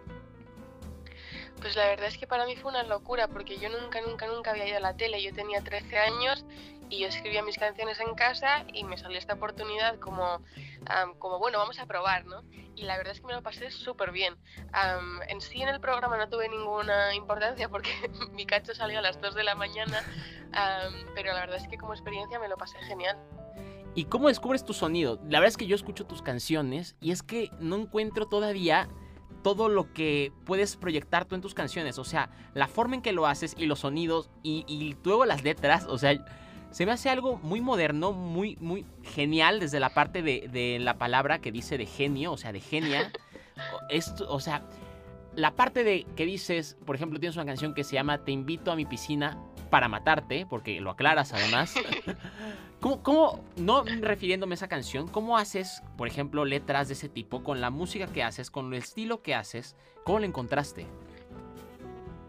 Pues 1.62 1.76
la 1.76 1.88
verdad 1.88 2.08
es 2.08 2.18
que 2.18 2.28
para 2.28 2.45
mí 2.45 2.55
fue 2.55 2.72
una 2.72 2.84
locura 2.84 3.28
porque 3.28 3.58
yo 3.58 3.70
nunca, 3.70 4.01
nunca, 4.01 4.28
nunca 4.28 4.51
había 4.51 4.68
ido 4.68 4.78
a 4.78 4.82
la 4.82 4.95
tele. 4.95 5.22
Yo 5.22 5.34
tenía 5.34 5.62
13 5.62 5.97
años 5.97 6.45
y 6.89 6.99
yo 6.99 7.08
escribía 7.08 7.43
mis 7.43 7.58
canciones 7.58 7.99
en 7.99 8.16
casa 8.16 8.66
y 8.74 8.84
me 8.84 8.97
salió 8.97 9.18
esta 9.18 9.34
oportunidad 9.34 9.99
como, 9.99 10.41
como 11.20 11.39
bueno, 11.39 11.58
vamos 11.58 11.80
a 11.80 11.86
probar, 11.86 12.26
¿no? 12.26 12.43
Y 12.76 12.84
la 12.84 12.97
verdad 12.97 13.14
es 13.14 13.22
que 13.22 13.28
me 13.28 13.34
lo 13.34 13.41
pasé 13.41 13.72
súper 13.72 14.12
bien. 14.12 14.36
En 15.28 15.41
sí 15.41 15.62
en 15.62 15.70
el 15.70 15.80
programa 15.80 16.18
no 16.18 16.30
tuve 16.30 16.47
ninguna 16.47 17.14
importancia 17.16 17.70
porque 17.70 17.91
mi 18.32 18.45
cacho 18.45 18.74
salió 18.74 18.99
a 18.99 19.01
las 19.01 19.20
2 19.20 19.36
de 19.36 19.43
la 19.43 19.55
mañana, 19.55 20.03
am, 20.53 20.93
pero 21.16 21.34
la 21.34 21.41
verdad 21.41 21.58
es 21.58 21.68
que 21.68 21.78
como 21.78 21.93
experiencia 21.93 22.39
me 22.39 22.47
lo 22.47 22.58
pasé 22.58 22.78
genial. 22.80 23.18
¿Y 23.95 24.05
cómo 24.05 24.28
descubres 24.28 24.64
tu 24.64 24.74
sonido? 24.74 25.20
La 25.24 25.39
verdad 25.39 25.47
es 25.47 25.58
que 25.58 25.66
yo 25.66 25.76
escucho 25.76 26.05
tus 26.05 26.22
canciones 26.22 26.95
y 27.01 27.12
es 27.12 27.24
que 27.24 27.49
no 27.60 27.78
encuentro 27.78 28.28
todavía 28.28 28.88
todo 29.48 29.70
lo 29.70 29.93
que 29.93 30.34
puedes 30.43 30.76
proyectar 30.76 31.24
tú 31.24 31.36
en 31.36 31.39
tus 31.41 31.54
canciones. 31.54 31.98
O 32.00 32.04
sea, 32.04 32.30
la 32.54 32.68
forma 32.68 32.95
en 32.95 33.02
que 33.02 33.14
lo 33.14 33.28
haces 33.28 33.56
y 33.58 33.66
los 33.66 33.80
sonidos 33.80 34.30
y, 34.43 34.66
y 34.68 34.98
luego 35.06 35.24
las 35.24 35.41
letras. 35.45 35.86
O 35.88 35.98
sea, 35.98 36.18
se 36.72 36.86
me 36.86 36.91
hace 36.91 37.10
algo 37.10 37.38
muy 37.38 37.62
moderno, 37.62 38.12
muy, 38.12 38.58
muy 38.60 38.86
genial 39.04 39.62
desde 39.62 39.80
la 39.80 39.93
parte 39.93 40.22
de, 40.22 40.50
de 40.52 40.80
la 40.80 40.98
palabra 40.98 41.39
que 41.39 41.54
dice 41.54 41.78
de 41.78 41.86
genio, 41.86 42.34
o 42.34 42.38
sea, 42.38 42.52
de 42.52 42.60
genia. 42.60 43.10
O- 43.74 43.80
Esto, 43.89 44.30
o 44.30 44.39
sea, 44.41 44.68
la 45.36 45.56
parte 45.56 45.84
de 45.86 46.06
que 46.18 46.26
dices, 46.26 46.78
por 46.86 46.95
ejemplo, 46.98 47.18
tienes 47.20 47.38
una 47.38 47.45
canción 47.45 47.74
que 47.74 47.84
se 47.86 47.93
llama 47.93 48.18
Te 48.26 48.32
invito 48.34 48.70
a 48.72 48.76
mi 48.76 48.86
piscina 48.86 49.41
para 49.70 49.88
matarte, 49.88 50.45
porque 50.45 50.80
lo 50.82 50.91
aclaras 50.91 51.34
además. 51.34 51.76
¿Cómo, 52.80 53.01
cómo, 53.01 53.43
no 53.55 53.84
refiriéndome 53.84 54.53
a 54.53 54.55
esa 54.55 54.68
canción, 54.68 55.07
cómo 55.07 55.38
haces, 55.38 55.82
por 55.97 56.07
ejemplo, 56.07 56.45
letras 56.45 56.88
de 56.88 56.93
ese 56.93 57.09
tipo 57.09 57.43
con 57.43 57.59
la 57.59 57.70
música 57.70 58.07
que 58.07 58.24
haces, 58.24 58.51
con 58.51 58.74
el 58.74 58.80
estilo 58.80 59.22
que 59.22 59.34
haces? 59.34 59.76
¿Cómo 60.03 60.20
lo 60.20 60.26
encontraste? 60.26 60.86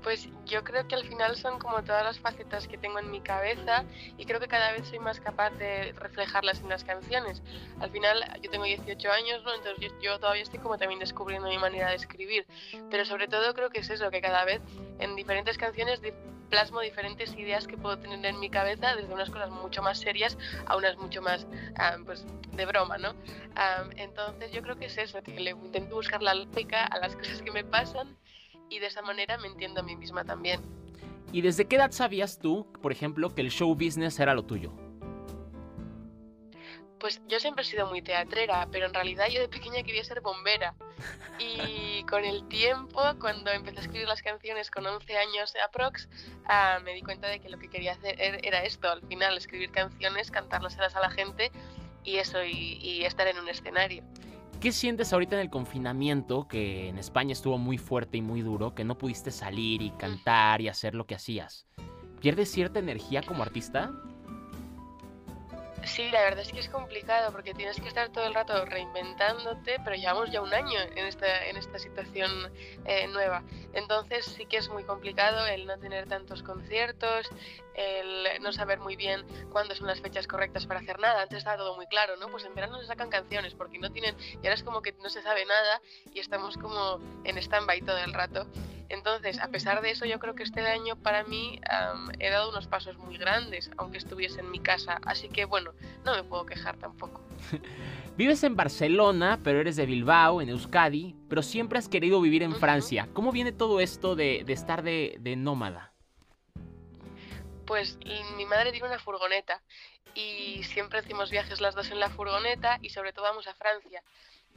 Pues 0.02 0.28
yo 0.46 0.64
creo 0.64 0.86
que 0.86 0.94
al 0.94 1.04
final 1.04 1.36
son 1.36 1.58
como 1.58 1.82
todas 1.82 2.04
las 2.04 2.18
facetas 2.20 2.68
que 2.68 2.78
tengo 2.78 2.98
en 2.98 3.10
mi 3.10 3.20
cabeza 3.20 3.84
y 4.16 4.24
creo 4.24 4.40
que 4.40 4.46
cada 4.46 4.72
vez 4.72 4.88
soy 4.88 5.00
más 5.00 5.20
capaz 5.20 5.50
de 5.50 5.92
reflejarlas 5.92 6.60
en 6.60 6.68
las 6.68 6.84
canciones. 6.84 7.42
Al 7.80 7.90
final 7.90 8.24
yo 8.40 8.50
tengo 8.50 8.64
18 8.64 9.10
años, 9.10 9.42
¿no? 9.44 9.54
Entonces 9.54 9.90
yo, 9.90 10.00
yo 10.00 10.18
todavía 10.18 10.42
estoy 10.42 10.60
como 10.60 10.78
también 10.78 11.00
descubriendo 11.00 11.48
mi 11.48 11.58
manera 11.58 11.90
de 11.90 11.96
escribir. 11.96 12.46
Pero 12.90 13.04
sobre 13.04 13.28
todo 13.28 13.52
creo 13.54 13.70
que 13.70 13.80
es 13.80 13.90
eso, 13.90 14.10
que 14.10 14.20
cada 14.20 14.44
vez 14.44 14.62
en 14.98 15.16
diferentes 15.16 15.58
canciones 15.58 16.00
plasmo 16.48 16.80
diferentes 16.80 17.34
ideas 17.36 17.66
que 17.66 17.76
puedo 17.76 17.98
tener 17.98 18.24
en 18.24 18.40
mi 18.40 18.50
cabeza, 18.50 18.96
desde 18.96 19.12
unas 19.12 19.30
cosas 19.30 19.50
mucho 19.50 19.82
más 19.82 19.98
serias 19.98 20.36
a 20.66 20.76
unas 20.76 20.96
mucho 20.96 21.22
más 21.22 21.46
ah, 21.76 21.96
pues, 22.04 22.26
de 22.52 22.66
broma, 22.66 22.98
¿no? 22.98 23.14
Ah, 23.56 23.84
entonces 23.96 24.52
yo 24.52 24.62
creo 24.62 24.76
que 24.76 24.86
es 24.86 24.98
eso, 24.98 25.22
que 25.22 25.38
le 25.38 25.50
intento 25.50 25.94
buscar 25.96 26.22
la 26.22 26.34
lógica 26.34 26.84
a 26.84 26.98
las 26.98 27.14
cosas 27.16 27.42
que 27.42 27.50
me 27.50 27.64
pasan 27.64 28.16
y 28.68 28.78
de 28.78 28.86
esa 28.86 29.02
manera 29.02 29.38
me 29.38 29.48
entiendo 29.48 29.80
a 29.80 29.82
mí 29.82 29.96
misma 29.96 30.24
también. 30.24 30.60
¿Y 31.32 31.42
desde 31.42 31.66
qué 31.66 31.76
edad 31.76 31.90
sabías 31.92 32.38
tú, 32.38 32.66
por 32.80 32.92
ejemplo, 32.92 33.34
que 33.34 33.42
el 33.42 33.50
show 33.50 33.74
business 33.74 34.18
era 34.18 34.34
lo 34.34 34.44
tuyo? 34.44 34.87
Pues 37.00 37.20
yo 37.28 37.38
siempre 37.38 37.62
he 37.62 37.64
sido 37.64 37.86
muy 37.86 38.02
teatrera, 38.02 38.66
pero 38.72 38.86
en 38.86 38.94
realidad 38.94 39.26
yo 39.28 39.40
de 39.40 39.48
pequeña 39.48 39.82
quería 39.82 40.02
ser 40.04 40.20
bombera. 40.20 40.74
Y 41.38 42.02
con 42.10 42.24
el 42.24 42.46
tiempo, 42.48 43.00
cuando 43.20 43.50
empecé 43.52 43.78
a 43.78 43.82
escribir 43.82 44.08
las 44.08 44.22
canciones 44.22 44.70
con 44.70 44.84
11 44.84 45.16
años 45.16 45.54
aprox, 45.64 46.08
ah, 46.46 46.78
me 46.84 46.94
di 46.94 47.02
cuenta 47.02 47.28
de 47.28 47.38
que 47.40 47.48
lo 47.48 47.58
que 47.58 47.68
quería 47.70 47.92
hacer 47.92 48.16
er- 48.18 48.40
era 48.42 48.64
esto, 48.64 48.90
al 48.90 49.02
final, 49.06 49.36
escribir 49.38 49.70
canciones, 49.70 50.30
cantárselas 50.30 50.96
a 50.96 51.00
la 51.00 51.10
gente 51.10 51.52
y 52.02 52.16
eso, 52.16 52.42
y, 52.42 52.78
y 52.82 53.04
estar 53.04 53.28
en 53.28 53.38
un 53.38 53.48
escenario. 53.48 54.02
¿Qué 54.60 54.72
sientes 54.72 55.12
ahorita 55.12 55.36
en 55.36 55.42
el 55.42 55.50
confinamiento, 55.50 56.48
que 56.48 56.88
en 56.88 56.98
España 56.98 57.32
estuvo 57.32 57.58
muy 57.58 57.78
fuerte 57.78 58.16
y 58.18 58.22
muy 58.22 58.42
duro, 58.42 58.74
que 58.74 58.82
no 58.82 58.98
pudiste 58.98 59.30
salir 59.30 59.82
y 59.82 59.90
cantar 59.92 60.60
y 60.60 60.66
hacer 60.68 60.96
lo 60.96 61.06
que 61.06 61.14
hacías? 61.14 61.68
¿Pierdes 62.20 62.50
cierta 62.50 62.80
energía 62.80 63.22
como 63.22 63.44
artista? 63.44 63.92
Sí, 65.88 66.10
la 66.10 66.20
verdad 66.20 66.40
es 66.40 66.52
que 66.52 66.60
es 66.60 66.68
complicado 66.68 67.32
porque 67.32 67.54
tienes 67.54 67.80
que 67.80 67.88
estar 67.88 68.10
todo 68.10 68.26
el 68.26 68.34
rato 68.34 68.64
reinventándote, 68.66 69.78
pero 69.82 69.96
llevamos 69.96 70.30
ya 70.30 70.42
un 70.42 70.52
año 70.52 70.78
en 70.94 71.06
esta, 71.06 71.46
en 71.46 71.56
esta 71.56 71.78
situación 71.78 72.30
eh, 72.84 73.08
nueva. 73.08 73.42
Entonces 73.72 74.26
sí 74.26 74.46
que 74.46 74.58
es 74.58 74.68
muy 74.68 74.84
complicado 74.84 75.46
el 75.46 75.66
no 75.66 75.78
tener 75.78 76.06
tantos 76.06 76.42
conciertos, 76.42 77.28
el 77.74 78.42
no 78.42 78.52
saber 78.52 78.78
muy 78.80 78.96
bien 78.96 79.24
cuándo 79.50 79.74
son 79.74 79.86
las 79.86 80.00
fechas 80.00 80.26
correctas 80.26 80.66
para 80.66 80.80
hacer 80.80 81.00
nada. 81.00 81.22
Antes 81.22 81.38
estaba 81.38 81.56
todo 81.56 81.74
muy 81.74 81.86
claro, 81.86 82.16
¿no? 82.16 82.28
Pues 82.28 82.44
en 82.44 82.54
verano 82.54 82.78
se 82.78 82.86
sacan 82.86 83.08
canciones 83.08 83.54
porque 83.54 83.78
no 83.78 83.90
tienen, 83.90 84.14
y 84.34 84.46
ahora 84.46 84.54
es 84.54 84.62
como 84.62 84.82
que 84.82 84.92
no 84.92 85.08
se 85.08 85.22
sabe 85.22 85.46
nada 85.46 85.80
y 86.12 86.20
estamos 86.20 86.56
como 86.58 87.00
en 87.24 87.38
stand-by 87.38 87.80
todo 87.80 87.98
el 87.98 88.12
rato. 88.12 88.46
Entonces, 88.88 89.38
a 89.40 89.48
pesar 89.48 89.82
de 89.82 89.90
eso, 89.90 90.06
yo 90.06 90.18
creo 90.18 90.34
que 90.34 90.42
este 90.42 90.60
año 90.60 90.96
para 90.96 91.24
mí 91.24 91.60
am, 91.68 92.10
he 92.18 92.30
dado 92.30 92.50
unos 92.50 92.66
pasos 92.66 92.96
muy 92.98 93.18
grandes, 93.18 93.70
aunque 93.76 93.98
estuviese 93.98 94.40
en 94.40 94.50
mi 94.50 94.60
casa. 94.60 94.98
Así 95.04 95.28
que 95.28 95.44
bueno, 95.44 95.72
no 96.04 96.14
me 96.14 96.24
puedo 96.24 96.46
quejar 96.46 96.76
tampoco. 96.76 97.22
Vives 98.16 98.42
en 98.42 98.56
Barcelona, 98.56 99.38
pero 99.44 99.60
eres 99.60 99.76
de 99.76 99.86
Bilbao, 99.86 100.40
en 100.42 100.48
Euskadi, 100.48 101.14
pero 101.28 101.42
siempre 101.42 101.78
has 101.78 101.88
querido 101.88 102.20
vivir 102.20 102.42
en. 102.42 102.58
Francia. 102.58 103.08
¿Cómo 103.12 103.30
viene 103.30 103.52
todo 103.52 103.80
esto 103.80 104.16
de, 104.16 104.42
de 104.44 104.52
estar 104.52 104.82
de, 104.82 105.16
de 105.20 105.36
nómada? 105.36 105.92
Pues 107.66 107.98
mi 108.36 108.46
madre 108.46 108.72
tiene 108.72 108.88
una 108.88 108.98
furgoneta 108.98 109.62
y 110.14 110.62
siempre 110.64 110.98
hacemos 110.98 111.30
viajes 111.30 111.60
las 111.60 111.74
dos 111.74 111.90
en 111.90 112.00
la 112.00 112.08
furgoneta 112.08 112.78
y 112.82 112.90
sobre 112.90 113.12
todo 113.12 113.24
vamos 113.24 113.46
a 113.46 113.54
Francia. 113.54 114.02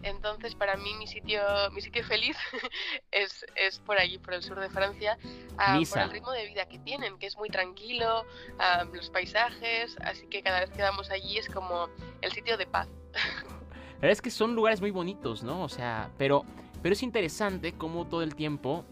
Entonces 0.03 0.55
para 0.55 0.75
mí 0.77 0.93
mi 0.95 1.07
sitio, 1.07 1.41
mi 1.73 1.81
sitio 1.81 2.03
feliz 2.03 2.37
es, 3.11 3.45
es 3.55 3.79
por 3.79 3.97
allí, 3.97 4.17
por 4.17 4.33
el 4.33 4.43
sur 4.43 4.59
de 4.59 4.69
Francia, 4.69 5.17
ah, 5.57 5.79
por 5.89 5.99
el 5.99 6.11
ritmo 6.11 6.31
de 6.31 6.47
vida 6.47 6.67
que 6.67 6.79
tienen, 6.79 7.17
que 7.17 7.27
es 7.27 7.37
muy 7.37 7.49
tranquilo, 7.49 8.25
ah, 8.59 8.85
los 8.91 9.09
paisajes, 9.09 9.95
así 10.03 10.27
que 10.27 10.41
cada 10.41 10.61
vez 10.61 10.71
que 10.71 10.81
vamos 10.81 11.09
allí 11.11 11.37
es 11.37 11.47
como 11.47 11.89
el 12.21 12.31
sitio 12.31 12.57
de 12.57 12.65
paz. 12.65 12.87
La 14.01 14.07
verdad 14.07 14.13
es 14.13 14.21
que 14.21 14.31
son 14.31 14.55
lugares 14.55 14.81
muy 14.81 14.89
bonitos, 14.89 15.43
¿no? 15.43 15.61
O 15.61 15.69
sea, 15.69 16.09
pero, 16.17 16.43
pero 16.81 16.93
es 16.93 17.03
interesante 17.03 17.73
cómo 17.73 18.07
todo 18.07 18.23
el 18.23 18.35
tiempo 18.35 18.83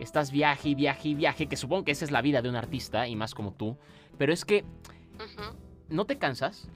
estás 0.00 0.32
viaje 0.32 0.70
y 0.70 0.74
viaje 0.74 1.10
y 1.10 1.14
viaje, 1.14 1.46
que 1.46 1.56
supongo 1.56 1.84
que 1.84 1.92
esa 1.92 2.04
es 2.04 2.10
la 2.10 2.20
vida 2.20 2.42
de 2.42 2.48
un 2.48 2.56
artista 2.56 3.06
y 3.06 3.14
más 3.14 3.34
como 3.34 3.52
tú, 3.52 3.78
pero 4.18 4.32
es 4.32 4.44
que. 4.44 4.64
¿no 5.88 6.04
te 6.04 6.18
cansas? 6.18 6.68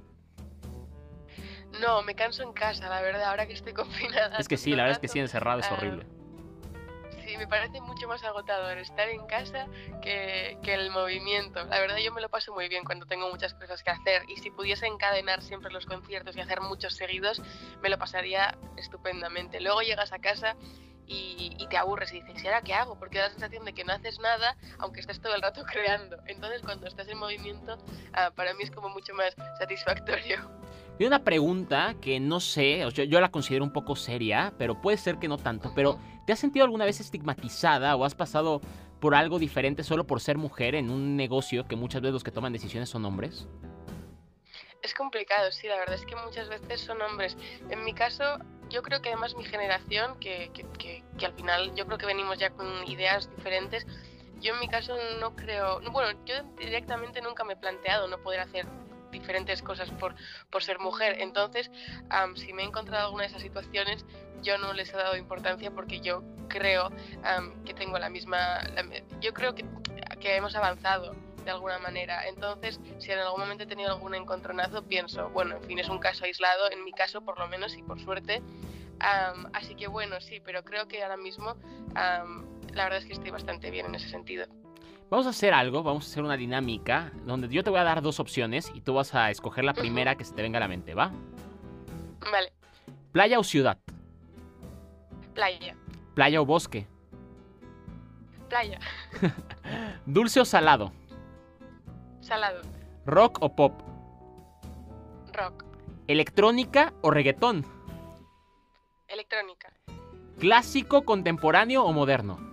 No, 1.81 2.03
me 2.03 2.15
canso 2.15 2.43
en 2.43 2.53
casa, 2.53 2.89
la 2.89 3.01
verdad, 3.01 3.25
ahora 3.25 3.47
que 3.47 3.55
estoy 3.55 3.73
confinada. 3.75 4.39
Es 4.39 4.49
que 4.49 4.57
sí, 4.57 4.71
la 4.71 4.85
verdad 4.85 4.97
es 4.97 4.99
que 5.01 5.09
sí, 5.09 5.19
encerrado 5.19 5.61
es 5.61 5.67
Ah, 5.67 5.75
horrible. 5.75 6.07
Sí, 7.25 7.37
me 7.37 7.47
parece 7.47 7.81
mucho 7.81 8.09
más 8.09 8.25
agotador 8.25 8.77
estar 8.79 9.09
en 9.09 9.25
casa 9.27 9.67
que, 10.03 10.59
que 10.65 10.75
el 10.75 10.91
movimiento. 10.91 11.65
La 11.67 11.79
verdad 11.79 11.97
yo 11.99 12.13
me 12.13 12.21
lo 12.21 12.29
paso 12.29 12.53
muy 12.53 12.69
bien 12.69 12.85
cuando 12.85 13.07
tengo 13.07 13.31
muchas 13.31 13.55
cosas 13.55 13.83
que 13.85 13.91
hacer 13.91 14.23
y 14.29 14.37
si 14.39 14.51
pudiese 14.51 14.87
encadenar 14.87 15.41
siempre 15.43 15.71
los 15.71 15.87
conciertos 15.87 16.37
y 16.37 16.41
hacer 16.41 16.61
muchos 16.61 16.95
seguidos, 16.95 17.41
me 17.83 17.89
lo 17.89 17.99
pasaría 17.99 18.57
estupendamente. 18.77 19.61
Luego 19.61 19.81
llegas 19.83 20.13
a 20.13 20.19
casa 20.19 20.57
y, 21.07 21.55
y 21.59 21.67
te 21.69 21.77
aburres 21.77 22.13
y 22.13 22.21
dices, 22.21 22.43
¿y 22.43 22.47
ahora 22.49 22.63
qué 22.63 22.75
hago? 22.75 22.99
Porque 22.99 23.19
da 23.19 23.25
la 23.25 23.31
sensación 23.31 23.65
de 23.65 23.75
que 23.75 23.85
no 23.85 23.93
haces 23.93 24.19
nada 24.19 24.57
aunque 24.79 24.99
estés 25.01 25.21
todo 25.21 25.35
el 25.35 25.43
rato 25.43 25.63
creando. 25.71 26.17
Entonces 26.27 26.63
cuando 26.63 26.89
estás 26.89 27.07
en 27.09 27.19
movimiento, 27.19 27.79
ah, 28.13 28.33
para 28.35 28.55
mí 28.55 28.65
es 28.65 28.73
como 28.73 28.89
mucho 28.89 29.15
más 29.15 29.37
satisfactorio. 29.59 30.51
Y 31.01 31.07
una 31.07 31.25
pregunta 31.25 31.95
que 31.99 32.21
no 32.21 32.41
sé, 32.41 32.85
o 32.85 32.91
sea, 32.91 33.07
yo 33.07 33.23
la 33.23 33.31
considero 33.31 33.65
un 33.65 33.73
poco 33.73 33.97
seria, 33.97 34.53
pero 34.59 34.83
puede 34.83 34.99
ser 34.99 35.17
que 35.17 35.29
no 35.29 35.39
tanto, 35.39 35.73
pero 35.75 35.99
¿te 36.27 36.35
has 36.35 36.39
sentido 36.39 36.63
alguna 36.67 36.85
vez 36.85 37.01
estigmatizada 37.01 37.97
o 37.97 38.05
has 38.05 38.15
pasado 38.15 38.61
por 39.01 39.15
algo 39.15 39.39
diferente 39.39 39.83
solo 39.83 40.07
por 40.07 40.21
ser 40.21 40.37
mujer 40.37 40.75
en 40.75 40.91
un 40.91 41.17
negocio 41.17 41.67
que 41.67 41.75
muchas 41.75 42.03
veces 42.03 42.13
los 42.13 42.23
que 42.23 42.31
toman 42.33 42.53
decisiones 42.53 42.91
son 42.91 43.07
hombres? 43.07 43.49
Es 44.83 44.93
complicado, 44.93 45.51
sí, 45.53 45.69
la 45.69 45.77
verdad 45.79 45.95
es 45.95 46.05
que 46.05 46.15
muchas 46.17 46.51
veces 46.51 46.83
son 46.83 47.01
hombres. 47.01 47.35
En 47.71 47.83
mi 47.83 47.95
caso, 47.95 48.23
yo 48.69 48.83
creo 48.83 49.01
que 49.01 49.09
además 49.09 49.35
mi 49.37 49.45
generación, 49.45 50.19
que, 50.21 50.51
que, 50.53 50.67
que- 50.79 51.03
que 51.17 51.25
al 51.25 51.33
final 51.33 51.75
yo 51.75 51.87
creo 51.87 51.97
que 51.97 52.05
venimos 52.05 52.39
ya 52.39 52.51
con 52.51 52.67
ideas 52.87 53.31
diferentes, 53.37 53.87
yo 54.43 54.53
en 54.53 54.61
mi 54.61 54.69
caso 54.69 54.95
no 55.19 55.35
creo, 55.35 55.81
no, 55.81 55.93
bueno, 55.93 56.19
yo 56.27 56.35
directamente 56.59 57.23
nunca 57.23 57.43
me 57.43 57.55
he 57.55 57.57
planteado 57.57 58.07
no 58.07 58.19
poder 58.19 58.41
hacer 58.41 58.67
diferentes 59.11 59.63
cosas 59.63 59.91
por, 59.91 60.15
por 60.51 60.63
ser 60.63 60.79
mujer. 60.79 61.17
Entonces, 61.21 61.71
am, 62.09 62.37
si 62.37 62.53
me 62.53 62.63
he 62.63 62.67
encontrado 62.67 63.07
alguna 63.07 63.25
de 63.25 63.29
esas 63.29 63.43
situaciones, 63.43 64.05
yo 64.43 64.59
no 64.59 64.73
les 64.73 64.93
he 64.93 64.97
dado 64.97 65.17
importancia 65.17 65.71
porque 65.71 66.01
yo 66.01 66.23
creo 66.49 66.91
am, 67.25 67.65
que 67.65 67.75
tengo 67.75 67.99
la 67.99 68.09
misma, 68.09 68.61
yo 69.21 69.33
creo 69.35 69.55
que, 69.55 69.65
que 70.21 70.37
hemos 70.37 70.55
avanzado 70.57 71.15
de 71.45 71.51
alguna 71.51 71.79
manera. 71.79 72.27
Entonces, 72.29 72.81
si 72.99 73.13
en 73.13 73.19
algún 73.19 73.41
momento 73.41 73.65
he 73.65 73.67
tenido 73.67 73.91
algún 73.91 74.15
encontronazo, 74.15 74.83
pienso, 74.83 75.31
bueno, 75.31 75.57
en 75.57 75.63
fin, 75.65 75.79
es 75.79 75.89
un 75.89 75.99
caso 75.99 76.25
aislado, 76.25 76.71
en 76.71 76.85
mi 76.85 76.93
caso 76.93 77.23
por 77.23 77.39
lo 77.39 77.49
menos 77.49 77.77
y 77.77 77.83
por 77.83 78.01
suerte. 78.01 78.43
Así 79.55 79.75
que 79.77 79.87
bueno, 79.89 80.21
sí, 80.21 80.41
pero 80.45 80.63
creo 80.63 80.87
que 80.87 81.03
ahora 81.03 81.17
mismo 81.17 81.57
la 81.95 82.85
verdad 82.85 82.99
es 82.99 83.07
que 83.07 83.15
estoy 83.15 83.31
bastante 83.31 83.71
bien 83.71 83.87
en 83.87 83.95
ese 83.95 84.09
sentido. 84.09 84.47
Vamos 85.11 85.27
a 85.27 85.31
hacer 85.31 85.53
algo, 85.53 85.83
vamos 85.83 86.07
a 86.07 86.09
hacer 86.09 86.23
una 86.23 86.37
dinámica 86.37 87.11
donde 87.27 87.49
yo 87.49 87.65
te 87.65 87.71
voy 87.71 87.81
a 87.81 87.83
dar 87.85 88.01
dos 88.01 88.21
opciones 88.21 88.71
y 88.77 88.81
tú 88.81 88.95
vas 88.95 89.13
a 89.13 89.29
escoger 89.31 89.65
la 89.65 89.75
primera 89.75 90.15
que 90.15 90.25
se 90.25 90.33
te 90.33 90.41
venga 90.41 90.59
a 90.59 90.61
la 90.61 90.69
mente, 90.69 90.95
¿va? 90.95 91.11
Vale, 92.31 92.53
Playa 93.11 93.41
o 93.41 93.43
ciudad, 93.43 93.77
playa, 95.35 95.75
playa 96.15 96.41
o 96.41 96.47
bosque, 96.47 96.87
playa, 98.49 98.79
dulce 100.07 100.39
o 100.39 100.45
salado, 100.45 100.93
salado, 102.21 102.61
rock 103.05 103.39
o 103.41 103.57
pop, 103.57 103.81
rock, 105.33 105.65
electrónica 106.07 106.95
o 107.01 107.11
reggaetón, 107.11 107.67
electrónica, 109.09 109.73
clásico, 110.39 111.05
contemporáneo 111.05 111.83
o 111.83 111.93
moderno. 111.93 112.50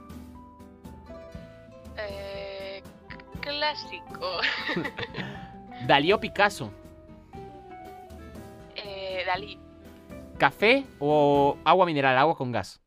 Clásico, 3.48 4.40
Dalí 5.88 6.12
o 6.14 6.20
Picasso, 6.20 6.72
eh, 8.76 9.24
Dalí, 9.26 9.60
café 10.38 10.86
o 11.00 11.58
agua 11.64 11.86
mineral, 11.86 12.18
agua 12.18 12.36
con 12.36 12.52
gas. 12.52 12.82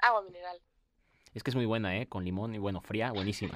agua 0.00 0.22
mineral. 0.22 0.58
Es 1.34 1.42
que 1.42 1.50
es 1.50 1.56
muy 1.56 1.66
buena, 1.66 1.96
¿eh? 1.98 2.08
Con 2.08 2.24
limón 2.24 2.54
y 2.54 2.58
bueno, 2.58 2.80
fría, 2.80 3.12
buenísima. 3.12 3.54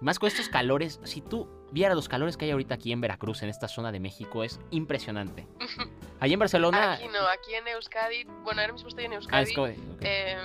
Más 0.00 0.18
con 0.18 0.26
estos 0.26 0.48
calores, 0.48 1.00
si 1.04 1.20
tú 1.20 1.48
vieras 1.70 1.94
los 1.96 2.08
calores 2.08 2.36
que 2.36 2.44
hay 2.44 2.50
ahorita 2.50 2.74
aquí 2.74 2.92
en 2.92 3.00
Veracruz, 3.00 3.42
en 3.42 3.48
esta 3.48 3.68
zona 3.68 3.92
de 3.92 4.00
México, 4.00 4.42
es 4.44 4.60
impresionante. 4.70 5.46
Allí 6.20 6.34
en 6.34 6.38
Barcelona... 6.40 6.94
Aquí 6.94 7.06
no, 7.08 7.26
aquí 7.28 7.54
en 7.54 7.66
Euskadi, 7.68 8.24
bueno, 8.44 8.60
ahora 8.60 8.72
mismo 8.72 8.88
estoy 8.88 9.04
en 9.06 9.12
Ah, 9.12 9.16
Euskadi. 9.16 9.42
es 9.50 9.54
de- 9.56 9.62
ok. 9.92 10.00
eh, 10.02 10.36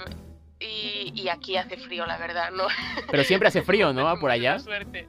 y, 1.22 1.30
aquí 1.30 1.57
hace 1.57 1.78
frío, 1.78 2.05
la 2.05 2.18
verdad, 2.18 2.51
¿no? 2.51 2.65
Pero 3.11 3.24
siempre 3.24 3.47
hace 3.47 3.61
frío, 3.61 3.93
¿no? 3.93 4.20
Por 4.20 4.32
allá. 4.32 4.59
suerte. 4.59 5.07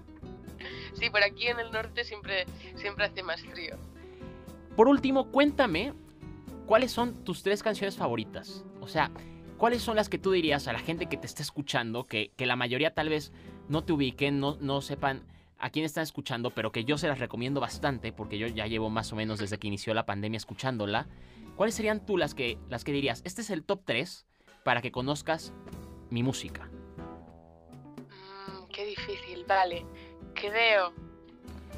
Sí, 0.95 1.11
por 1.11 1.23
aquí 1.23 1.47
en 1.47 1.61
el 1.61 1.71
norte 1.71 2.05
siempre, 2.05 2.47
siempre 2.75 3.05
hace 3.05 3.23
más 3.23 3.43
frío. 3.43 3.77
Por 4.75 4.89
último, 4.89 5.31
cuéntame, 5.31 5.93
¿cuáles 6.67 6.91
son 6.91 7.25
tus 7.25 7.43
tres 7.43 7.63
canciones 7.63 7.97
favoritas? 7.97 8.65
O 8.81 8.89
sea, 8.89 9.11
¿cuáles 9.59 9.83
son 9.83 9.97
las 9.97 10.09
que 10.09 10.19
tú 10.19 10.33
dirías 10.33 10.67
a 10.67 10.73
la 10.73 10.81
gente 10.81 11.07
que 11.07 11.17
te 11.17 11.27
está 11.27 11.43
escuchando, 11.43 12.05
que, 12.05 12.33
que 12.37 12.47
la 12.47 12.57
mayoría 12.57 12.95
tal 12.95 13.09
vez 13.09 13.33
no 13.69 13.85
te 13.85 13.93
ubiquen, 13.93 14.41
no, 14.41 14.57
no 14.61 14.81
sepan 14.81 15.23
a 15.59 15.71
quién 15.71 15.85
están 15.85 16.03
escuchando, 16.03 16.51
pero 16.51 16.73
que 16.73 16.85
yo 16.85 16.99
se 16.99 17.09
las 17.09 17.19
recomiendo 17.19 17.61
bastante, 17.61 18.13
porque 18.13 18.39
yo 18.39 18.47
ya 18.47 18.67
llevo 18.67 18.91
más 18.91 19.13
o 19.13 19.17
menos 19.17 19.39
desde 19.39 19.59
que 19.59 19.67
inició 19.69 19.95
la 19.95 20.07
pandemia 20.07 20.39
escuchándola? 20.39 21.07
¿Cuáles 21.57 21.75
serían 21.75 22.05
tú 22.05 22.17
las 22.17 22.35
que, 22.35 22.59
las 22.69 22.85
que 22.85 22.93
dirías? 22.93 23.23
Este 23.25 23.43
es 23.43 23.51
el 23.51 23.65
top 23.65 23.83
3 23.85 24.27
para 24.63 24.81
que 24.83 24.93
conozcas 24.93 25.53
mi 26.11 26.23
música. 26.23 26.69
Mm, 28.07 28.67
qué 28.73 28.85
difícil, 28.87 29.45
vale. 29.47 29.85
Creo 30.35 30.93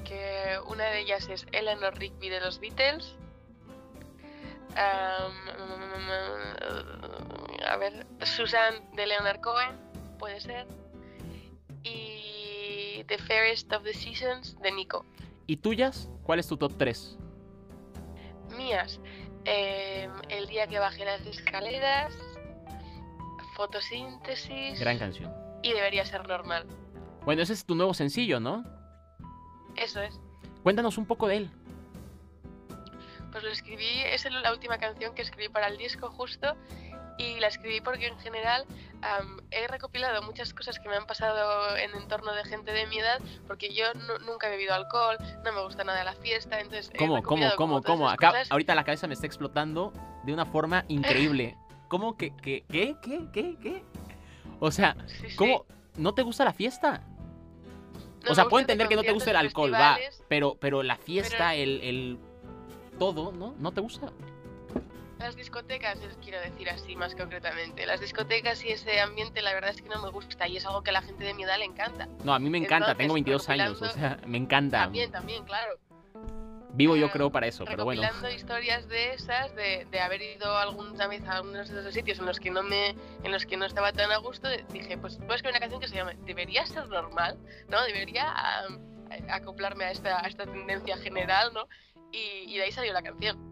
que 0.05 0.59
una 0.67 0.85
de 0.85 1.01
ellas 1.01 1.29
es 1.29 1.47
Eleanor 1.53 1.97
Rigby 1.99 2.29
de 2.29 2.41
los 2.41 2.59
Beatles. 2.61 3.17
Am, 4.77 5.33
a 7.67 7.77
ver, 7.77 8.07
Susan 8.25 8.95
de 8.95 9.07
Leonard 9.07 9.41
Cohen, 9.41 9.79
puede 10.19 10.41
ser. 10.41 10.67
Y 11.83 13.05
The 13.07 13.19
Fairest 13.19 13.73
of 13.73 13.83
the 13.85 13.95
Seasons 13.95 14.59
de 14.61 14.73
Nico. 14.73 15.05
¿Y 15.47 15.57
tuyas? 15.57 16.09
¿Cuál 16.23 16.39
es 16.39 16.47
tu 16.47 16.57
top 16.57 16.73
3? 16.77 17.17
Mías, 18.57 19.01
em, 19.45 20.11
El 20.29 20.47
día 20.47 20.67
que 20.67 20.79
bajé 20.79 21.05
las 21.05 21.27
escaleras, 21.27 22.13
Fotosíntesis 23.61 24.81
Gran 24.81 24.99
canción. 24.99 25.31
y 25.63 25.73
Debería 25.75 26.07
ser 26.07 26.27
normal. 26.27 26.65
Bueno, 27.27 27.43
ese 27.43 27.53
es 27.53 27.67
tu 27.67 27.75
nuevo 27.75 27.93
sencillo, 27.93 28.41
¿no? 28.41 28.65
Eso 29.77 30.01
es. 30.01 30.19
Cuéntanos 30.63 30.97
un 30.97 31.05
poco 31.05 31.29
de 31.29 31.37
él. 31.37 31.51
Pues 33.31 33.45
lo 33.45 33.51
escribí, 33.51 34.01
es 34.07 34.25
la 34.31 34.51
última 34.51 34.79
canción 34.79 35.15
que 35.15 35.21
escribí 35.23 35.51
para 35.51 35.67
el 35.69 35.77
disco 35.77 36.11
justo 36.11 36.57
y 37.19 37.39
la 37.39 37.49
escribí 37.49 37.83
porque 37.83 38.07
en 38.07 38.19
general 38.19 38.65
he 39.51 39.69
recopilado 39.69 40.23
muchas 40.23 40.55
cosas 40.55 40.79
que 40.79 40.89
me 40.89 40.97
han 40.97 41.07
pasado 41.07 41.77
en 41.77 41.95
entorno 41.95 42.33
de 42.33 42.45
gente 42.45 42.73
de 42.73 42.87
mi 42.87 42.99
edad 42.99 43.21
porque 43.47 43.75
yo 43.75 43.93
nu- 43.93 44.25
nunca 44.27 44.47
he 44.47 44.51
bebido 44.51 44.73
alcohol, 44.75 45.19
no 45.45 45.53
me 45.53 45.63
gusta 45.63 45.85
nada 45.85 46.03
la 46.03 46.15
fiesta, 46.15 46.59
entonces 46.61 46.91
he 46.95 46.97
¿Cómo, 46.97 47.09
cómo, 47.23 47.23
recopilado 47.23 47.57
cómo, 47.57 47.83
cómo? 47.83 48.07
esas 48.07 48.15
Acá, 48.15 48.33
ahorita 48.49 48.75
la 48.75 48.85
cabeza 48.85 49.07
me 49.07 49.13
está 49.15 49.27
explotando 49.27 49.93
de 50.25 50.33
una 50.33 50.47
forma 50.47 50.87
increíble. 50.89 51.59
¿Cómo 51.91 52.17
que, 52.17 52.31
que, 52.37 52.63
qué, 52.71 52.95
qué, 53.03 53.27
qué, 53.33 53.57
qué? 53.61 53.83
O 54.61 54.71
sea, 54.71 54.97
Sí, 55.07 55.31
sí. 55.31 55.37
¿cómo? 55.37 55.67
¿No 55.97 56.15
te 56.15 56.23
gusta 56.23 56.45
la 56.45 56.53
fiesta? 56.53 57.03
No 58.25 58.31
o 58.31 58.35
sea, 58.37 58.45
puedo 58.45 58.61
entender 58.61 58.87
que 58.87 58.95
no 58.95 59.03
te 59.03 59.11
gusta 59.11 59.31
el 59.31 59.37
alcohol, 59.37 59.75
va, 59.75 59.99
pero, 60.29 60.57
pero 60.61 60.85
la 60.85 60.97
fiesta, 60.97 61.57
el, 61.57 61.81
el 61.83 62.19
todo, 62.97 63.33
¿no? 63.33 63.57
¿No 63.59 63.73
te 63.73 63.81
gusta? 63.81 64.13
Las 65.19 65.35
discotecas, 65.35 65.99
les 65.99 66.17
quiero 66.19 66.41
decir 66.41 66.71
así 66.71 66.95
más 66.95 67.17
concretamente. 67.17 67.85
Las 67.87 68.01
discotecas 68.01 68.65
y 68.65 68.69
ese 68.69 69.01
ambiente, 69.01 69.43
la 69.43 69.53
verdad 69.53 69.71
es 69.71 69.83
que 69.83 69.89
no 69.89 70.01
me 70.01 70.11
gusta 70.11 70.47
y 70.47 70.59
es 70.59 70.67
algo 70.67 70.83
que 70.83 70.91
a 70.91 70.93
la 70.93 71.03
gente 71.03 71.25
de 71.25 71.35
mi 71.35 71.43
edad 71.43 71.59
le 71.59 71.65
encanta. 71.65 72.09
No, 72.23 72.33
a 72.33 72.39
mí 72.39 72.51
me 72.51 72.59
encanta, 72.59 72.93
Entonces, 72.93 72.99
tengo 72.99 73.15
22 73.15 73.49
años, 73.49 73.83
o 73.83 73.89
sea, 73.89 74.21
me 74.27 74.39
encanta. 74.39 74.83
También, 74.85 75.11
también, 75.11 75.45
claro. 75.45 75.77
Vivo 76.75 76.97
yo 76.97 77.11
creo 77.11 77.31
para 77.31 77.47
eso, 77.47 77.65
pero 77.65 77.85
bueno. 77.85 78.03
recopilando 78.03 78.35
historias 78.35 78.89
de 78.89 79.15
esas, 79.15 79.55
de, 79.57 79.87
de 79.91 80.01
haber 80.01 80.23
ido 80.23 80.57
alguna 80.57 81.07
vez 81.09 81.23
a 81.25 81.37
algunos 81.37 81.69
de 81.69 81.81
esos 81.81 81.93
sitios 81.93 82.19
en 82.19 82.27
los 82.27 82.39
que 82.39 82.51
no 82.51 82.63
me, 82.63 82.95
en 83.23 83.33
los 83.33 83.45
que 83.45 83.57
no 83.57 83.67
estaba 83.67 83.93
tan 83.93 84.11
a 84.13 84.19
gusto, 84.19 84.49
dije, 84.73 84.97
pues 84.97 85.19
a 85.21 85.35
escribir 85.35 85.51
una 85.51 85.61
canción 85.61 85.81
que 85.81 85.89
se 85.89 85.97
llama 85.97 86.13
Debería 86.25 86.67
ser 86.67 86.89
normal, 86.89 87.39
¿no? 87.69 87.83
Debería 87.83 88.33
am, 88.33 88.79
acoplarme 89.31 89.85
a 89.85 89.91
esta, 89.91 90.25
a 90.25 90.29
esta 90.29 90.47
tendencia 90.47 90.97
general, 90.99 91.53
¿no? 91.53 91.67
Y, 92.13 92.53
y 92.53 92.57
de 92.57 92.65
ahí 92.65 92.73
salió 92.73 92.93
la 92.93 93.03
canción. 93.03 93.50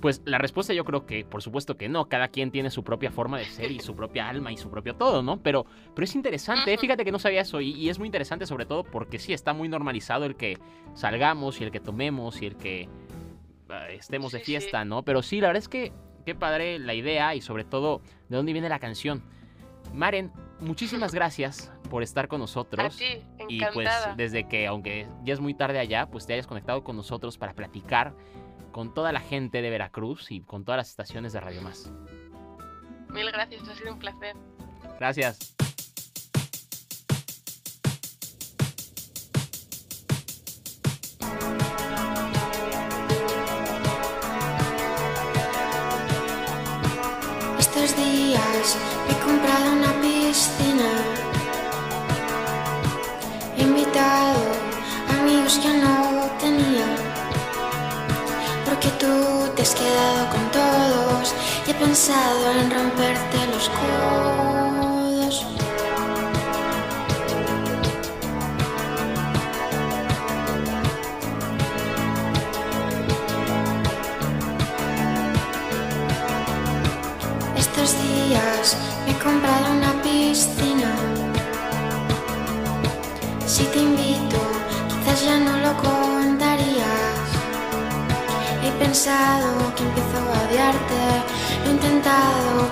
Pues 0.00 0.22
la 0.24 0.38
respuesta 0.38 0.72
yo 0.72 0.84
creo 0.84 1.04
que, 1.04 1.24
por 1.24 1.42
supuesto 1.42 1.76
que 1.76 1.88
no, 1.88 2.08
cada 2.08 2.28
quien 2.28 2.50
tiene 2.50 2.70
su 2.70 2.82
propia 2.82 3.10
forma 3.10 3.38
de 3.38 3.44
ser 3.44 3.70
y 3.70 3.80
su 3.80 3.94
propia 3.94 4.28
alma 4.28 4.50
y 4.50 4.56
su 4.56 4.70
propio 4.70 4.94
todo, 4.94 5.22
¿no? 5.22 5.42
Pero, 5.42 5.66
pero 5.94 6.04
es 6.04 6.14
interesante, 6.14 6.72
¿eh? 6.72 6.78
Fíjate 6.78 7.04
que 7.04 7.12
no 7.12 7.18
sabía 7.18 7.42
eso 7.42 7.60
y, 7.60 7.72
y 7.72 7.90
es 7.90 7.98
muy 7.98 8.06
interesante 8.06 8.46
sobre 8.46 8.64
todo 8.64 8.82
porque 8.84 9.18
sí, 9.18 9.32
está 9.32 9.52
muy 9.52 9.68
normalizado 9.68 10.24
el 10.24 10.36
que 10.36 10.58
salgamos 10.94 11.60
y 11.60 11.64
el 11.64 11.70
que 11.70 11.80
tomemos 11.80 12.40
y 12.40 12.46
el 12.46 12.56
que 12.56 12.82
eh, 12.82 13.96
estemos 13.98 14.32
de 14.32 14.40
fiesta, 14.40 14.84
¿no? 14.84 15.02
Pero 15.02 15.22
sí, 15.22 15.40
la 15.40 15.48
verdad 15.48 15.62
es 15.62 15.68
que 15.68 15.92
qué 16.24 16.34
padre 16.34 16.78
la 16.78 16.94
idea 16.94 17.34
y 17.34 17.40
sobre 17.40 17.64
todo 17.64 18.00
de 18.28 18.36
dónde 18.36 18.52
viene 18.52 18.68
la 18.68 18.78
canción. 18.78 19.22
Maren, 19.94 20.32
muchísimas 20.60 21.14
gracias 21.14 21.72
por 21.88 22.02
estar 22.02 22.28
con 22.28 22.40
A 22.40 22.44
nosotros. 22.44 22.98
Y 23.48 23.60
pues 23.72 23.88
desde 24.16 24.46
que, 24.46 24.66
aunque 24.66 25.06
ya 25.24 25.34
es 25.34 25.40
muy 25.40 25.54
tarde 25.54 25.78
allá, 25.78 26.06
pues 26.06 26.26
te 26.26 26.34
hayas 26.34 26.46
conectado 26.46 26.84
con 26.84 26.96
nosotros 26.96 27.38
para 27.38 27.54
platicar 27.54 28.14
con 28.72 28.94
toda 28.94 29.12
la 29.12 29.20
gente 29.20 29.62
de 29.62 29.70
Veracruz 29.70 30.30
y 30.30 30.40
con 30.40 30.64
todas 30.64 30.78
las 30.78 30.90
estaciones 30.90 31.32
de 31.32 31.40
Radio 31.40 31.62
Más. 31.62 31.90
Mil 33.08 33.30
gracias, 33.32 33.68
ha 33.68 33.74
sido 33.74 33.92
un 33.92 33.98
placer. 33.98 34.36
Gracias. 34.98 35.54
Estos 47.58 47.96
días 47.96 48.76
me 49.06 49.12
he 49.12 49.20
comprado 49.24 49.72
una 49.72 49.92
piscina. 50.00 50.90
He 53.56 53.62
invitado 53.62 54.40
amigos 55.18 55.58
que 55.58 55.68
no 55.68 55.99
tú 59.00 59.50
te 59.56 59.62
has 59.62 59.74
quedado 59.74 60.28
con 60.28 60.44
todos 60.52 61.34
y 61.66 61.70
he 61.70 61.74
pensado 61.74 62.52
en 62.60 62.70
romperte 62.70 63.38
los 63.52 63.68
codos. 63.80 65.46
Estos 77.56 77.88
días 78.02 78.76
me 79.06 79.12
he 79.12 79.18
comprado 79.18 79.66
una 79.78 79.92
piscina. 80.02 80.92
Si 83.46 83.64
te 83.64 83.78
invito, 83.78 84.40
quizás 84.88 85.24
ya 85.24 85.38
no 85.38 85.56
lo 85.64 85.72
pensado 88.90 89.72
que 89.76 89.84
empiezo 89.84 90.18
a 90.18 90.48
odiarte. 90.48 91.00
Lo 91.62 91.70
he 91.70 91.74
intentado, 91.74 92.69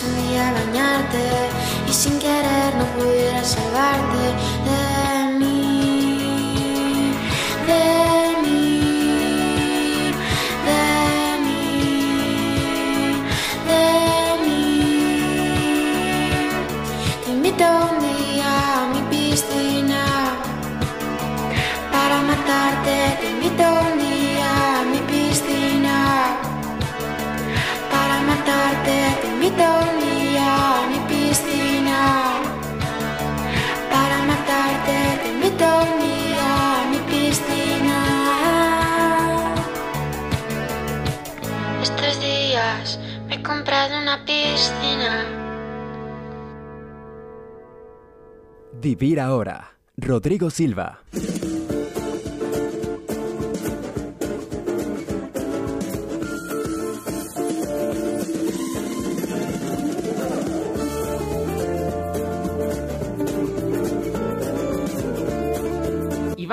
un 0.00 0.16
día 0.16 0.48
a 0.48 0.52
bañarte 0.52 1.50
y 1.86 1.92
sin 1.92 2.18
querer 2.18 2.74
no 2.78 2.86
pudieras 2.96 3.46
salvarte 3.46 4.24
Vivir 48.82 49.20
ahora. 49.20 49.76
Rodrigo 49.96 50.50
Silva. 50.50 51.00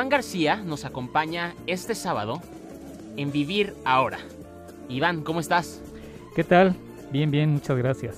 Iván 0.09 0.21
García 0.21 0.55
nos 0.55 0.85
acompaña 0.85 1.53
este 1.67 1.93
sábado 1.93 2.41
en 3.15 3.31
Vivir 3.31 3.75
Ahora. 3.85 4.17
Iván, 4.89 5.21
¿cómo 5.21 5.39
estás? 5.39 5.83
¿Qué 6.35 6.43
tal? 6.43 6.75
Bien, 7.11 7.29
bien, 7.29 7.51
muchas 7.51 7.77
gracias. 7.77 8.17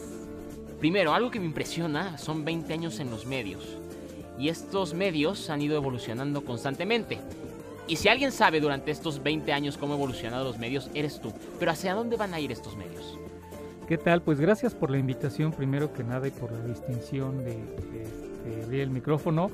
Primero, 0.80 1.14
algo 1.14 1.30
que 1.32 1.42
me 1.42 1.48
impresiona 1.48 2.18
son 2.18 2.46
20 2.46 2.72
años 2.72 3.02
en 3.02 3.10
los 3.10 3.26
medios. 3.26 3.78
Y 4.39 4.48
estos 4.48 4.94
medios 4.94 5.50
han 5.50 5.62
ido 5.62 5.76
evolucionando 5.76 6.46
constantemente. 6.46 7.20
Y 7.89 7.98
si 7.98 8.08
alguien 8.08 8.32
sabe 8.32 8.62
durante 8.62 8.92
estos 8.92 9.22
20 9.22 9.52
años 9.52 9.78
cómo 9.78 9.96
han 9.96 10.00
evolucionado 10.00 10.46
los 10.46 10.60
medios, 10.60 10.89
eres 10.94 11.20
tú. 11.20 11.34
Pero 11.60 11.72
¿hacia 11.72 11.94
dónde 11.94 12.16
van 12.16 12.34
a 12.34 12.39
ir 12.39 12.54
estos 12.54 12.78
medios? 12.78 13.20
¿Qué 13.89 13.98
tal? 13.98 14.22
Pues 14.22 14.39
gracias 14.39 14.74
por 14.74 14.92
la 14.92 14.98
invitación 14.98 15.52
primero 15.52 15.92
que 15.92 16.06
nada 16.06 16.26
y 16.26 16.32
por 16.32 16.54
la 16.54 16.64
distinción 16.64 17.44
de, 17.44 17.56
de, 17.56 18.64
abrir 18.64 18.80
el 18.80 18.92
micrófono. 18.92 19.52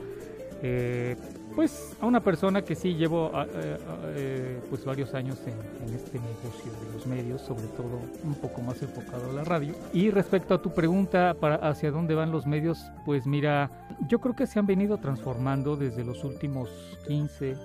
Eh, 0.62 1.16
pues 1.58 1.97
a 1.99 2.05
una 2.05 2.20
persona 2.20 2.62
que 2.62 2.76
sí 2.76 2.93
llevo 2.93 3.32
a- 3.36 3.41
a- 3.41 3.45
a- 3.45 3.47
eh, 4.16 4.60
pues 4.70 4.86
varios 4.86 5.16
años 5.16 5.39
en, 5.47 5.55
este 5.91 6.20
negocio 6.20 6.72
de 6.86 6.93
los 6.93 7.08
medios, 7.08 7.41
sobre 7.41 7.66
todo 7.70 7.99
un 8.24 8.36
poco 8.36 8.62
más 8.62 8.80
enfocado 8.84 9.32
a 9.32 9.34
la 9.34 9.43
radio. 9.43 9.74
Y 9.91 10.12
respecto 10.12 10.53
a 10.53 10.62
tu 10.62 10.72
pregunta 10.72 11.34
para 11.34 11.55
hacia 11.55 11.89
dónde 11.89 12.14
van 12.14 12.32
los 12.32 12.45
medios, 12.45 12.78
pues 13.05 13.26
mira, 13.26 13.72
yo 14.08 14.20
creo 14.20 14.36
que 14.36 14.45
se 14.45 14.60
han 14.60 14.68
venido 14.68 14.99
transformando 14.99 15.76
desde 15.76 16.03
los 16.03 16.24
últimos 16.24 16.70
15, 17.08 17.55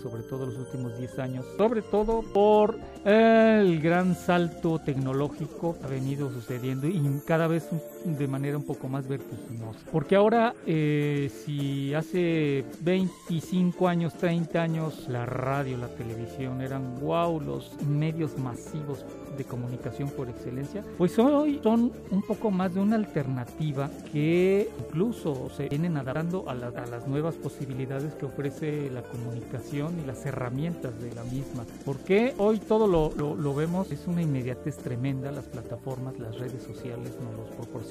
sobre 0.00 0.22
todo 0.22 0.46
los 0.46 0.56
últimos 0.56 0.96
10 0.96 1.18
años, 1.18 1.44
sobre 1.58 1.82
todo 1.82 2.22
por 2.32 2.78
el 3.04 3.80
gran 3.82 4.14
salto 4.14 4.78
tecnológico 4.78 5.76
que 5.76 5.84
ha 5.86 5.88
venido 5.88 6.30
sucediendo 6.30 6.86
y 6.86 7.02
cada 7.26 7.48
vez 7.48 7.68
de 8.04 8.26
manera 8.26 8.56
un 8.56 8.64
poco 8.64 8.88
más 8.88 9.06
vertiginosa. 9.06 9.78
Porque 9.92 10.16
ahora, 10.16 10.54
eh, 10.66 11.30
si 11.44 11.92
hace 11.94 12.64
25 12.82 13.88
años, 13.88 14.14
30 14.14 14.62
años, 14.62 15.06
la 15.08 15.26
radio, 15.26 15.76
la 15.76 15.88
televisión 15.88 16.60
eran, 16.60 16.98
wow, 17.00 17.40
los 17.40 17.70
medios 17.82 18.38
masivos 18.38 19.04
de 19.36 19.44
comunicación 19.44 20.10
por 20.10 20.28
excelencia, 20.28 20.84
pues 20.98 21.18
hoy 21.18 21.60
son 21.62 21.92
un 22.10 22.22
poco 22.22 22.50
más 22.50 22.74
de 22.74 22.80
una 22.80 22.96
alternativa 22.96 23.90
que 24.12 24.68
incluso 24.78 25.48
se 25.56 25.68
vienen 25.68 25.96
adaptando 25.96 26.48
a, 26.48 26.54
la- 26.54 26.68
a 26.68 26.86
las 26.86 27.06
nuevas 27.06 27.34
posibilidades 27.36 28.12
que 28.14 28.26
ofrece 28.26 28.90
la 28.90 29.02
comunicación 29.02 29.98
y 30.02 30.06
las 30.06 30.24
herramientas 30.26 30.98
de 31.00 31.14
la 31.14 31.22
misma. 31.24 31.64
Porque 31.84 32.34
hoy 32.38 32.58
todo 32.58 32.86
lo, 32.86 33.12
lo- 33.16 33.34
lo 33.36 33.54
vemos, 33.54 33.90
es 33.92 34.06
una 34.06 34.22
inmediatez 34.22 34.76
tremenda, 34.78 35.30
las 35.30 35.44
plataformas, 35.46 36.18
las 36.18 36.38
redes 36.38 36.62
sociales 36.62 37.12
nos 37.22 37.36
los 37.36 37.48
proporcionan 37.56 37.89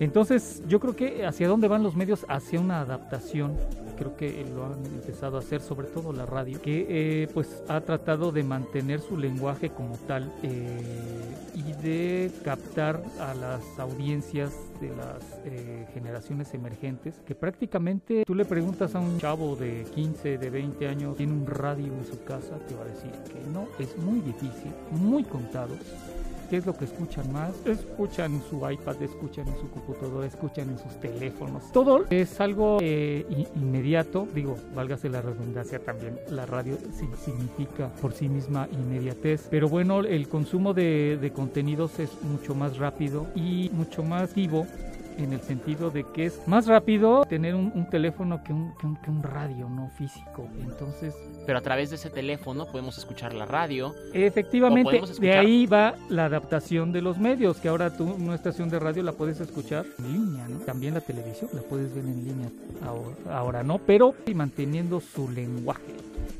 Entonces, 0.00 0.62
yo 0.66 0.80
creo 0.80 0.96
que 0.96 1.26
hacia 1.26 1.48
dónde 1.48 1.68
van 1.68 1.82
los 1.82 1.96
medios, 1.96 2.26
hacia 2.28 2.60
una 2.60 2.80
adaptación 2.80 3.56
creo 3.96 4.16
que 4.16 4.44
lo 4.54 4.66
han 4.66 4.84
empezado 4.86 5.36
a 5.36 5.40
hacer, 5.40 5.60
sobre 5.60 5.88
todo 5.88 6.12
la 6.12 6.26
radio, 6.26 6.60
que 6.60 6.86
eh, 6.88 7.28
pues 7.32 7.62
ha 7.68 7.80
tratado 7.80 8.30
de 8.30 8.44
mantener 8.44 9.00
su 9.00 9.16
lenguaje 9.16 9.70
como 9.70 9.96
tal 10.06 10.32
eh, 10.42 10.78
y 11.54 11.72
de 11.82 12.30
captar 12.44 13.02
a 13.18 13.34
las 13.34 13.62
audiencias 13.78 14.52
de 14.80 14.90
las 14.90 15.40
eh, 15.46 15.86
generaciones 15.94 16.52
emergentes, 16.54 17.14
que 17.26 17.34
prácticamente 17.34 18.24
tú 18.26 18.34
le 18.34 18.44
preguntas 18.44 18.94
a 18.94 19.00
un 19.00 19.18
chavo 19.18 19.56
de 19.56 19.84
15, 19.94 20.38
de 20.38 20.50
20 20.50 20.88
años, 20.88 21.16
tiene 21.16 21.32
un 21.32 21.46
radio 21.46 21.92
en 21.92 22.04
su 22.04 22.22
casa, 22.24 22.58
te 22.68 22.74
va 22.74 22.82
a 22.82 22.86
decir 22.86 23.10
que 23.32 23.40
no, 23.50 23.66
es 23.78 23.96
muy 23.96 24.20
difícil, 24.20 24.72
muy 24.92 25.24
contados 25.24 25.78
¿Qué 26.48 26.58
es 26.58 26.66
lo 26.66 26.76
que 26.76 26.84
escuchan 26.84 27.32
más? 27.32 27.50
Escuchan 27.66 28.34
en 28.34 28.42
su 28.42 28.58
iPad, 28.68 29.02
escuchan 29.02 29.48
en 29.48 29.56
su 29.56 29.68
computadora, 29.70 30.26
escuchan 30.26 30.70
en 30.70 30.78
sus 30.78 31.00
teléfonos. 31.00 31.72
Todo 31.72 32.04
es 32.10 32.40
algo 32.40 32.78
eh, 32.80 33.26
inmediato, 33.56 34.28
digo, 34.34 34.56
válgase 34.74 35.08
la 35.08 35.22
redundancia 35.22 35.78
también, 35.80 36.18
la 36.30 36.46
radio 36.46 36.78
significa 37.24 37.88
por 38.00 38.12
sí 38.12 38.28
misma 38.28 38.68
inmediatez, 38.70 39.48
pero 39.50 39.68
bueno, 39.68 40.00
el 40.00 40.28
consumo 40.28 40.72
de, 40.72 41.18
de 41.20 41.30
contenidos 41.32 41.98
es 41.98 42.10
mucho 42.22 42.54
más 42.54 42.78
rápido 42.78 43.26
y 43.34 43.70
mucho 43.72 44.02
más 44.02 44.34
vivo 44.34 44.66
en 45.16 45.32
el 45.32 45.40
sentido 45.40 45.90
de 45.90 46.04
que 46.12 46.26
es 46.26 46.46
más 46.46 46.66
rápido 46.66 47.24
tener 47.24 47.54
un, 47.54 47.88
teléfono 47.90 48.42
que 48.42 48.52
un, 48.52 48.74
que 48.76 49.10
un, 49.10 49.22
radio, 49.22 49.68
no 49.68 49.88
físico. 49.90 50.48
Entonces... 50.60 51.14
Pero 51.46 51.58
a 51.58 51.62
través 51.62 51.90
de 51.90 51.96
ese 51.96 52.10
teléfono 52.10 52.66
podemos 52.66 52.98
escuchar 52.98 53.32
la 53.32 53.46
radio. 53.46 53.94
Efectivamente, 54.12 55.00
de 55.20 55.32
ahí 55.32 55.66
va 55.66 55.94
la 56.08 56.24
adaptación 56.24 56.92
de 56.92 57.02
los 57.02 57.18
medios, 57.18 57.58
que 57.58 57.68
ahora 57.68 57.96
tú 57.96 58.04
una 58.04 58.34
estación 58.34 58.68
de 58.68 58.78
radio 58.78 59.02
la 59.02 59.12
puedes 59.12 59.40
escuchar 59.40 59.86
en 59.98 60.12
línea, 60.12 60.48
¿no? 60.48 60.58
También 60.60 60.94
la 60.94 61.00
televisión 61.00 61.50
la 61.52 61.62
puedes 61.62 61.94
ver 61.94 62.04
en 62.04 62.24
línea 62.24 62.48
ahora, 62.84 63.16
ahora 63.30 63.62
no, 63.62 63.78
pero 63.78 64.14
manteniendo 64.34 65.00
su 65.00 65.30
lenguaje. 65.30 65.94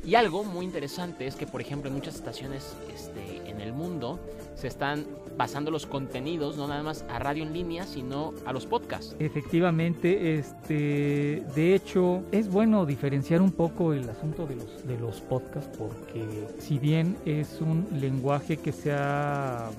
Y 0.05 0.15
algo 0.15 0.43
muy 0.43 0.65
interesante 0.65 1.27
es 1.27 1.35
que, 1.35 1.47
por 1.47 1.61
ejemplo, 1.61 1.89
en 1.89 1.95
muchas 1.95 2.15
estaciones 2.15 2.75
este, 2.93 3.49
en 3.49 3.59
el 3.59 3.73
mundo 3.73 4.19
se 4.57 4.67
están 4.67 5.05
basando 5.37 5.69
los 5.69 5.85
contenidos 5.85 6.57
no 6.57 6.67
nada 6.67 6.81
más 6.81 7.05
a 7.09 7.19
radio 7.19 7.43
en 7.43 7.53
línea, 7.53 7.85
sino 7.85 8.33
a 8.45 8.53
los 8.53 8.65
podcasts. 8.65 9.15
Efectivamente, 9.19 10.39
este, 10.39 11.43
de 11.55 11.75
hecho, 11.75 12.23
es 12.31 12.49
bueno 12.49 12.85
diferenciar 12.85 13.41
un 13.41 13.51
poco 13.51 13.93
el 13.93 14.09
asunto 14.09 14.47
de 14.47 14.55
los, 14.55 14.87
de 14.87 14.97
los 14.97 15.21
podcasts 15.21 15.69
porque 15.77 16.47
si 16.59 16.79
bien 16.79 17.17
es 17.25 17.61
un 17.61 17.87
lenguaje 17.99 18.57
que 18.57 18.71
se 18.71 18.91
ha 18.91 19.69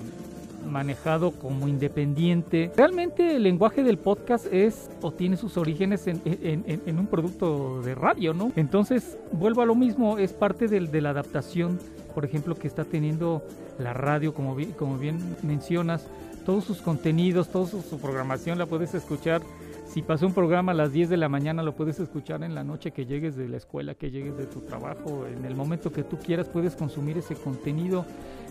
manejado 0.65 1.31
como 1.31 1.67
independiente. 1.67 2.71
Realmente 2.75 3.35
el 3.35 3.43
lenguaje 3.43 3.83
del 3.83 3.97
podcast 3.97 4.45
es 4.51 4.89
o 5.01 5.11
tiene 5.11 5.37
sus 5.37 5.57
orígenes 5.57 6.05
en, 6.07 6.21
en, 6.25 6.99
un 6.99 7.07
producto 7.07 7.81
de 7.81 7.95
radio, 7.95 8.33
¿no? 8.33 8.51
Entonces, 8.55 9.17
vuelvo 9.31 9.61
a 9.61 9.65
lo 9.65 9.73
mismo, 9.75 10.17
es 10.17 10.33
parte 10.33 10.67
del, 10.67 10.91
de 10.91 11.01
la 11.01 11.11
adaptación, 11.11 11.79
por 12.13 12.25
ejemplo, 12.25 12.55
que 12.55 12.67
está 12.67 12.85
teniendo 12.85 13.43
la 13.77 13.93
radio, 13.93 14.33
como 14.33 14.55
bien, 14.55 14.71
como 14.71 14.97
bien 14.97 15.37
mencionas, 15.43 16.05
todos 16.45 16.63
sus 16.63 16.81
contenidos, 16.81 17.49
toda 17.49 17.67
su, 17.67 17.99
programación 17.99 18.57
la 18.57 18.65
puedes 18.65 18.93
escuchar. 18.93 19.41
Si 19.87 20.01
pasó 20.01 20.27
un 20.27 20.33
programa 20.33 20.71
a 20.71 20.75
las 20.75 20.91
10 20.91 21.09
de 21.09 21.17
la 21.17 21.29
mañana, 21.29 21.63
lo 21.63 21.75
puedes 21.75 21.99
escuchar 21.99 22.43
en 22.43 22.53
la 22.53 22.63
noche 22.63 22.91
que 22.91 23.05
llegues 23.05 23.35
de 23.35 23.47
la 23.47 23.57
escuela, 23.57 23.95
que 23.95 24.11
llegues 24.11 24.37
de 24.37 24.45
tu 24.45 24.61
trabajo, 24.61 25.25
en 25.25 25.45
el 25.45 25.55
momento 25.55 25.91
que 25.91 26.03
tú 26.03 26.17
quieras 26.17 26.47
puedes 26.47 26.75
consumir 26.75 27.17
ese 27.17 27.35
contenido, 27.35 28.05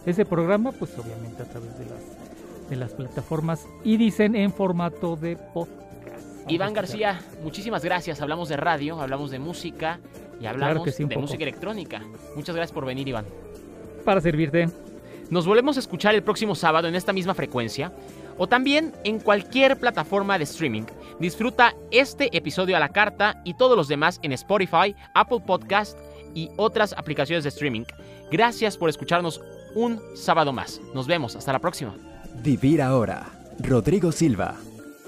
ese 0.05 0.25
programa, 0.25 0.73
pues 0.73 0.99
obviamente 0.99 1.43
a 1.43 1.47
través 1.47 1.79
de 1.79 1.85
las, 1.87 2.71
de 2.71 2.77
las 2.77 2.93
plataformas 2.93 3.67
y 3.85 3.97
dicen 3.97 4.35
en 4.35 4.53
formato 4.53 5.17
de 5.17 5.37
podcast. 5.37 5.79
Iván 6.49 6.73
García, 6.73 7.21
muchísimas 7.43 7.85
gracias. 7.85 8.21
Hablamos 8.21 8.49
de 8.49 8.57
radio, 8.57 9.01
hablamos 9.01 9.31
de 9.31 9.39
música 9.39 10.01
y 10.41 10.47
hablamos 10.47 10.97
de 10.97 11.17
música 11.17 11.43
electrónica. 11.43 12.03
Muchas 12.35 12.55
gracias 12.55 12.75
por 12.75 12.85
venir, 12.85 13.09
Iván. 13.09 13.27
Para 14.05 14.21
servirte. 14.21 14.69
Nos 15.31 15.47
volvemos 15.47 15.77
a 15.77 15.81
escuchar 15.81 16.15
el 16.15 16.23
próximo 16.23 16.55
sábado 16.55 16.89
en 16.89 16.95
esta 16.95 17.13
misma 17.13 17.35
frecuencia 17.35 17.93
o 18.39 18.47
también 18.47 18.93
en 19.05 19.19
cualquier 19.19 19.79
plataforma 19.79 20.39
de 20.39 20.45
streaming. 20.45 20.85
Disfruta 21.21 21.75
este 21.91 22.35
episodio 22.37 22.77
a 22.77 22.81
la 22.81 22.89
carta 22.89 23.43
y 23.45 23.55
todos 23.55 23.77
los 23.77 23.89
demás 23.89 24.21
en 24.23 24.33
Spotify, 24.33 24.95
Apple 25.15 25.41
Podcast 25.45 25.99
y 26.35 26.51
otras 26.57 26.95
aplicaciones 26.95 27.45
de 27.45 27.51
streaming. 27.51 27.85
Gracias 28.31 28.77
por 28.77 28.89
escucharnos 28.89 29.41
un 29.75 30.01
sábado 30.15 30.53
más. 30.53 30.81
Nos 30.95 31.07
vemos, 31.07 31.37
hasta 31.37 31.53
la 31.53 31.59
próxima. 31.59 31.95
Vivir 32.43 32.81
ahora. 32.81 33.27
Rodrigo 33.59 34.13
Silva. 34.13 34.57